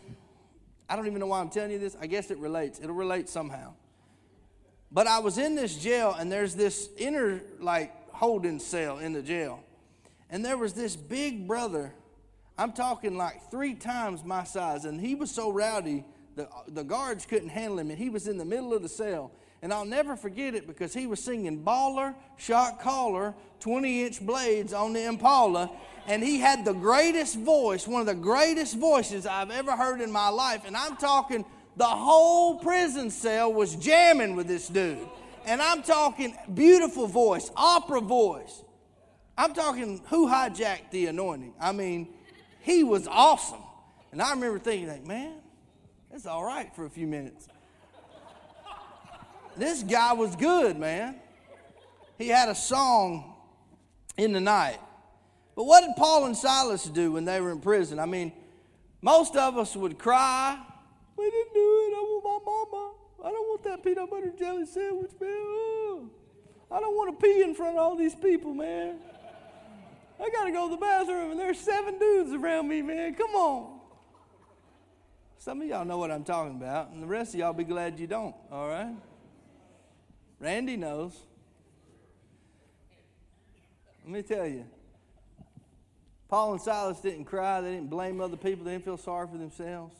I 0.89 0.95
don't 0.95 1.05
even 1.05 1.19
know 1.19 1.27
why 1.27 1.41
I'm 1.41 1.51
telling 1.51 1.69
you 1.69 1.77
this. 1.77 1.95
I 2.01 2.07
guess 2.07 2.31
it 2.31 2.39
relates. 2.39 2.79
It'll 2.79 2.95
relate 2.95 3.29
somehow. 3.29 3.75
But 4.91 5.07
I 5.07 5.19
was 5.19 5.37
in 5.37 5.55
this 5.55 5.75
jail, 5.75 6.15
and 6.17 6.31
there's 6.31 6.55
this 6.55 6.89
inner, 6.97 7.41
like, 7.59 7.93
holding 8.11 8.59
cell 8.59 8.97
in 8.97 9.13
the 9.13 9.21
jail. 9.21 9.63
And 10.29 10.43
there 10.43 10.57
was 10.57 10.73
this 10.73 10.95
big 10.95 11.47
brother, 11.47 11.93
I'm 12.57 12.73
talking 12.73 13.15
like 13.17 13.49
three 13.49 13.75
times 13.75 14.23
my 14.23 14.43
size, 14.43 14.85
and 14.85 14.99
he 14.99 15.15
was 15.15 15.31
so 15.31 15.51
rowdy, 15.51 16.05
the, 16.35 16.47
the 16.67 16.83
guards 16.83 17.25
couldn't 17.25 17.49
handle 17.49 17.79
him, 17.79 17.89
and 17.89 17.99
he 17.99 18.09
was 18.09 18.27
in 18.27 18.37
the 18.37 18.45
middle 18.45 18.73
of 18.73 18.81
the 18.81 18.89
cell. 18.89 19.31
And 19.61 19.73
I'll 19.73 19.85
never 19.85 20.15
forget 20.15 20.55
it 20.55 20.67
because 20.67 20.93
he 20.93 21.05
was 21.05 21.21
singing 21.21 21.63
Baller, 21.63 22.15
Shot 22.37 22.79
Caller, 22.79 23.33
20 23.59 24.05
inch 24.05 24.21
blades 24.21 24.73
on 24.73 24.93
the 24.93 25.05
Impala. 25.05 25.69
And 26.07 26.23
he 26.23 26.39
had 26.39 26.63
the 26.63 26.73
greatest 26.73 27.37
voice, 27.37 27.85
one 27.85 27.99
of 27.99 28.07
the 28.07 28.15
greatest 28.15 28.77
voices 28.77 29.25
I've 29.25 29.51
ever 29.51 29.75
heard 29.75 29.99
in 29.99 30.11
my 30.11 30.29
life. 30.29 30.63
And 30.65 30.77
I'm 30.77 30.95
talking, 30.95 31.43
the 31.77 31.85
whole 31.85 32.59
prison 32.59 33.09
cell 33.09 33.53
was 33.53 33.75
jamming 33.75 34.35
with 34.35 34.47
this 34.47 34.67
dude. 34.67 35.07
And 35.45 35.61
I'm 35.61 35.81
talking 35.81 36.35
beautiful 36.53 37.07
voice, 37.07 37.49
opera 37.55 38.01
voice. 38.01 38.63
I'm 39.37 39.53
talking 39.53 40.01
who 40.09 40.27
hijacked 40.27 40.91
the 40.91 41.07
anointing. 41.07 41.53
I 41.59 41.71
mean, 41.71 42.09
he 42.59 42.83
was 42.83 43.07
awesome. 43.07 43.61
And 44.11 44.21
I 44.21 44.31
remember 44.31 44.59
thinking, 44.59 44.89
like, 44.89 45.05
man, 45.05 45.35
it's 46.11 46.25
all 46.25 46.43
right 46.43 46.75
for 46.75 46.85
a 46.85 46.89
few 46.89 47.07
minutes. 47.07 47.47
This 49.55 49.83
guy 49.83 50.13
was 50.13 50.35
good, 50.35 50.77
man. 50.77 51.15
He 52.17 52.27
had 52.27 52.49
a 52.49 52.55
song 52.55 53.35
in 54.17 54.33
the 54.33 54.41
night. 54.41 54.79
But 55.55 55.63
what 55.65 55.81
did 55.81 55.95
Paul 55.97 56.25
and 56.25 56.35
Silas 56.35 56.85
do 56.85 57.13
when 57.13 57.25
they 57.25 57.41
were 57.41 57.51
in 57.51 57.59
prison? 57.59 57.99
I 57.99 58.05
mean, 58.05 58.31
most 59.01 59.35
of 59.35 59.57
us 59.57 59.75
would 59.75 59.97
cry. 59.97 60.57
We 61.19 61.29
didn't 61.29 61.53
do 61.53 61.59
it. 61.59 61.93
I 61.97 62.01
want 62.01 62.45
my 62.45 62.51
mama. 62.51 62.93
I 63.25 63.31
don't 63.31 63.47
want 63.49 63.63
that 63.65 63.83
peanut 63.83 64.09
butter 64.09 64.31
jelly 64.39 64.65
sandwich, 64.65 65.11
man. 65.19 66.09
I 66.71 66.79
don't 66.79 66.95
want 66.95 67.19
to 67.19 67.25
pee 67.25 67.41
in 67.41 67.53
front 67.53 67.75
of 67.75 67.83
all 67.83 67.97
these 67.97 68.15
people, 68.15 68.53
man. 68.53 68.99
I 70.17 70.29
got 70.29 70.45
to 70.45 70.51
go 70.51 70.69
to 70.69 70.75
the 70.75 70.79
bathroom 70.79 71.31
and 71.31 71.39
there's 71.39 71.59
seven 71.59 71.99
dudes 71.99 72.31
around 72.31 72.69
me, 72.69 72.81
man. 72.81 73.15
Come 73.15 73.31
on. 73.31 73.79
Some 75.39 75.61
of 75.61 75.67
y'all 75.67 75.83
know 75.83 75.97
what 75.97 76.09
I'm 76.09 76.23
talking 76.23 76.55
about, 76.55 76.91
and 76.91 77.01
the 77.01 77.07
rest 77.07 77.33
of 77.33 77.39
y'all 77.39 77.53
be 77.53 77.63
glad 77.63 77.99
you 77.99 78.07
don't, 78.07 78.35
all 78.51 78.67
right? 78.67 78.93
Randy 80.39 80.75
knows. 80.75 81.17
Let 84.03 84.11
me 84.11 84.21
tell 84.21 84.47
you. 84.47 84.65
Paul 86.27 86.53
and 86.53 86.61
Silas 86.61 86.99
didn't 86.99 87.25
cry, 87.25 87.61
they 87.61 87.71
didn't 87.71 87.89
blame 87.89 88.21
other 88.21 88.37
people, 88.37 88.65
they 88.65 88.71
didn't 88.71 88.85
feel 88.85 88.97
sorry 88.97 89.27
for 89.27 89.37
themselves. 89.37 89.95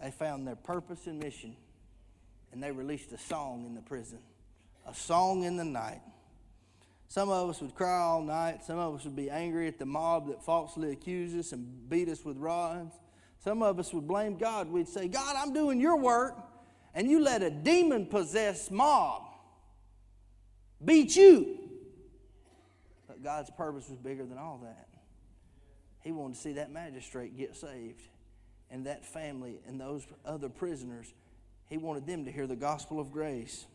They 0.00 0.10
found 0.10 0.46
their 0.46 0.56
purpose 0.56 1.06
and 1.06 1.18
mission, 1.18 1.56
and 2.52 2.62
they 2.62 2.70
released 2.70 3.12
a 3.12 3.18
song 3.18 3.64
in 3.66 3.74
the 3.74 3.80
prison, 3.80 4.18
a 4.86 4.94
song 4.94 5.44
in 5.44 5.56
the 5.56 5.64
night. 5.64 6.02
Some 7.08 7.30
of 7.30 7.48
us 7.48 7.60
would 7.60 7.74
cry 7.74 7.98
all 7.98 8.22
night. 8.22 8.64
Some 8.64 8.78
of 8.78 8.94
us 8.94 9.04
would 9.04 9.16
be 9.16 9.30
angry 9.30 9.68
at 9.68 9.78
the 9.78 9.86
mob 9.86 10.28
that 10.28 10.42
falsely 10.42 10.90
accused 10.90 11.38
us 11.38 11.52
and 11.52 11.88
beat 11.88 12.08
us 12.08 12.24
with 12.24 12.36
rods. 12.36 12.94
Some 13.38 13.62
of 13.62 13.78
us 13.78 13.92
would 13.92 14.08
blame 14.08 14.36
God. 14.36 14.68
We'd 14.68 14.88
say, 14.88 15.06
God, 15.06 15.36
I'm 15.38 15.52
doing 15.52 15.80
your 15.80 15.96
work 15.96 16.36
and 16.94 17.08
you 17.08 17.20
let 17.20 17.42
a 17.42 17.50
demon 17.50 18.06
possessed 18.06 18.72
mob 18.72 19.22
beat 20.84 21.14
you. 21.14 21.58
But 23.06 23.22
God's 23.22 23.50
purpose 23.50 23.88
was 23.88 23.98
bigger 23.98 24.24
than 24.24 24.38
all 24.38 24.60
that. 24.64 24.88
He 26.00 26.10
wanted 26.10 26.34
to 26.34 26.40
see 26.40 26.52
that 26.54 26.72
magistrate 26.72 27.36
get 27.36 27.54
saved 27.54 28.02
and 28.70 28.86
that 28.86 29.04
family 29.04 29.60
and 29.66 29.80
those 29.80 30.06
other 30.24 30.48
prisoners. 30.48 31.12
He 31.68 31.78
wanted 31.78 32.06
them 32.06 32.24
to 32.24 32.32
hear 32.32 32.46
the 32.46 32.56
gospel 32.56 33.00
of 33.00 33.12
grace. 33.12 33.66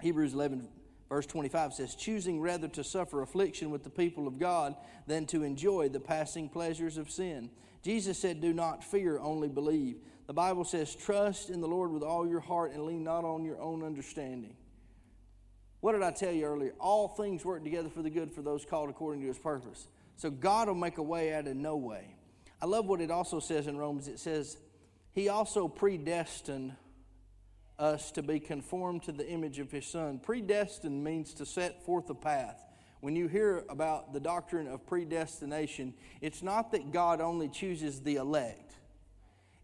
Hebrews 0.00 0.34
11, 0.34 0.68
verse 1.08 1.26
25 1.26 1.74
says, 1.74 1.94
Choosing 1.94 2.40
rather 2.40 2.68
to 2.68 2.84
suffer 2.84 3.22
affliction 3.22 3.70
with 3.70 3.84
the 3.84 3.90
people 3.90 4.26
of 4.26 4.38
God 4.38 4.76
than 5.06 5.26
to 5.26 5.42
enjoy 5.42 5.88
the 5.88 6.00
passing 6.00 6.48
pleasures 6.48 6.98
of 6.98 7.10
sin. 7.10 7.50
Jesus 7.82 8.18
said, 8.18 8.40
Do 8.40 8.52
not 8.52 8.84
fear, 8.84 9.18
only 9.18 9.48
believe. 9.48 9.96
The 10.26 10.34
Bible 10.34 10.64
says, 10.64 10.94
Trust 10.94 11.48
in 11.50 11.60
the 11.60 11.68
Lord 11.68 11.90
with 11.90 12.02
all 12.02 12.28
your 12.28 12.40
heart 12.40 12.72
and 12.72 12.84
lean 12.84 13.04
not 13.04 13.24
on 13.24 13.44
your 13.44 13.60
own 13.60 13.82
understanding. 13.82 14.56
What 15.80 15.92
did 15.92 16.02
I 16.02 16.10
tell 16.10 16.32
you 16.32 16.44
earlier? 16.44 16.74
All 16.80 17.08
things 17.08 17.44
work 17.44 17.62
together 17.62 17.88
for 17.88 18.02
the 18.02 18.10
good 18.10 18.32
for 18.32 18.42
those 18.42 18.64
called 18.64 18.90
according 18.90 19.22
to 19.22 19.28
his 19.28 19.38
purpose. 19.38 19.88
So 20.16 20.30
God 20.30 20.68
will 20.68 20.74
make 20.74 20.98
a 20.98 21.02
way 21.02 21.32
out 21.32 21.46
of 21.46 21.56
no 21.56 21.76
way. 21.76 22.16
I 22.60 22.66
love 22.66 22.86
what 22.86 23.00
it 23.00 23.10
also 23.10 23.40
says 23.40 23.66
in 23.66 23.76
Romans. 23.76 24.08
It 24.08 24.18
says, 24.18 24.56
He 25.12 25.28
also 25.28 25.68
predestined 25.68 26.74
us 27.78 28.10
to 28.12 28.22
be 28.22 28.40
conformed 28.40 29.04
to 29.04 29.12
the 29.12 29.28
image 29.28 29.58
of 29.58 29.70
His 29.70 29.86
Son. 29.86 30.18
Predestined 30.18 31.04
means 31.04 31.34
to 31.34 31.46
set 31.46 31.84
forth 31.84 32.10
a 32.10 32.14
path. 32.14 32.64
When 33.00 33.14
you 33.14 33.28
hear 33.28 33.64
about 33.68 34.12
the 34.12 34.18
doctrine 34.18 34.66
of 34.66 34.84
predestination, 34.84 35.94
it's 36.20 36.42
not 36.42 36.72
that 36.72 36.92
God 36.92 37.20
only 37.20 37.48
chooses 37.48 38.00
the 38.00 38.16
elect. 38.16 38.74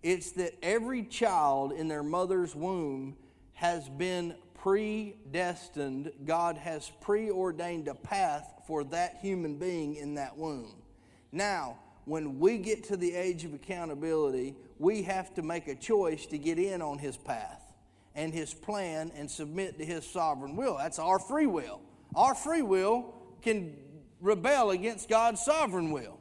It's 0.04 0.32
that 0.32 0.52
every 0.62 1.02
child 1.02 1.72
in 1.72 1.88
their 1.88 2.04
mother's 2.04 2.54
womb 2.54 3.16
has 3.54 3.88
been 3.88 4.36
predestined. 4.54 6.12
God 6.24 6.56
has 6.58 6.92
preordained 7.00 7.88
a 7.88 7.94
path 7.94 8.62
for 8.68 8.84
that 8.84 9.18
human 9.20 9.56
being 9.56 9.96
in 9.96 10.14
that 10.14 10.36
womb. 10.36 10.76
Now, 11.32 11.78
when 12.04 12.38
we 12.38 12.58
get 12.58 12.84
to 12.84 12.96
the 12.96 13.14
age 13.14 13.44
of 13.44 13.54
accountability, 13.54 14.54
we 14.78 15.02
have 15.02 15.34
to 15.34 15.42
make 15.42 15.68
a 15.68 15.74
choice 15.74 16.26
to 16.26 16.38
get 16.38 16.58
in 16.58 16.82
on 16.82 16.98
his 16.98 17.16
path 17.16 17.62
and 18.14 18.32
his 18.32 18.52
plan 18.52 19.10
and 19.16 19.30
submit 19.30 19.78
to 19.78 19.84
his 19.84 20.06
sovereign 20.06 20.56
will. 20.56 20.76
That's 20.76 20.98
our 20.98 21.18
free 21.18 21.46
will. 21.46 21.80
Our 22.14 22.34
free 22.34 22.62
will 22.62 23.14
can 23.42 23.76
rebel 24.20 24.70
against 24.70 25.08
God's 25.08 25.42
sovereign 25.42 25.90
will. 25.90 26.18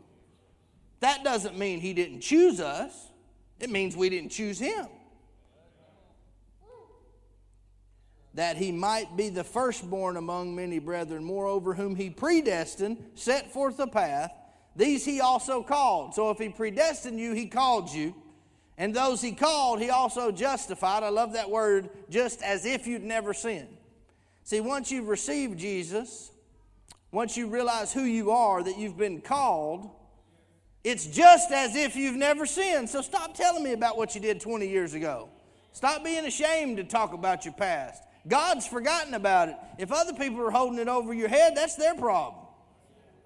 That 1.02 1.24
doesn't 1.24 1.58
mean 1.58 1.82
he 1.82 1.94
didn't 1.94 2.22
choose 2.22 2.60
us. 2.60 3.12
It 3.60 3.70
means 3.70 3.96
we 3.96 4.10
didn't 4.10 4.32
choose 4.32 4.58
him. 4.58 4.88
That 8.36 8.58
he 8.58 8.72
might 8.72 9.16
be 9.16 9.30
the 9.30 9.44
firstborn 9.44 10.18
among 10.18 10.56
many 10.56 10.80
brethren, 10.80 11.24
moreover, 11.24 11.74
whom 11.74 11.96
he 11.96 12.10
predestined, 12.10 12.98
set 13.16 13.54
forth 13.54 13.80
a 13.80 13.86
path. 13.86 14.32
These 14.76 15.06
he 15.06 15.22
also 15.22 15.62
called. 15.62 16.16
So 16.16 16.32
if 16.32 16.40
he 16.40 16.50
predestined 16.50 17.20
you, 17.20 17.34
he 17.34 17.48
called 17.48 17.92
you. 17.92 18.16
And 18.78 18.94
those 18.94 19.22
he 19.22 19.34
called, 19.34 19.80
he 19.80 19.90
also 19.90 20.32
justified. 20.32 21.04
I 21.04 21.10
love 21.10 21.34
that 21.34 21.50
word, 21.50 21.90
just 22.10 22.42
as 22.42 22.66
if 22.66 22.88
you'd 22.88 23.04
never 23.04 23.34
sinned. 23.34 23.78
See, 24.44 24.62
once 24.62 24.92
you've 24.92 25.08
received 25.08 25.60
Jesus, 25.60 26.32
once 27.12 27.38
you 27.38 27.48
realize 27.48 27.94
who 27.94 28.04
you 28.04 28.32
are, 28.32 28.64
that 28.64 28.78
you've 28.78 28.98
been 28.98 29.22
called, 29.22 29.90
it's 30.84 31.06
just 31.06 31.52
as 31.52 31.76
if 31.76 31.96
you've 31.96 32.16
never 32.18 32.46
sinned. 32.46 32.90
So 32.90 33.02
stop 33.02 33.36
telling 33.36 33.64
me 33.64 33.74
about 33.74 33.98
what 33.98 34.16
you 34.16 34.22
did 34.22 34.42
20 34.42 34.68
years 34.68 34.96
ago. 34.96 35.30
Stop 35.72 36.04
being 36.04 36.26
ashamed 36.26 36.78
to 36.78 36.84
talk 36.84 37.14
about 37.14 37.46
your 37.46 37.54
past. 37.54 38.04
God's 38.28 38.66
forgotten 38.68 39.14
about 39.14 39.50
it. 39.50 39.56
If 39.78 39.92
other 39.92 40.14
people 40.14 40.42
are 40.42 40.52
holding 40.52 40.80
it 40.80 40.88
over 40.88 41.14
your 41.14 41.30
head, 41.30 41.54
that's 41.56 41.76
their 41.76 41.96
problem. 41.96 42.43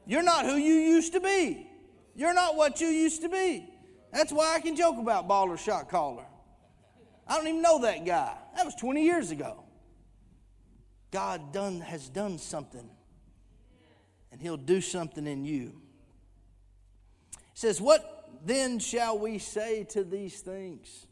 You're 0.07 0.23
not 0.23 0.45
who 0.45 0.55
you 0.55 0.73
used 0.73 1.13
to 1.13 1.19
be. 1.19 1.69
You're 2.15 2.33
not 2.33 2.55
what 2.55 2.81
you 2.81 2.87
used 2.87 3.21
to 3.21 3.29
be. 3.29 3.69
That's 4.11 4.31
why 4.31 4.55
I 4.55 4.59
can 4.59 4.75
joke 4.75 4.97
about 4.97 5.27
baller 5.27 5.59
shot 5.59 5.89
caller. 5.89 6.25
I 7.27 7.35
don't 7.35 7.47
even 7.47 7.61
know 7.61 7.81
that 7.81 8.05
guy. 8.05 8.33
That 8.55 8.65
was 8.65 8.73
20 8.75 9.03
years 9.03 9.31
ago. 9.31 9.63
God 11.11 11.53
done, 11.53 11.81
has 11.81 12.09
done 12.09 12.37
something, 12.37 12.89
and 14.31 14.41
He'll 14.41 14.57
do 14.57 14.81
something 14.81 15.27
in 15.27 15.45
you. 15.45 15.81
It 17.33 17.39
says, 17.53 17.81
What 17.81 18.29
then 18.45 18.79
shall 18.79 19.17
we 19.19 19.39
say 19.39 19.83
to 19.85 20.03
these 20.03 20.39
things? 20.39 21.07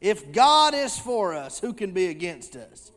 If 0.00 0.32
God 0.32 0.74
is 0.74 0.98
for 0.98 1.34
us, 1.34 1.60
who 1.60 1.72
can 1.72 1.92
be 1.92 2.06
against 2.06 2.56
us? 2.56 2.92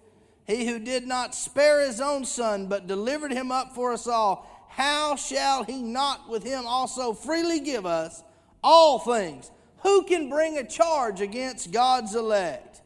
He 0.45 0.65
who 0.65 0.79
did 0.79 1.07
not 1.07 1.35
spare 1.35 1.85
his 1.85 1.99
own 2.01 2.25
son, 2.25 2.67
but 2.67 2.87
delivered 2.87 3.31
him 3.31 3.51
up 3.51 3.75
for 3.75 3.93
us 3.93 4.07
all, 4.07 4.56
how 4.69 5.15
shall 5.15 5.63
he 5.63 5.81
not 5.81 6.29
with 6.29 6.43
him 6.43 6.65
also 6.65 7.13
freely 7.13 7.59
give 7.59 7.85
us 7.85 8.23
all 8.63 8.99
things? 8.99 9.51
Who 9.83 10.03
can 10.03 10.29
bring 10.29 10.57
a 10.57 10.63
charge 10.63 11.21
against 11.21 11.71
God's 11.71 12.15
elect? 12.15 12.81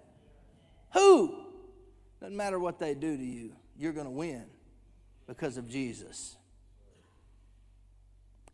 Who? 0.93 1.35
Doesn't 2.19 2.37
matter 2.37 2.59
what 2.59 2.79
they 2.79 2.93
do 2.93 3.17
to 3.17 3.23
you, 3.23 3.53
you're 3.77 3.93
going 3.93 4.05
to 4.05 4.11
win 4.11 4.45
because 5.27 5.57
of 5.57 5.67
Jesus. 5.67 6.35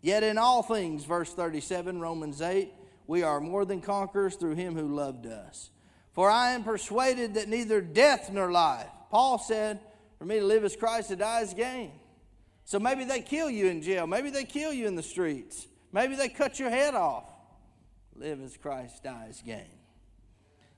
Yet 0.02 0.24
in 0.24 0.38
all 0.38 0.64
things, 0.64 1.04
verse 1.04 1.34
37, 1.34 2.00
Romans 2.00 2.42
8, 2.42 2.72
we 3.08 3.24
are 3.24 3.40
more 3.40 3.66
than 3.66 3.82
conquerors 3.82 4.36
through 4.36 4.56
him 4.56 4.76
who 4.76 4.88
loved 4.88 5.26
us. 5.26 5.72
For 6.14 6.30
I 6.30 6.52
am 6.52 6.64
persuaded 6.64 7.34
that 7.34 7.50
neither 7.50 7.82
death 7.82 8.30
nor 8.32 8.52
life, 8.52 8.88
Paul 9.10 9.38
said, 9.38 9.80
for 10.18 10.26
me 10.26 10.40
to 10.40 10.46
live 10.46 10.64
as 10.64 10.76
Christ, 10.76 11.10
to 11.10 11.16
die 11.16 11.42
as 11.42 11.54
gain. 11.54 11.92
So 12.68 12.80
maybe 12.80 13.06
they 13.06 13.22
kill 13.22 13.50
you 13.50 13.68
in 13.68 13.82
jail. 13.82 14.06
Maybe 14.08 14.30
they 14.30 14.44
kill 14.44 14.74
you 14.74 14.88
in 14.88 14.96
the 14.96 15.02
streets. 15.02 15.66
Maybe 15.94 16.16
they 16.16 16.28
cut 16.28 16.60
your 16.60 16.70
head 16.70 16.96
off. 16.96 17.24
Live 18.14 18.44
as 18.44 18.58
Christ, 18.58 19.06
die 19.06 19.28
as 19.30 19.42
gain. 19.42 19.70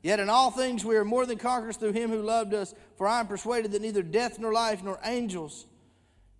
Yet 0.03 0.19
in 0.19 0.29
all 0.29 0.51
things 0.51 0.85
we 0.85 0.97
are 0.97 1.03
more 1.03 1.25
than 1.25 1.39
conquerors 1.39 1.77
through 1.77 1.93
him 1.93 2.11
who 2.11 2.21
loved 2.21 2.53
us. 2.53 2.75
For 2.95 3.07
I 3.07 3.19
am 3.19 3.25
persuaded 3.25 3.71
that 3.71 3.81
neither 3.81 4.03
death 4.03 4.37
nor 4.37 4.53
life, 4.53 4.83
nor 4.83 4.99
angels, 5.03 5.65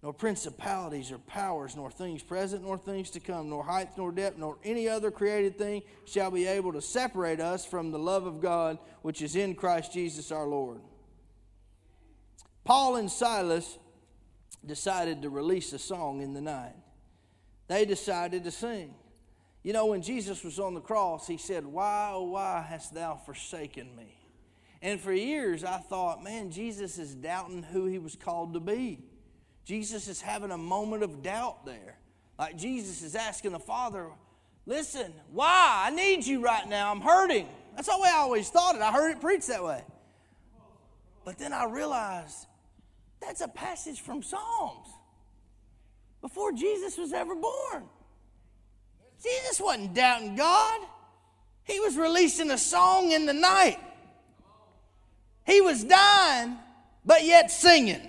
nor 0.03 0.13
principalities 0.13 1.11
or 1.11 1.17
powers, 1.17 1.75
nor 1.75 1.89
things 1.89 2.21
present, 2.21 2.61
nor 2.61 2.77
things 2.77 3.09
to 3.09 3.19
come, 3.19 3.49
nor 3.49 3.63
height, 3.63 3.89
nor 3.97 4.11
depth, 4.11 4.37
nor 4.37 4.59
any 4.63 4.87
other 4.87 5.09
created 5.09 5.57
thing 5.57 5.81
shall 6.05 6.29
be 6.29 6.45
able 6.45 6.73
to 6.73 6.81
separate 6.81 7.39
us 7.39 7.65
from 7.65 7.89
the 7.89 7.97
love 7.97 8.27
of 8.27 8.39
God 8.39 8.77
which 9.01 9.23
is 9.23 9.35
in 9.35 9.55
Christ 9.55 9.93
Jesus 9.93 10.31
our 10.31 10.45
Lord. 10.45 10.81
Paul 12.65 12.97
and 12.97 13.09
Silas 13.09 13.79
decided 14.65 15.21
to 15.21 15.29
release 15.29 15.73
a 15.73 15.79
song 15.79 16.21
in 16.21 16.33
the 16.33 16.41
night. 16.41 16.75
They 17.67 17.85
decided 17.85 18.43
to 18.43 18.51
sing. 18.51 18.93
You 19.63 19.73
know, 19.73 19.87
when 19.87 20.01
Jesus 20.01 20.43
was 20.43 20.59
on 20.59 20.73
the 20.73 20.81
cross, 20.81 21.27
he 21.27 21.37
said, 21.37 21.65
Why, 21.65 22.11
oh, 22.13 22.23
why 22.23 22.65
hast 22.67 22.93
thou 22.93 23.15
forsaken 23.15 23.95
me? 23.95 24.15
And 24.81 24.99
for 24.99 25.11
years, 25.11 25.63
I 25.63 25.77
thought, 25.77 26.23
man, 26.23 26.51
Jesus 26.51 26.97
is 26.97 27.13
doubting 27.13 27.63
who 27.63 27.85
he 27.85 27.99
was 27.99 28.15
called 28.15 28.53
to 28.53 28.59
be. 28.61 29.03
Jesus 29.65 30.07
is 30.07 30.21
having 30.21 30.51
a 30.51 30.57
moment 30.57 31.03
of 31.03 31.21
doubt 31.21 31.65
there. 31.65 31.97
Like 32.37 32.57
Jesus 32.57 33.01
is 33.01 33.15
asking 33.15 33.51
the 33.51 33.59
Father, 33.59 34.07
Listen, 34.65 35.13
why? 35.31 35.85
I 35.87 35.89
need 35.89 36.25
you 36.25 36.41
right 36.41 36.67
now. 36.69 36.91
I'm 36.91 37.01
hurting. 37.01 37.47
That's 37.75 37.87
the 37.87 37.97
way 37.97 38.09
I 38.13 38.17
always 38.17 38.49
thought 38.49 38.75
it. 38.75 38.81
I 38.81 38.91
heard 38.91 39.11
it 39.11 39.19
preached 39.19 39.47
that 39.47 39.63
way. 39.63 39.83
But 41.25 41.39
then 41.39 41.53
I 41.53 41.65
realized 41.65 42.45
that's 43.21 43.41
a 43.41 43.47
passage 43.47 44.01
from 44.01 44.23
Psalms 44.23 44.87
before 46.21 46.51
Jesus 46.51 46.97
was 46.97 47.13
ever 47.13 47.35
born. 47.35 47.83
Jesus 49.21 49.59
wasn't 49.59 49.93
doubting 49.93 50.35
God, 50.35 50.81
he 51.63 51.79
was 51.79 51.97
releasing 51.97 52.51
a 52.51 52.57
song 52.57 53.11
in 53.11 53.25
the 53.25 53.33
night. 53.33 53.77
He 55.45 55.61
was 55.61 55.83
dying, 55.83 56.57
but 57.05 57.25
yet 57.25 57.51
singing. 57.51 58.01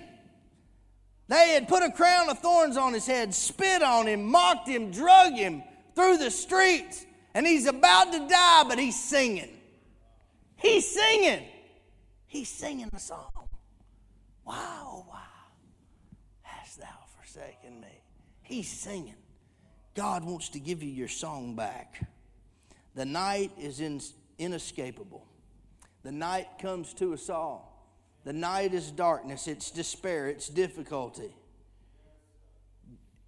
They 1.27 1.49
had 1.51 1.67
put 1.67 1.81
a 1.81 1.91
crown 1.91 2.29
of 2.29 2.39
thorns 2.39 2.75
on 2.77 2.93
his 2.93 3.07
head, 3.07 3.33
spit 3.33 3.81
on 3.81 4.05
him, 4.07 4.25
mocked 4.25 4.67
him, 4.67 4.91
drug 4.91 5.33
him 5.33 5.63
through 5.95 6.17
the 6.17 6.29
streets, 6.29 7.05
and 7.33 7.47
he's 7.47 7.67
about 7.67 8.11
to 8.11 8.27
die, 8.27 8.63
but 8.67 8.77
he's 8.77 9.01
singing. 9.01 9.49
He's 10.57 10.87
singing. 10.87 11.43
He's 12.27 12.49
singing 12.49 12.89
a 12.93 12.99
song. 12.99 13.31
Wow, 14.45 14.55
oh, 14.55 15.05
wow, 15.09 15.17
hast 16.41 16.79
thou 16.79 16.87
forsaken 17.17 17.79
me? 17.79 18.01
He's 18.51 18.67
singing. 18.67 19.15
God 19.95 20.25
wants 20.25 20.49
to 20.49 20.59
give 20.59 20.83
you 20.83 20.89
your 20.89 21.07
song 21.07 21.55
back. 21.55 22.05
The 22.95 23.05
night 23.05 23.51
is 23.57 23.79
in, 23.79 24.01
inescapable. 24.37 25.25
The 26.03 26.11
night 26.11 26.47
comes 26.61 26.93
to 26.95 27.13
us 27.13 27.29
all. 27.29 27.87
The 28.25 28.33
night 28.33 28.73
is 28.73 28.91
darkness, 28.91 29.47
it's 29.47 29.71
despair, 29.71 30.27
it's 30.27 30.49
difficulty. 30.49 31.33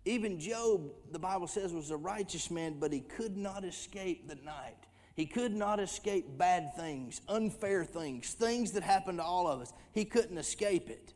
Even 0.03 0.41
Job, 0.41 0.91
the 1.13 1.19
Bible 1.19 1.47
says, 1.47 1.71
was 1.71 1.89
a 1.89 1.95
righteous 1.95 2.51
man, 2.51 2.75
but 2.77 2.91
he 2.91 2.99
could 2.99 3.37
not 3.37 3.63
escape 3.63 4.27
the 4.27 4.35
night. 4.35 4.75
He 5.15 5.25
could 5.25 5.55
not 5.55 5.79
escape 5.79 6.37
bad 6.37 6.75
things, 6.75 7.21
unfair 7.29 7.85
things, 7.85 8.33
things 8.33 8.73
that 8.73 8.83
happen 8.83 9.15
to 9.17 9.23
all 9.23 9.47
of 9.47 9.61
us. 9.61 9.71
He 9.93 10.03
couldn't 10.03 10.37
escape 10.37 10.89
it. 10.89 11.13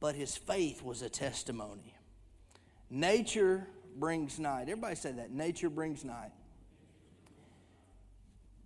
But 0.00 0.14
his 0.14 0.34
faith 0.34 0.82
was 0.82 1.02
a 1.02 1.10
testimony. 1.10 1.92
Nature 2.90 3.66
brings 3.96 4.38
night. 4.38 4.62
Everybody 4.62 4.94
say 4.94 5.12
that. 5.12 5.30
Nature 5.30 5.70
brings 5.70 6.04
night. 6.04 6.32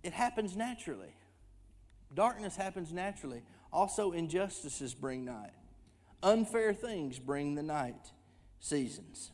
It 0.03 0.13
happens 0.13 0.55
naturally. 0.55 1.15
Darkness 2.13 2.55
happens 2.55 2.91
naturally. 2.91 3.43
Also, 3.71 4.11
injustices 4.11 4.93
bring 4.93 5.25
night. 5.25 5.51
Unfair 6.23 6.73
things 6.73 7.19
bring 7.19 7.55
the 7.55 7.63
night 7.63 8.11
seasons. 8.59 9.31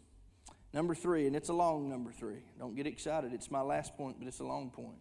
Number 0.74 0.94
three, 0.94 1.28
and 1.28 1.36
it's 1.36 1.50
a 1.50 1.54
long 1.54 1.90
number 1.90 2.12
three. 2.12 2.44
Don't 2.60 2.76
get 2.76 2.88
excited. 2.88 3.34
It's 3.34 3.50
my 3.50 3.62
last 3.62 3.98
point, 3.98 4.18
but 4.20 4.28
it's 4.28 4.40
a 4.40 4.46
long 4.46 4.70
point. 4.70 5.00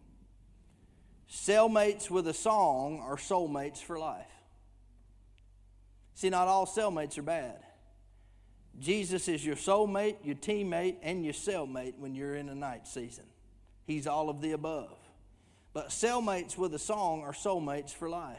Cellmates 1.29 2.09
with 2.09 2.27
a 2.27 2.33
song 2.33 3.01
are 3.03 3.17
soulmates 3.17 3.79
for 3.79 3.99
life. 3.99 4.25
See, 6.13 6.29
not 6.29 6.47
all 6.47 6.65
cellmates 6.65 7.17
are 7.17 7.23
bad. 7.23 7.63
Jesus 8.79 9.27
is 9.27 9.45
your 9.45 9.55
soulmate, 9.55 10.17
your 10.23 10.35
teammate, 10.35 10.97
and 11.01 11.23
your 11.23 11.33
cellmate 11.33 11.97
when 11.97 12.13
you're 12.13 12.35
in 12.35 12.49
a 12.49 12.55
night 12.55 12.87
season. 12.87 13.25
He's 13.85 14.05
all 14.05 14.29
of 14.29 14.41
the 14.41 14.51
above. 14.51 14.97
But 15.73 15.89
cellmates 15.89 16.57
with 16.57 16.73
a 16.73 16.79
song 16.79 17.21
are 17.21 17.33
soulmates 17.33 17.91
for 17.91 18.09
life. 18.09 18.37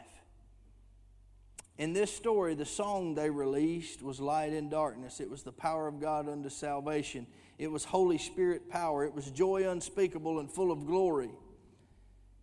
In 1.77 1.93
this 1.93 2.13
story, 2.13 2.55
the 2.55 2.65
song 2.65 3.15
they 3.15 3.29
released 3.29 4.01
was 4.01 4.19
Light 4.19 4.51
in 4.51 4.69
Darkness. 4.69 5.21
It 5.21 5.29
was 5.29 5.43
the 5.43 5.51
power 5.51 5.87
of 5.87 6.01
God 6.01 6.27
unto 6.27 6.49
salvation. 6.49 7.25
It 7.57 7.71
was 7.71 7.85
Holy 7.85 8.17
Spirit 8.17 8.69
power. 8.69 9.05
It 9.05 9.13
was 9.13 9.31
joy 9.31 9.69
unspeakable 9.69 10.39
and 10.39 10.51
full 10.51 10.71
of 10.71 10.85
glory. 10.85 11.31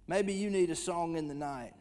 Maybe 0.07 0.33
you 0.33 0.51
need 0.51 0.71
a 0.71 0.77
song 0.77 1.17
in 1.17 1.29
the 1.29 1.35
night. 1.35 1.75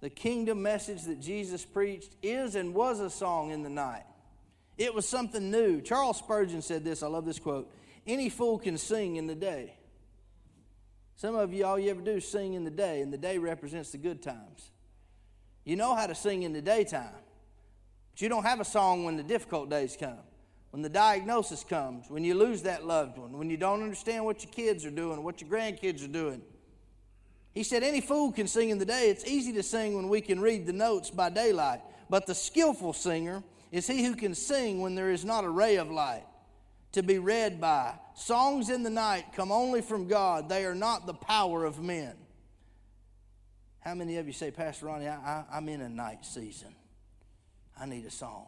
The 0.00 0.10
kingdom 0.10 0.62
message 0.62 1.02
that 1.02 1.20
Jesus 1.20 1.64
preached 1.64 2.14
is 2.22 2.54
and 2.54 2.74
was 2.74 3.00
a 3.00 3.10
song 3.10 3.50
in 3.50 3.62
the 3.62 3.70
night. 3.70 4.04
It 4.78 4.94
was 4.94 5.08
something 5.08 5.50
new. 5.50 5.80
Charles 5.80 6.18
Spurgeon 6.18 6.62
said 6.62 6.84
this. 6.84 7.02
I 7.02 7.08
love 7.08 7.26
this 7.26 7.40
quote 7.40 7.70
Any 8.06 8.30
fool 8.30 8.58
can 8.58 8.78
sing 8.78 9.16
in 9.16 9.26
the 9.26 9.34
day. 9.34 9.74
Some 11.16 11.34
of 11.34 11.52
you, 11.52 11.66
all 11.66 11.80
you 11.80 11.90
ever 11.90 12.00
do 12.00 12.12
is 12.12 12.28
sing 12.28 12.54
in 12.54 12.62
the 12.62 12.70
day, 12.70 13.00
and 13.00 13.12
the 13.12 13.18
day 13.18 13.38
represents 13.38 13.90
the 13.90 13.98
good 13.98 14.22
times. 14.22 14.70
You 15.64 15.74
know 15.74 15.96
how 15.96 16.06
to 16.06 16.14
sing 16.14 16.44
in 16.44 16.52
the 16.52 16.62
daytime, 16.62 17.10
but 18.12 18.22
you 18.22 18.28
don't 18.28 18.44
have 18.44 18.60
a 18.60 18.64
song 18.64 19.04
when 19.04 19.16
the 19.16 19.24
difficult 19.24 19.68
days 19.68 19.96
come, 19.98 20.20
when 20.70 20.80
the 20.80 20.88
diagnosis 20.88 21.64
comes, 21.64 22.08
when 22.08 22.22
you 22.22 22.34
lose 22.34 22.62
that 22.62 22.86
loved 22.86 23.18
one, 23.18 23.36
when 23.36 23.50
you 23.50 23.56
don't 23.56 23.82
understand 23.82 24.24
what 24.24 24.44
your 24.44 24.52
kids 24.52 24.84
are 24.86 24.92
doing, 24.92 25.24
what 25.24 25.40
your 25.40 25.50
grandkids 25.50 26.04
are 26.04 26.12
doing. 26.12 26.40
He 27.52 27.64
said, 27.64 27.82
Any 27.82 28.00
fool 28.00 28.30
can 28.30 28.46
sing 28.46 28.70
in 28.70 28.78
the 28.78 28.86
day. 28.86 29.10
It's 29.10 29.26
easy 29.26 29.52
to 29.54 29.62
sing 29.64 29.96
when 29.96 30.08
we 30.08 30.20
can 30.20 30.38
read 30.38 30.66
the 30.66 30.72
notes 30.72 31.10
by 31.10 31.30
daylight, 31.30 31.80
but 32.08 32.26
the 32.26 32.34
skillful 32.34 32.92
singer 32.92 33.42
is 33.70 33.86
he 33.86 34.04
who 34.04 34.14
can 34.14 34.34
sing 34.34 34.80
when 34.80 34.94
there 34.94 35.10
is 35.10 35.24
not 35.24 35.44
a 35.44 35.50
ray 35.50 35.76
of 35.76 35.90
light 35.90 36.24
to 36.92 37.02
be 37.02 37.18
read 37.18 37.60
by. 37.60 37.94
Songs 38.14 38.70
in 38.70 38.82
the 38.82 38.90
night 38.90 39.26
come 39.34 39.52
only 39.52 39.82
from 39.82 40.08
God, 40.08 40.48
they 40.48 40.64
are 40.64 40.74
not 40.74 41.06
the 41.06 41.14
power 41.14 41.64
of 41.64 41.82
men. 41.82 42.14
How 43.80 43.94
many 43.94 44.16
of 44.16 44.26
you 44.26 44.32
say, 44.32 44.50
Pastor 44.50 44.86
Ronnie, 44.86 45.06
I, 45.06 45.44
am 45.52 45.68
in 45.68 45.80
a 45.80 45.88
night 45.88 46.24
season? 46.24 46.74
I 47.80 47.86
need 47.86 48.04
a 48.04 48.10
song. 48.10 48.46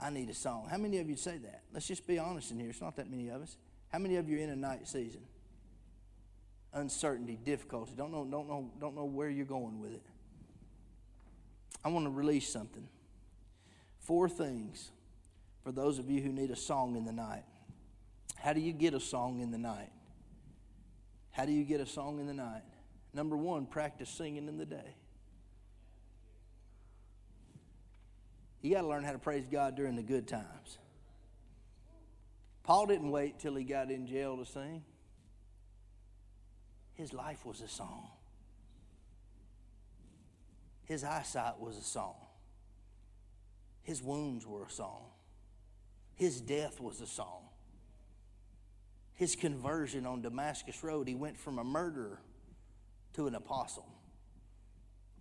I 0.00 0.10
need 0.10 0.28
a 0.28 0.34
song. 0.34 0.68
How 0.70 0.76
many 0.76 0.98
of 0.98 1.08
you 1.08 1.16
say 1.16 1.38
that? 1.38 1.62
Let's 1.72 1.86
just 1.86 2.06
be 2.06 2.18
honest 2.18 2.50
in 2.50 2.60
here. 2.60 2.70
It's 2.70 2.80
not 2.80 2.96
that 2.96 3.10
many 3.10 3.28
of 3.30 3.42
us. 3.42 3.56
How 3.88 3.98
many 3.98 4.16
of 4.16 4.28
you 4.28 4.38
are 4.38 4.40
in 4.40 4.50
a 4.50 4.56
night 4.56 4.86
season? 4.86 5.22
Uncertainty, 6.74 7.38
difficulty. 7.42 7.94
Don't 7.96 8.12
know, 8.12 8.24
don't 8.24 8.46
know, 8.46 8.70
don't 8.78 8.94
know 8.94 9.06
where 9.06 9.30
you're 9.30 9.46
going 9.46 9.80
with 9.80 9.94
it. 9.94 10.02
I 11.84 11.88
want 11.88 12.04
to 12.04 12.10
release 12.10 12.52
something. 12.52 12.86
Four 14.08 14.30
things 14.30 14.90
for 15.62 15.70
those 15.70 15.98
of 15.98 16.10
you 16.10 16.22
who 16.22 16.32
need 16.32 16.50
a 16.50 16.56
song 16.56 16.96
in 16.96 17.04
the 17.04 17.12
night. 17.12 17.44
How 18.36 18.54
do 18.54 18.60
you 18.60 18.72
get 18.72 18.94
a 18.94 19.00
song 19.00 19.40
in 19.40 19.50
the 19.50 19.58
night? 19.58 19.90
How 21.30 21.44
do 21.44 21.52
you 21.52 21.62
get 21.62 21.82
a 21.82 21.84
song 21.84 22.18
in 22.18 22.26
the 22.26 22.32
night? 22.32 22.62
Number 23.12 23.36
one, 23.36 23.66
practice 23.66 24.08
singing 24.08 24.48
in 24.48 24.56
the 24.56 24.64
day. 24.64 24.94
You 28.62 28.72
got 28.72 28.80
to 28.80 28.86
learn 28.86 29.04
how 29.04 29.12
to 29.12 29.18
praise 29.18 29.44
God 29.44 29.76
during 29.76 29.94
the 29.94 30.02
good 30.02 30.26
times. 30.26 30.78
Paul 32.62 32.86
didn't 32.86 33.10
wait 33.10 33.38
till 33.38 33.54
he 33.56 33.64
got 33.64 33.90
in 33.90 34.06
jail 34.06 34.38
to 34.38 34.46
sing. 34.46 34.84
His 36.94 37.12
life 37.12 37.44
was 37.44 37.60
a 37.60 37.68
song. 37.68 38.08
His 40.86 41.04
eyesight 41.04 41.60
was 41.60 41.76
a 41.76 41.82
song. 41.82 42.14
His 43.88 44.02
wounds 44.02 44.46
were 44.46 44.64
a 44.64 44.70
song. 44.70 45.00
His 46.14 46.42
death 46.42 46.78
was 46.78 47.00
a 47.00 47.06
song. 47.06 47.44
His 49.14 49.34
conversion 49.34 50.04
on 50.04 50.20
Damascus 50.20 50.84
Road, 50.84 51.08
he 51.08 51.14
went 51.14 51.38
from 51.38 51.58
a 51.58 51.64
murderer 51.64 52.20
to 53.14 53.28
an 53.28 53.34
apostle, 53.34 53.88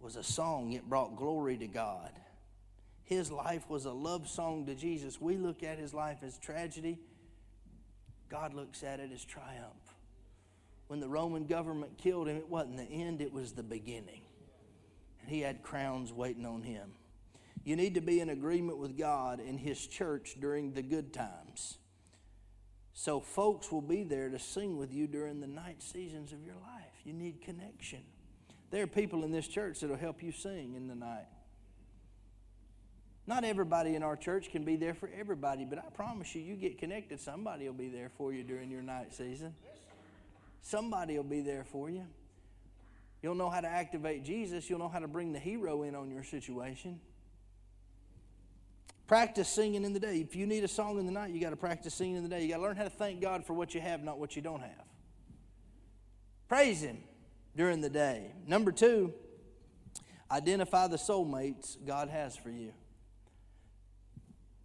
was 0.02 0.18
a 0.18 0.24
song. 0.24 0.74
It 0.74 0.90
brought 0.90 1.16
glory 1.16 1.56
to 1.56 1.68
God. 1.68 2.12
His 3.06 3.32
life 3.32 3.70
was 3.70 3.86
a 3.86 3.94
love 3.94 4.28
song 4.28 4.66
to 4.66 4.76
Jesus. 4.76 5.22
We 5.22 5.38
look 5.38 5.64
at 5.64 5.80
his 5.80 5.94
life 5.94 6.18
as 6.22 6.38
tragedy, 6.38 7.00
God 8.28 8.54
looks 8.54 8.84
at 8.84 9.00
it 9.00 9.12
as 9.14 9.24
triumph. 9.24 9.96
When 10.88 11.00
the 11.00 11.08
Roman 11.08 11.46
government 11.46 11.98
killed 11.98 12.28
him, 12.28 12.36
it 12.36 12.50
wasn't 12.50 12.76
the 12.76 12.92
end, 12.92 13.22
it 13.22 13.32
was 13.32 13.54
the 13.54 13.64
beginning. 13.64 14.24
And 15.22 15.30
he 15.30 15.40
had 15.40 15.64
crowns 15.64 16.12
waiting 16.12 16.46
on 16.46 16.64
him. 16.64 16.92
You 17.68 17.76
need 17.76 17.96
to 17.96 18.02
be 18.02 18.22
in 18.22 18.30
agreement 18.30 18.78
with 18.78 18.98
God 18.98 19.42
and 19.42 19.60
his 19.60 19.86
church 19.86 20.38
during 20.40 20.72
the 20.72 20.82
good 20.82 21.12
times. 21.12 21.78
So, 22.94 23.20
folks 23.20 23.74
will 23.74 23.82
be 23.82 24.04
there 24.04 24.30
to 24.30 24.40
sing 24.40 24.78
with 24.78 24.94
you 24.94 25.06
during 25.06 25.42
the 25.42 25.48
night 25.48 25.84
seasons 25.84 26.32
of 26.32 26.46
your 26.46 26.56
life. 26.56 26.94
You 27.04 27.12
need 27.12 27.42
connection. 27.42 28.00
There 28.72 28.84
are 28.84 28.88
people 28.88 29.26
in 29.26 29.34
this 29.34 29.50
church 29.50 29.82
that 29.82 29.90
will 29.90 29.98
help 29.98 30.24
you 30.24 30.32
sing 30.32 30.76
in 30.76 30.88
the 30.88 30.96
night. 30.96 31.28
Not 33.28 33.44
everybody 33.44 33.96
in 33.96 34.02
our 34.02 34.16
church 34.16 34.50
can 34.50 34.64
be 34.64 34.78
there 34.78 34.94
for 34.94 35.10
everybody, 35.14 35.66
but 35.66 35.78
I 35.78 35.90
promise 35.94 36.34
you, 36.36 36.42
you 36.42 36.56
get 36.56 36.78
connected, 36.78 37.20
somebody 37.20 37.66
will 37.66 37.74
be 37.74 37.90
there 37.90 38.12
for 38.18 38.32
you 38.32 38.46
during 38.46 38.72
your 38.72 38.82
night 38.82 39.14
season. 39.14 39.54
Somebody 40.62 41.18
will 41.18 41.26
be 41.26 41.42
there 41.42 41.66
for 41.66 41.90
you. 41.90 42.06
You'll 43.22 43.36
know 43.36 43.50
how 43.50 43.60
to 43.60 43.68
activate 43.68 44.24
Jesus, 44.24 44.70
you'll 44.70 44.80
know 44.80 44.88
how 44.88 45.00
to 45.00 45.08
bring 45.10 45.34
the 45.34 45.40
hero 45.40 45.84
in 45.84 45.96
on 45.96 46.10
your 46.10 46.24
situation. 46.24 47.02
Practice 49.08 49.48
singing 49.48 49.86
in 49.86 49.94
the 49.94 50.00
day. 50.00 50.20
If 50.20 50.36
you 50.36 50.46
need 50.46 50.66
a 50.66 50.68
song 50.68 51.00
in 51.00 51.06
the 51.06 51.12
night, 51.12 51.32
you 51.32 51.40
got 51.40 51.52
to 51.52 51.56
practice 51.56 51.94
singing 51.94 52.18
in 52.18 52.24
the 52.24 52.30
day. 52.30 52.44
You 52.44 52.50
got 52.50 52.58
to 52.58 52.64
learn 52.64 52.76
how 52.76 52.84
to 52.84 52.90
thank 52.90 53.22
God 53.22 53.46
for 53.46 53.54
what 53.54 53.74
you 53.74 53.80
have, 53.80 54.04
not 54.04 54.20
what 54.20 54.36
you 54.36 54.42
don't 54.42 54.62
have. 54.62 54.86
Praise 56.50 56.82
Him 56.82 56.98
during 57.56 57.80
the 57.80 57.90
day. 57.90 58.34
Number 58.46 58.72
two, 58.72 59.14
identify 60.30 60.88
the 60.88 60.98
soulmates 60.98 61.78
God 61.86 62.10
has 62.10 62.36
for 62.36 62.50
you. 62.50 62.74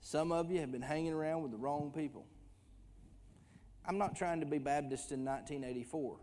Some 0.01 0.33
of 0.33 0.51
you 0.51 0.59
have 0.61 0.73
been 0.73 0.83
hanging 0.83 1.13
around 1.13 1.43
with 1.43 1.53
the 1.53 1.57
wrong 1.57 1.93
people. 1.95 2.27
I'm 3.87 3.99
not 3.99 4.17
trying 4.17 4.41
to 4.41 4.47
be 4.47 4.59
Baptist 4.59 5.13
in 5.13 5.25
1984 5.25 6.17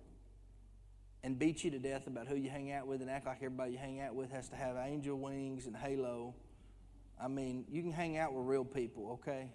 and 1.24 1.40
beat 1.40 1.64
you 1.64 1.72
to 1.72 1.80
death 1.80 2.08
about 2.08 2.28
who 2.28 2.36
you 2.36 2.50
hang 2.50 2.72
out 2.72 2.88
with 2.88 3.02
and 3.02 3.10
act 3.10 3.26
like 3.26 3.38
everybody 3.38 3.74
you 3.74 3.78
hang 3.78 4.02
out 4.02 4.16
with 4.16 4.32
has 4.32 4.50
to 4.50 4.56
have 4.56 4.76
angel 4.78 5.18
wings 5.18 5.66
and 5.66 5.76
halo. 5.76 6.36
I 7.22 7.28
mean, 7.28 7.66
you 7.70 7.82
can 7.82 7.92
hang 7.92 8.18
out 8.18 8.34
with 8.34 8.46
real 8.46 8.64
people, 8.64 9.20
okay? 9.22 9.52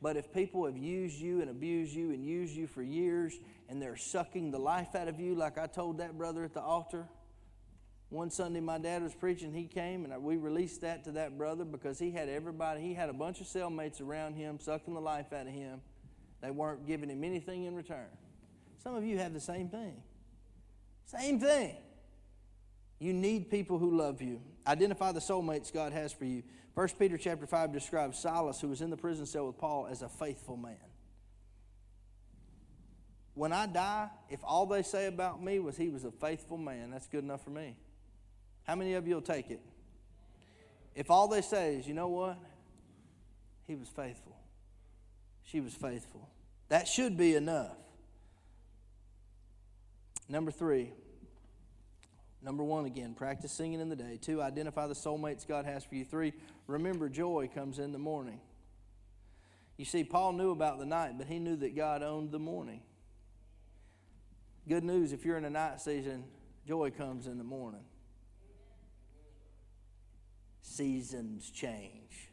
But 0.00 0.16
if 0.16 0.32
people 0.32 0.64
have 0.66 0.76
used 0.76 1.18
you 1.18 1.40
and 1.40 1.50
abused 1.50 1.92
you 1.92 2.10
and 2.10 2.24
used 2.24 2.54
you 2.54 2.68
for 2.68 2.82
years 2.82 3.36
and 3.68 3.82
they're 3.82 3.96
sucking 3.96 4.52
the 4.52 4.58
life 4.58 4.94
out 4.94 5.08
of 5.08 5.18
you, 5.18 5.34
like 5.34 5.58
I 5.58 5.66
told 5.66 5.98
that 5.98 6.16
brother 6.16 6.44
at 6.44 6.54
the 6.54 6.60
altar, 6.60 7.08
one 8.10 8.30
Sunday, 8.30 8.60
my 8.60 8.78
dad 8.78 9.02
was 9.02 9.14
preaching. 9.14 9.52
He 9.52 9.66
came 9.66 10.04
and 10.04 10.22
we 10.22 10.36
released 10.36 10.80
that 10.82 11.04
to 11.04 11.12
that 11.12 11.36
brother 11.36 11.64
because 11.64 11.98
he 11.98 12.12
had 12.12 12.28
everybody, 12.28 12.80
he 12.80 12.94
had 12.94 13.08
a 13.08 13.12
bunch 13.12 13.40
of 13.40 13.48
cellmates 13.48 14.00
around 14.00 14.34
him, 14.34 14.58
sucking 14.60 14.94
the 14.94 15.00
life 15.00 15.32
out 15.32 15.46
of 15.46 15.52
him. 15.52 15.80
They 16.40 16.52
weren't 16.52 16.86
giving 16.86 17.10
him 17.10 17.24
anything 17.24 17.64
in 17.64 17.74
return. 17.74 18.06
Some 18.82 18.94
of 18.94 19.04
you 19.04 19.18
have 19.18 19.34
the 19.34 19.40
same 19.40 19.68
thing. 19.68 20.00
Same 21.06 21.40
thing. 21.40 21.76
You 22.98 23.12
need 23.12 23.50
people 23.50 23.78
who 23.78 23.96
love 23.96 24.20
you. 24.20 24.40
Identify 24.66 25.12
the 25.12 25.20
soulmates 25.20 25.72
God 25.72 25.92
has 25.92 26.12
for 26.12 26.24
you. 26.24 26.42
1 26.74 26.88
Peter 26.98 27.16
chapter 27.16 27.46
5 27.46 27.72
describes 27.72 28.18
Silas, 28.18 28.60
who 28.60 28.68
was 28.68 28.80
in 28.80 28.90
the 28.90 28.96
prison 28.96 29.26
cell 29.26 29.46
with 29.46 29.58
Paul, 29.58 29.88
as 29.90 30.02
a 30.02 30.08
faithful 30.08 30.56
man. 30.56 30.76
When 33.34 33.52
I 33.52 33.66
die, 33.66 34.08
if 34.28 34.40
all 34.42 34.66
they 34.66 34.82
say 34.82 35.06
about 35.06 35.42
me 35.42 35.60
was 35.60 35.76
he 35.76 35.90
was 35.90 36.04
a 36.04 36.10
faithful 36.10 36.58
man, 36.58 36.90
that's 36.90 37.06
good 37.06 37.22
enough 37.22 37.44
for 37.44 37.50
me. 37.50 37.76
How 38.64 38.74
many 38.74 38.94
of 38.94 39.06
you 39.06 39.14
will 39.14 39.22
take 39.22 39.50
it? 39.50 39.60
If 40.94 41.10
all 41.10 41.28
they 41.28 41.42
say 41.42 41.76
is, 41.76 41.86
you 41.86 41.94
know 41.94 42.08
what? 42.08 42.38
He 43.68 43.76
was 43.76 43.88
faithful. 43.88 44.36
She 45.44 45.60
was 45.60 45.72
faithful. 45.72 46.28
That 46.68 46.88
should 46.88 47.16
be 47.16 47.34
enough. 47.34 47.76
Number 50.28 50.50
three. 50.50 50.92
Number 52.42 52.62
one, 52.62 52.84
again, 52.84 53.14
practice 53.14 53.52
singing 53.52 53.80
in 53.80 53.88
the 53.88 53.96
day. 53.96 54.18
Two, 54.20 54.40
identify 54.40 54.86
the 54.86 54.94
soulmates 54.94 55.46
God 55.46 55.64
has 55.64 55.84
for 55.84 55.96
you. 55.96 56.04
Three, 56.04 56.32
remember 56.66 57.08
joy 57.08 57.50
comes 57.52 57.78
in 57.78 57.92
the 57.92 57.98
morning. 57.98 58.40
You 59.76 59.84
see, 59.84 60.04
Paul 60.04 60.32
knew 60.32 60.50
about 60.50 60.78
the 60.78 60.86
night, 60.86 61.18
but 61.18 61.26
he 61.26 61.38
knew 61.38 61.56
that 61.56 61.76
God 61.76 62.02
owned 62.02 62.30
the 62.30 62.38
morning. 62.38 62.80
Good 64.68 64.84
news 64.84 65.12
if 65.12 65.24
you're 65.24 65.36
in 65.36 65.44
a 65.44 65.50
night 65.50 65.80
season, 65.80 66.24
joy 66.66 66.90
comes 66.90 67.26
in 67.26 67.38
the 67.38 67.44
morning 67.44 67.84
seasons 70.68 71.50
change. 71.50 72.30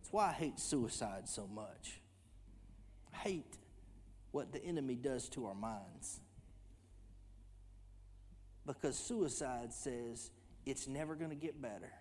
That's 0.00 0.10
why 0.10 0.28
I 0.28 0.32
hate 0.32 0.58
suicide 0.58 1.28
so 1.28 1.46
much. 1.46 2.00
I 3.12 3.16
hate 3.18 3.58
what 4.30 4.52
the 4.52 4.64
enemy 4.64 4.94
does 4.94 5.28
to 5.30 5.46
our 5.46 5.54
minds. 5.54 6.20
Because 8.66 8.96
suicide 8.96 9.72
says 9.72 10.30
it's 10.64 10.88
never 10.88 11.14
going 11.14 11.30
to 11.30 11.36
get 11.36 11.60
better. 11.60 11.92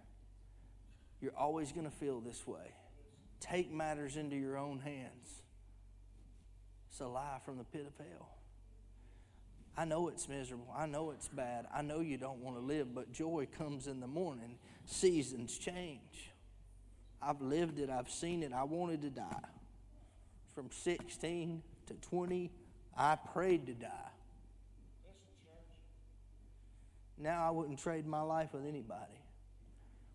You're 1.21 1.37
always 1.37 1.71
going 1.71 1.85
to 1.85 1.95
feel 1.95 2.19
this 2.19 2.45
way. 2.47 2.73
Take 3.39 3.71
matters 3.71 4.17
into 4.17 4.35
your 4.35 4.57
own 4.57 4.79
hands. 4.79 5.41
It's 6.89 6.99
a 6.99 7.07
lie 7.07 7.39
from 7.43 7.57
the 7.57 7.63
pit 7.63 7.85
of 7.87 8.05
hell. 8.05 8.29
I 9.75 9.85
know 9.85 10.07
it's 10.07 10.29
miserable. 10.29 10.71
I 10.75 10.85
know 10.85 11.11
it's 11.11 11.27
bad. 11.27 11.65
I 11.73 11.81
know 11.81 11.99
you 11.99 12.17
don't 12.17 12.39
want 12.39 12.57
to 12.57 12.61
live, 12.61 12.93
but 12.93 13.11
joy 13.11 13.47
comes 13.57 13.87
in 13.87 13.99
the 13.99 14.07
morning. 14.07 14.57
Seasons 14.85 15.57
change. 15.57 16.31
I've 17.21 17.41
lived 17.41 17.79
it, 17.79 17.89
I've 17.89 18.09
seen 18.09 18.43
it. 18.43 18.51
I 18.53 18.63
wanted 18.63 19.01
to 19.01 19.09
die. 19.09 19.49
From 20.53 20.69
16 20.71 21.63
to 21.87 21.93
20, 21.93 22.51
I 22.97 23.15
prayed 23.15 23.65
to 23.67 23.73
die. 23.73 24.12
Now 27.17 27.47
I 27.47 27.51
wouldn't 27.51 27.79
trade 27.79 28.05
my 28.05 28.21
life 28.21 28.53
with 28.53 28.65
anybody. 28.65 29.19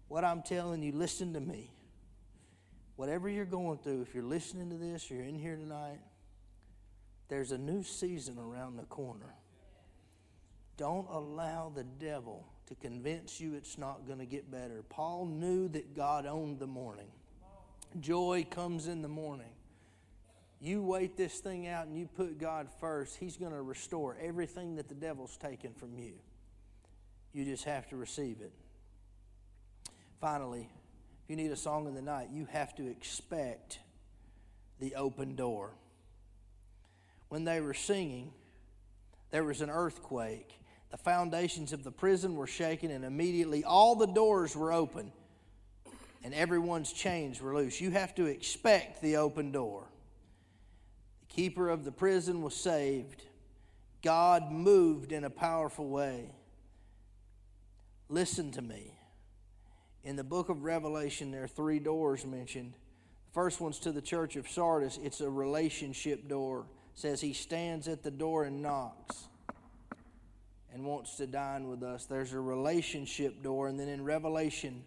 What 0.08 0.24
I'm 0.24 0.42
telling 0.42 0.82
you, 0.82 0.92
listen 0.92 1.34
to 1.34 1.40
me. 1.40 1.70
Whatever 2.96 3.28
you're 3.28 3.44
going 3.44 3.78
through, 3.78 4.02
if 4.02 4.14
you're 4.14 4.24
listening 4.24 4.70
to 4.70 4.76
this, 4.76 5.10
you're 5.10 5.22
in 5.22 5.38
here 5.38 5.56
tonight, 5.56 6.00
there's 7.28 7.52
a 7.52 7.58
new 7.58 7.82
season 7.82 8.38
around 8.38 8.76
the 8.76 8.84
corner. 8.84 9.34
Don't 10.76 11.06
allow 11.10 11.70
the 11.74 11.84
devil 11.84 12.46
to 12.66 12.74
convince 12.74 13.40
you 13.40 13.54
it's 13.54 13.78
not 13.78 14.06
going 14.06 14.18
to 14.18 14.26
get 14.26 14.50
better. 14.50 14.82
Paul 14.88 15.26
knew 15.26 15.68
that 15.68 15.94
God 15.94 16.26
owned 16.26 16.58
the 16.58 16.66
morning. 16.66 17.08
Joy 18.00 18.46
comes 18.50 18.88
in 18.88 19.02
the 19.02 19.08
morning. 19.08 19.52
You 20.60 20.82
wait 20.82 21.16
this 21.16 21.38
thing 21.38 21.68
out 21.68 21.86
and 21.86 21.96
you 21.96 22.06
put 22.06 22.38
God 22.38 22.68
first, 22.80 23.16
He's 23.16 23.36
going 23.36 23.52
to 23.52 23.62
restore 23.62 24.16
everything 24.20 24.76
that 24.76 24.88
the 24.88 24.94
devil's 24.94 25.36
taken 25.36 25.72
from 25.72 25.96
you. 25.96 26.14
You 27.32 27.44
just 27.44 27.64
have 27.64 27.88
to 27.90 27.96
receive 27.96 28.40
it. 28.40 28.52
Finally, 30.20 30.68
if 31.22 31.30
you 31.30 31.36
need 31.36 31.50
a 31.50 31.56
song 31.56 31.86
in 31.86 31.94
the 31.94 32.02
night, 32.02 32.28
you 32.32 32.46
have 32.46 32.74
to 32.76 32.86
expect 32.88 33.78
the 34.80 34.94
open 34.94 35.36
door. 35.36 35.70
When 37.28 37.44
they 37.44 37.60
were 37.60 37.74
singing, 37.74 38.32
there 39.30 39.44
was 39.44 39.60
an 39.60 39.70
earthquake 39.70 40.58
the 40.90 40.96
foundations 40.96 41.72
of 41.72 41.84
the 41.84 41.90
prison 41.90 42.34
were 42.34 42.46
shaken, 42.46 42.90
and 42.90 43.04
immediately 43.04 43.62
all 43.62 43.94
the 43.94 44.06
doors 44.06 44.56
were 44.56 44.72
open, 44.72 45.12
and 46.24 46.32
everyone's 46.32 46.92
chains 46.92 47.40
were 47.42 47.54
loose. 47.54 47.80
You 47.80 47.90
have 47.90 48.14
to 48.14 48.24
expect 48.24 49.02
the 49.02 49.16
open 49.16 49.52
door. 49.52 49.84
The 51.20 51.34
keeper 51.34 51.68
of 51.68 51.84
the 51.84 51.92
prison 51.92 52.40
was 52.42 52.54
saved. 52.54 53.22
God 54.02 54.50
moved 54.50 55.12
in 55.12 55.24
a 55.24 55.30
powerful 55.30 55.88
way. 55.88 56.30
Listen 58.08 58.50
to 58.52 58.62
me. 58.62 58.94
In 60.02 60.16
the 60.16 60.24
book 60.24 60.48
of 60.48 60.64
Revelation, 60.64 61.30
there 61.30 61.44
are 61.44 61.48
three 61.48 61.78
doors 61.78 62.24
mentioned. 62.24 62.72
The 62.72 63.34
first 63.34 63.60
one's 63.60 63.78
to 63.80 63.92
the 63.92 64.00
church 64.00 64.36
of 64.36 64.48
Sardis, 64.48 64.98
it's 65.02 65.20
a 65.20 65.28
relationship 65.28 66.28
door. 66.28 66.66
It 66.94 67.00
says 67.00 67.20
he 67.20 67.34
stands 67.34 67.86
at 67.86 68.02
the 68.02 68.10
door 68.10 68.44
and 68.44 68.62
knocks 68.62 69.28
and 70.72 70.84
wants 70.84 71.16
to 71.16 71.26
dine 71.26 71.68
with 71.68 71.82
us. 71.82 72.06
There's 72.06 72.32
a 72.32 72.40
relationship 72.40 73.42
door. 73.42 73.68
And 73.68 73.78
then 73.78 73.88
in 73.88 74.04
Revelation 74.04 74.84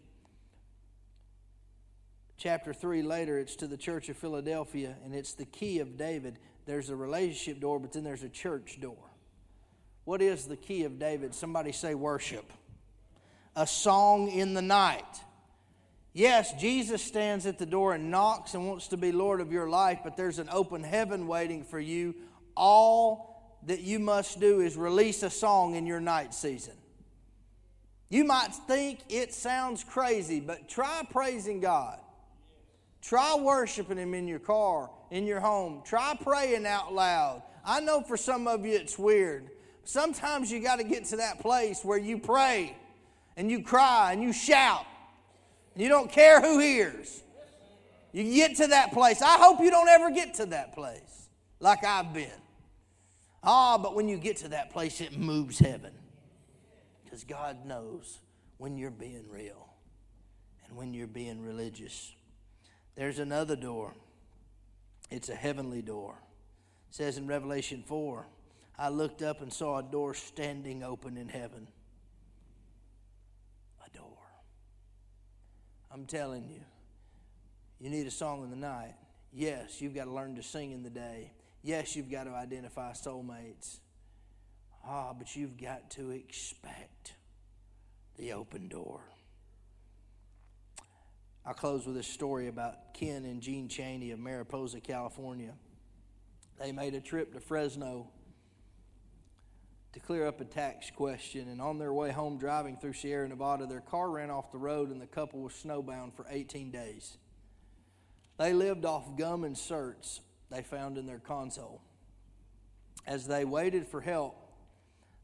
chapter 2.37 2.73
3 2.73 3.03
later, 3.03 3.37
it's 3.37 3.55
to 3.57 3.67
the 3.67 3.77
church 3.77 4.09
of 4.09 4.17
Philadelphia, 4.17 4.95
and 5.05 5.13
it's 5.13 5.33
the 5.33 5.45
key 5.45 5.79
of 5.79 5.97
David. 5.97 6.39
There's 6.65 6.89
a 6.89 6.95
relationship 6.95 7.61
door, 7.61 7.79
but 7.79 7.93
then 7.93 8.03
there's 8.03 8.23
a 8.23 8.29
church 8.29 8.79
door. 8.81 8.97
What 10.05 10.21
is 10.21 10.45
the 10.45 10.57
key 10.57 10.83
of 10.83 10.97
David? 10.97 11.35
Somebody 11.35 11.71
say 11.71 11.93
worship. 11.93 12.51
A 13.55 13.67
song 13.67 14.29
in 14.29 14.53
the 14.53 14.61
night. 14.61 15.19
Yes, 16.13 16.53
Jesus 16.59 17.01
stands 17.01 17.45
at 17.45 17.57
the 17.57 17.65
door 17.65 17.93
and 17.93 18.11
knocks 18.11 18.53
and 18.53 18.67
wants 18.67 18.89
to 18.89 18.97
be 18.97 19.11
Lord 19.11 19.39
of 19.39 19.51
your 19.51 19.69
life, 19.69 19.99
but 20.03 20.17
there's 20.17 20.39
an 20.39 20.49
open 20.51 20.83
heaven 20.83 21.25
waiting 21.27 21.63
for 21.63 21.79
you. 21.79 22.15
All 22.55 23.59
that 23.67 23.81
you 23.81 23.99
must 23.99 24.39
do 24.39 24.59
is 24.59 24.75
release 24.75 25.23
a 25.23 25.29
song 25.29 25.75
in 25.75 25.85
your 25.85 26.01
night 26.01 26.33
season. 26.33 26.73
You 28.09 28.25
might 28.25 28.53
think 28.67 28.99
it 29.07 29.33
sounds 29.33 29.85
crazy, 29.85 30.41
but 30.41 30.67
try 30.67 31.03
praising 31.09 31.61
God. 31.61 31.97
Try 33.01 33.35
worshiping 33.35 33.97
Him 33.97 34.13
in 34.13 34.27
your 34.27 34.39
car, 34.39 34.89
in 35.11 35.25
your 35.25 35.39
home. 35.39 35.81
Try 35.85 36.17
praying 36.21 36.65
out 36.65 36.93
loud. 36.93 37.41
I 37.63 37.79
know 37.79 38.01
for 38.01 38.17
some 38.17 38.47
of 38.47 38.65
you 38.65 38.73
it's 38.73 38.99
weird. 38.99 39.49
Sometimes 39.85 40.51
you 40.51 40.61
got 40.61 40.79
to 40.79 40.83
get 40.83 41.05
to 41.05 41.17
that 41.17 41.39
place 41.39 41.85
where 41.85 41.97
you 41.97 42.17
pray 42.17 42.75
and 43.37 43.51
you 43.51 43.61
cry 43.63 44.13
and 44.13 44.21
you 44.21 44.33
shout. 44.33 44.85
And 45.73 45.83
you 45.83 45.89
don't 45.89 46.11
care 46.11 46.41
who 46.41 46.59
hears. 46.59 47.21
You 48.11 48.23
get 48.23 48.57
to 48.57 48.67
that 48.67 48.91
place. 48.91 49.21
I 49.21 49.37
hope 49.37 49.61
you 49.61 49.71
don't 49.71 49.87
ever 49.87 50.11
get 50.11 50.33
to 50.35 50.45
that 50.47 50.73
place 50.73 51.29
like 51.59 51.85
I've 51.85 52.13
been. 52.13 52.29
Ah, 53.43 53.77
but 53.77 53.95
when 53.95 54.07
you 54.07 54.17
get 54.17 54.37
to 54.37 54.49
that 54.49 54.71
place, 54.71 55.01
it 55.01 55.17
moves 55.17 55.59
heaven. 55.59 55.93
Because 57.03 57.23
God 57.23 57.65
knows 57.65 58.19
when 58.57 58.77
you're 58.77 58.91
being 58.91 59.25
real 59.29 59.69
and 60.67 60.77
when 60.77 60.93
you're 60.93 61.07
being 61.07 61.41
religious. 61.41 62.13
There's 62.95 63.19
another 63.19 63.55
door. 63.55 63.93
It's 65.09 65.29
a 65.29 65.35
heavenly 65.35 65.81
door. 65.81 66.15
It 66.89 66.95
says 66.95 67.17
in 67.17 67.27
Revelation 67.27 67.83
4, 67.85 68.27
I 68.77 68.89
looked 68.89 69.21
up 69.21 69.41
and 69.41 69.51
saw 69.51 69.79
a 69.79 69.83
door 69.83 70.13
standing 70.13 70.83
open 70.83 71.17
in 71.17 71.27
heaven. 71.27 71.67
A 73.85 73.97
door. 73.97 74.17
I'm 75.93 76.05
telling 76.05 76.47
you, 76.49 76.61
you 77.79 77.89
need 77.89 78.07
a 78.07 78.11
song 78.11 78.43
in 78.43 78.49
the 78.49 78.55
night. 78.55 78.95
Yes, 79.33 79.81
you've 79.81 79.95
got 79.95 80.05
to 80.05 80.11
learn 80.11 80.35
to 80.35 80.43
sing 80.43 80.71
in 80.71 80.83
the 80.83 80.89
day. 80.89 81.33
Yes, 81.63 81.95
you've 81.95 82.09
got 82.09 82.25
to 82.25 82.31
identify 82.31 82.91
soulmates. 82.93 83.79
Ah, 84.85 85.13
but 85.13 85.35
you've 85.35 85.57
got 85.57 85.89
to 85.91 86.11
expect 86.11 87.13
the 88.17 88.33
open 88.33 88.67
door. 88.67 89.01
I'll 91.45 91.53
close 91.53 91.85
with 91.85 91.97
a 91.97 92.03
story 92.03 92.47
about 92.47 92.93
Ken 92.93 93.25
and 93.25 93.41
Jean 93.41 93.67
Cheney 93.67 94.11
of 94.11 94.19
Mariposa, 94.19 94.79
California. 94.79 95.53
They 96.59 96.71
made 96.71 96.93
a 96.93 97.01
trip 97.01 97.33
to 97.33 97.39
Fresno 97.39 98.07
to 99.93 99.99
clear 99.99 100.25
up 100.25 100.39
a 100.39 100.45
tax 100.45 100.89
question, 100.89 101.49
and 101.49 101.61
on 101.61 101.77
their 101.77 101.93
way 101.93 102.11
home 102.11 102.37
driving 102.37 102.77
through 102.77 102.93
Sierra 102.93 103.27
Nevada, 103.27 103.65
their 103.65 103.81
car 103.81 104.09
ran 104.09 104.29
off 104.29 104.51
the 104.51 104.57
road 104.57 104.89
and 104.89 105.01
the 105.01 105.07
couple 105.07 105.41
was 105.41 105.53
snowbound 105.53 106.15
for 106.15 106.25
18 106.29 106.71
days. 106.71 107.17
They 108.37 108.53
lived 108.53 108.85
off 108.85 109.17
gum 109.17 109.43
and 109.43 109.55
certs 109.55 110.21
they 110.49 110.61
found 110.61 110.97
in 110.97 111.05
their 111.05 111.19
console. 111.19 111.81
As 113.05 113.27
they 113.27 113.45
waited 113.45 113.87
for 113.87 114.01
help, 114.01 114.37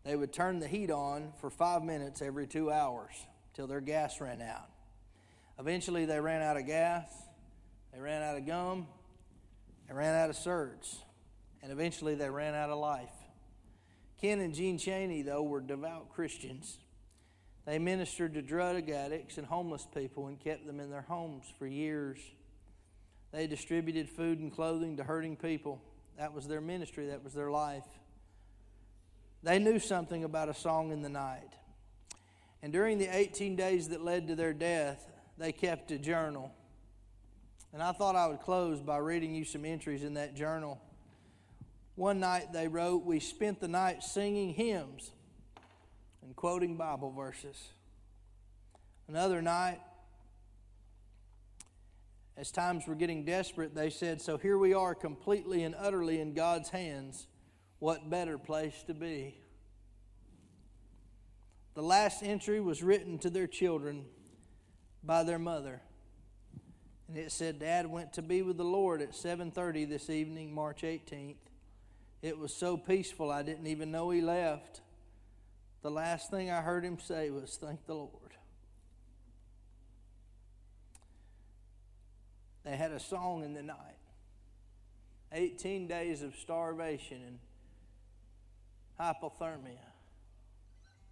they 0.04 0.16
would 0.16 0.34
turn 0.34 0.60
the 0.60 0.68
heat 0.68 0.92
on 0.92 1.34
for 1.40 1.50
five 1.50 1.84
minutes 1.84 2.22
every 2.22 2.48
two 2.48 2.72
hours 2.72 3.14
till 3.54 3.68
their 3.68 3.82
gas 3.82 4.22
ran 4.22 4.42
out. 4.42 4.70
Eventually, 5.60 6.06
they 6.06 6.20
ran 6.20 6.42
out 6.42 6.58
of 6.58 6.66
gas, 6.66 7.08
they 7.94 8.00
ran 8.00 8.22
out 8.22 8.38
of 8.38 8.46
gum, 8.46 8.88
they 9.88 9.94
ran 9.94 10.14
out 10.14 10.30
of 10.30 10.36
certs, 10.36 10.98
and 11.64 11.72
eventually 11.72 12.16
they 12.16 12.30
ran 12.30 12.54
out 12.54 12.70
of 12.70 12.78
life. 12.78 13.17
Ken 14.20 14.40
and 14.40 14.54
Jean 14.54 14.78
Cheney, 14.78 15.22
though, 15.22 15.44
were 15.44 15.62
devout 15.62 16.10
Christians. 16.10 16.80
They 17.66 17.80
ministered 17.80 18.34
to 18.36 18.42
drug 18.42 18.90
addicts 18.90 19.38
and 19.38 19.46
homeless 19.46 19.86
people 19.94 20.28
and 20.28 20.40
kept 20.40 20.66
them 20.66 20.80
in 20.80 20.90
their 20.90 21.02
homes 21.02 21.46
for 21.60 21.68
years. 21.68 22.20
They 23.32 23.46
distributed 23.46 24.10
food 24.10 24.40
and 24.40 24.52
clothing 24.52 24.98
to 24.98 25.04
hurting 25.04 25.36
people. 25.36 25.82
That 26.18 26.34
was 26.34 26.48
their 26.48 26.62
ministry, 26.62 27.08
that 27.08 27.24
was 27.24 27.34
their 27.34 27.52
life. 27.52 27.84
They 29.44 29.60
knew 29.60 29.80
something 29.80 30.24
about 30.24 30.50
a 30.50 30.54
song 30.54 30.92
in 30.92 31.02
the 31.02 31.10
night. 31.10 31.54
And 32.64 32.74
during 32.74 32.98
the 32.98 33.08
18 33.16 33.56
days 33.56 33.90
that 33.90 34.04
led 34.04 34.28
to 34.30 34.36
their 34.36 34.54
death, 34.54 35.06
they 35.38 35.52
kept 35.52 35.92
a 35.92 36.00
journal. 36.00 36.52
And 37.72 37.84
I 37.84 37.92
thought 37.92 38.16
I 38.16 38.28
would 38.28 38.40
close 38.40 38.82
by 38.82 38.98
reading 38.98 39.36
you 39.36 39.46
some 39.46 39.66
entries 39.66 40.04
in 40.04 40.16
that 40.16 40.36
journal. 40.36 40.82
One 41.98 42.20
night 42.20 42.54
they 42.54 42.68
wrote, 42.68 43.06
We 43.06 43.20
spent 43.20 43.60
the 43.60 43.68
night 43.68 44.04
singing 44.04 44.54
hymns 44.54 45.12
and 46.22 46.36
quoting 46.36 46.78
Bible 46.78 47.12
verses. 47.12 47.70
Another 49.08 49.42
night, 49.42 49.80
as 52.38 52.52
times 52.52 52.86
were 52.86 52.94
getting 52.94 53.26
desperate, 53.26 53.74
they 53.74 53.90
said, 53.90 54.22
So 54.22 54.38
here 54.38 54.60
we 54.60 54.76
are, 54.76 54.94
completely 54.94 55.64
and 55.64 55.74
utterly 55.74 56.22
in 56.22 56.36
God's 56.36 56.70
hands. 56.70 57.26
What 57.80 58.08
better 58.08 58.38
place 58.38 58.84
to 58.86 58.94
be? 58.94 59.40
The 61.74 61.82
last 61.82 62.22
entry 62.22 62.62
was 62.62 62.84
written 62.84 63.18
to 63.20 63.32
their 63.32 63.48
children 63.48 64.06
by 65.04 65.24
their 65.24 65.40
mother. 65.40 65.82
And 67.08 67.18
it 67.18 67.32
said 67.32 67.58
dad 67.58 67.88
went 67.88 68.14
to 68.14 68.22
be 68.22 68.44
with 68.44 68.58
the 68.58 68.64
Lord 68.64 69.02
at 69.02 69.16
7:30 69.16 69.86
this 69.86 70.12
evening, 70.12 70.54
March 70.54 70.84
18th. 70.84 71.38
It 72.22 72.38
was 72.38 72.54
so 72.54 72.78
peaceful 72.78 73.32
I 73.32 73.44
didn't 73.44 73.68
even 73.68 73.92
know 73.92 74.10
he 74.10 74.22
left. 74.22 74.82
The 75.84 75.92
last 75.92 76.32
thing 76.32 76.50
I 76.50 76.62
heard 76.62 76.84
him 76.84 76.98
say 77.00 77.30
was 77.30 77.58
thank 77.62 77.86
the 77.86 77.94
Lord. 77.94 78.12
They 82.66 82.76
had 82.76 82.92
a 82.92 83.00
song 83.00 83.44
in 83.44 83.54
the 83.54 83.64
night. 83.64 83.78
18 85.32 85.88
days 85.88 86.22
of 86.24 86.36
starvation 86.36 87.22
and 87.26 87.40
hypothermia. 89.00 89.78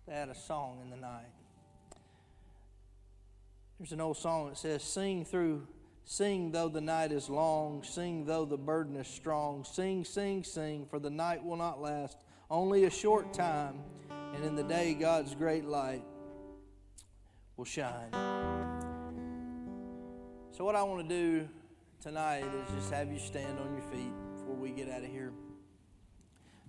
They 0.07 0.13
had 0.13 0.29
a 0.29 0.35
song 0.35 0.79
in 0.83 0.89
the 0.89 0.97
night. 0.97 1.31
There's 3.79 3.91
an 3.91 4.01
old 4.01 4.17
song 4.17 4.49
that 4.49 4.57
says, 4.57 4.83
Sing 4.83 5.25
through, 5.25 5.67
sing 6.05 6.51
though 6.51 6.69
the 6.69 6.81
night 6.81 7.11
is 7.11 7.29
long, 7.29 7.83
sing 7.83 8.25
though 8.25 8.45
the 8.45 8.57
burden 8.57 8.95
is 8.95 9.07
strong, 9.07 9.63
sing, 9.63 10.05
sing, 10.05 10.43
sing, 10.43 10.85
for 10.89 10.99
the 10.99 11.09
night 11.09 11.43
will 11.43 11.57
not 11.57 11.81
last 11.81 12.17
only 12.49 12.85
a 12.85 12.89
short 12.89 13.33
time, 13.33 13.81
and 14.33 14.45
in 14.45 14.55
the 14.55 14.63
day 14.63 14.93
God's 14.93 15.33
great 15.33 15.65
light 15.65 16.03
will 17.57 17.65
shine. 17.65 18.11
So, 20.51 20.63
what 20.63 20.75
I 20.75 20.83
want 20.83 21.07
to 21.07 21.15
do 21.15 21.49
tonight 22.01 22.45
is 22.45 22.75
just 22.75 22.91
have 22.91 23.11
you 23.11 23.19
stand 23.19 23.59
on 23.59 23.73
your 23.73 23.83
feet 23.91 24.13
before 24.37 24.55
we 24.55 24.69
get 24.69 24.89
out 24.89 25.03
of 25.03 25.09
here. 25.09 25.33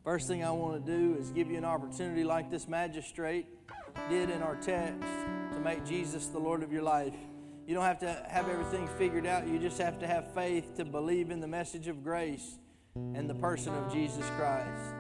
First 0.02 0.28
thing 0.28 0.44
I 0.44 0.50
want 0.50 0.84
to 0.84 0.92
do 0.92 1.16
is 1.20 1.30
give 1.30 1.50
you 1.50 1.58
an 1.58 1.64
opportunity 1.64 2.24
like 2.24 2.50
this 2.50 2.68
magistrate 2.68 3.46
did 4.08 4.30
in 4.30 4.42
our 4.42 4.56
text 4.56 5.08
to 5.52 5.60
make 5.60 5.84
Jesus 5.84 6.28
the 6.28 6.38
Lord 6.38 6.62
of 6.62 6.72
your 6.72 6.82
life. 6.82 7.14
You 7.66 7.74
don't 7.74 7.84
have 7.84 7.98
to 8.00 8.26
have 8.28 8.48
everything 8.48 8.88
figured 8.96 9.26
out. 9.26 9.48
You 9.48 9.58
just 9.58 9.78
have 9.78 9.98
to 9.98 10.06
have 10.06 10.32
faith 10.32 10.76
to 10.76 10.84
believe 10.84 11.32
in 11.32 11.40
the 11.40 11.48
message 11.48 11.88
of 11.88 12.04
grace 12.04 12.58
and 12.94 13.28
the 13.28 13.34
person 13.34 13.74
of 13.74 13.92
Jesus 13.92 14.24
Christ. 14.36 14.94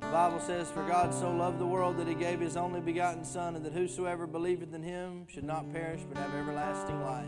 The 0.00 0.08
Bible 0.08 0.40
says, 0.40 0.70
For 0.70 0.84
God 0.86 1.14
so 1.14 1.30
loved 1.30 1.60
the 1.60 1.66
world 1.66 1.96
that 1.98 2.08
he 2.08 2.14
gave 2.14 2.40
his 2.40 2.56
only 2.56 2.80
begotten 2.80 3.24
Son, 3.24 3.54
and 3.54 3.64
that 3.64 3.72
whosoever 3.72 4.26
believeth 4.26 4.74
in 4.74 4.82
him 4.82 5.26
should 5.28 5.44
not 5.44 5.72
perish 5.72 6.00
but 6.08 6.18
have 6.18 6.34
everlasting 6.34 7.00
life. 7.02 7.26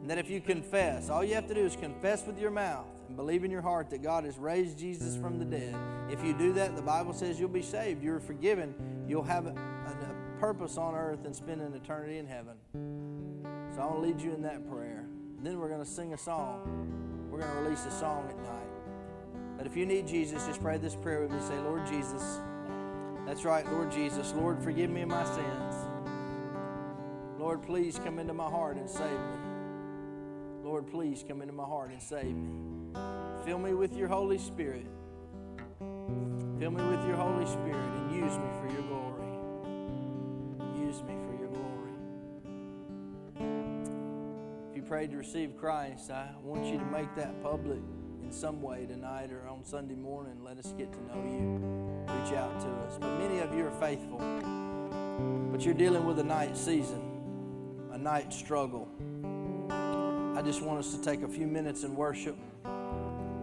And 0.00 0.08
that 0.10 0.18
if 0.18 0.30
you 0.30 0.40
confess, 0.40 1.10
all 1.10 1.24
you 1.24 1.34
have 1.34 1.48
to 1.48 1.54
do 1.54 1.64
is 1.64 1.74
confess 1.74 2.24
with 2.24 2.38
your 2.38 2.52
mouth 2.52 2.86
and 3.08 3.16
believe 3.16 3.42
in 3.42 3.50
your 3.50 3.62
heart 3.62 3.90
that 3.90 4.02
God 4.02 4.24
has 4.24 4.38
raised 4.38 4.78
Jesus 4.78 5.16
from 5.16 5.40
the 5.40 5.44
dead. 5.44 5.74
If 6.08 6.24
you 6.24 6.34
do 6.34 6.52
that, 6.52 6.76
the 6.76 6.82
Bible 6.82 7.12
says 7.12 7.40
you'll 7.40 7.48
be 7.48 7.62
saved. 7.62 8.02
You're 8.02 8.20
forgiven. 8.20 8.74
You'll 9.08 9.24
have 9.24 9.46
purpose 10.38 10.78
on 10.78 10.94
earth 10.94 11.24
and 11.24 11.34
spend 11.34 11.60
an 11.60 11.74
eternity 11.74 12.18
in 12.18 12.26
heaven. 12.26 12.54
So 13.74 13.82
I 13.82 13.86
want 13.86 14.02
to 14.02 14.08
lead 14.08 14.20
you 14.20 14.32
in 14.34 14.42
that 14.42 14.68
prayer. 14.70 15.04
And 15.36 15.46
then 15.46 15.58
we're 15.58 15.68
going 15.68 15.84
to 15.84 15.90
sing 15.90 16.14
a 16.14 16.18
song. 16.18 17.28
We're 17.30 17.40
going 17.40 17.52
to 17.52 17.60
release 17.62 17.84
a 17.86 17.90
song 17.90 18.28
at 18.28 18.38
night. 18.38 19.56
But 19.56 19.66
if 19.66 19.76
you 19.76 19.86
need 19.86 20.06
Jesus, 20.06 20.46
just 20.46 20.62
pray 20.62 20.78
this 20.78 20.94
prayer 20.94 21.20
with 21.20 21.32
me. 21.32 21.40
Say, 21.40 21.58
Lord 21.58 21.86
Jesus. 21.86 22.40
That's 23.26 23.44
right, 23.44 23.70
Lord 23.72 23.90
Jesus. 23.90 24.32
Lord, 24.34 24.62
forgive 24.62 24.90
me 24.90 25.02
of 25.02 25.08
my 25.08 25.24
sins. 25.24 25.74
Lord, 27.38 27.62
please 27.62 28.00
come 28.02 28.18
into 28.18 28.32
my 28.32 28.48
heart 28.48 28.76
and 28.76 28.88
save 28.88 29.10
me. 29.10 29.38
Lord, 30.64 30.86
please 30.86 31.24
come 31.26 31.42
into 31.42 31.52
my 31.52 31.64
heart 31.64 31.90
and 31.90 32.00
save 32.00 32.34
me. 32.34 32.50
Fill 33.44 33.58
me 33.58 33.74
with 33.74 33.96
your 33.96 34.08
Holy 34.08 34.38
Spirit. 34.38 34.86
Fill 35.78 36.70
me 36.70 36.82
with 36.84 37.06
your 37.06 37.16
Holy 37.16 37.46
Spirit 37.46 37.76
and 37.76 38.12
use 38.12 38.36
me 38.36 38.48
for 38.60 38.68
your. 38.72 38.87
Use 40.88 41.02
me 41.02 41.14
for 41.26 41.34
your 41.38 41.48
glory. 41.48 41.92
If 44.70 44.76
you 44.76 44.80
prayed 44.80 45.10
to 45.10 45.18
receive 45.18 45.54
Christ, 45.58 46.10
I 46.10 46.30
want 46.42 46.64
you 46.64 46.78
to 46.78 46.84
make 46.86 47.14
that 47.14 47.42
public 47.42 47.80
in 48.22 48.32
some 48.32 48.62
way 48.62 48.86
tonight 48.86 49.30
or 49.30 49.46
on 49.46 49.62
Sunday 49.62 49.96
morning. 49.96 50.42
Let 50.42 50.56
us 50.56 50.72
get 50.78 50.90
to 50.94 50.98
know 51.08 51.22
you. 51.26 51.60
Reach 52.06 52.32
out 52.32 52.58
to 52.60 52.68
us. 52.68 52.96
But 52.98 53.18
many 53.18 53.40
of 53.40 53.54
you 53.54 53.66
are 53.66 53.70
faithful, 53.72 54.18
but 55.52 55.60
you're 55.62 55.74
dealing 55.74 56.06
with 56.06 56.20
a 56.20 56.24
night 56.24 56.56
season, 56.56 57.02
a 57.92 57.98
night 57.98 58.32
struggle. 58.32 58.88
I 59.70 60.40
just 60.40 60.62
want 60.62 60.78
us 60.78 60.94
to 60.94 61.02
take 61.02 61.20
a 61.20 61.28
few 61.28 61.46
minutes 61.46 61.82
and 61.82 61.94
worship, 61.94 62.38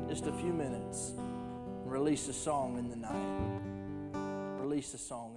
just 0.10 0.26
a 0.26 0.34
few 0.34 0.52
minutes, 0.52 1.14
and 1.16 1.91
release 1.91 2.28
a 2.28 2.34
song 2.34 2.80
in 2.80 2.89
the 2.89 2.96
night. 2.96 4.62
Release 4.64 4.96
a 4.96 4.98
song. 4.98 5.35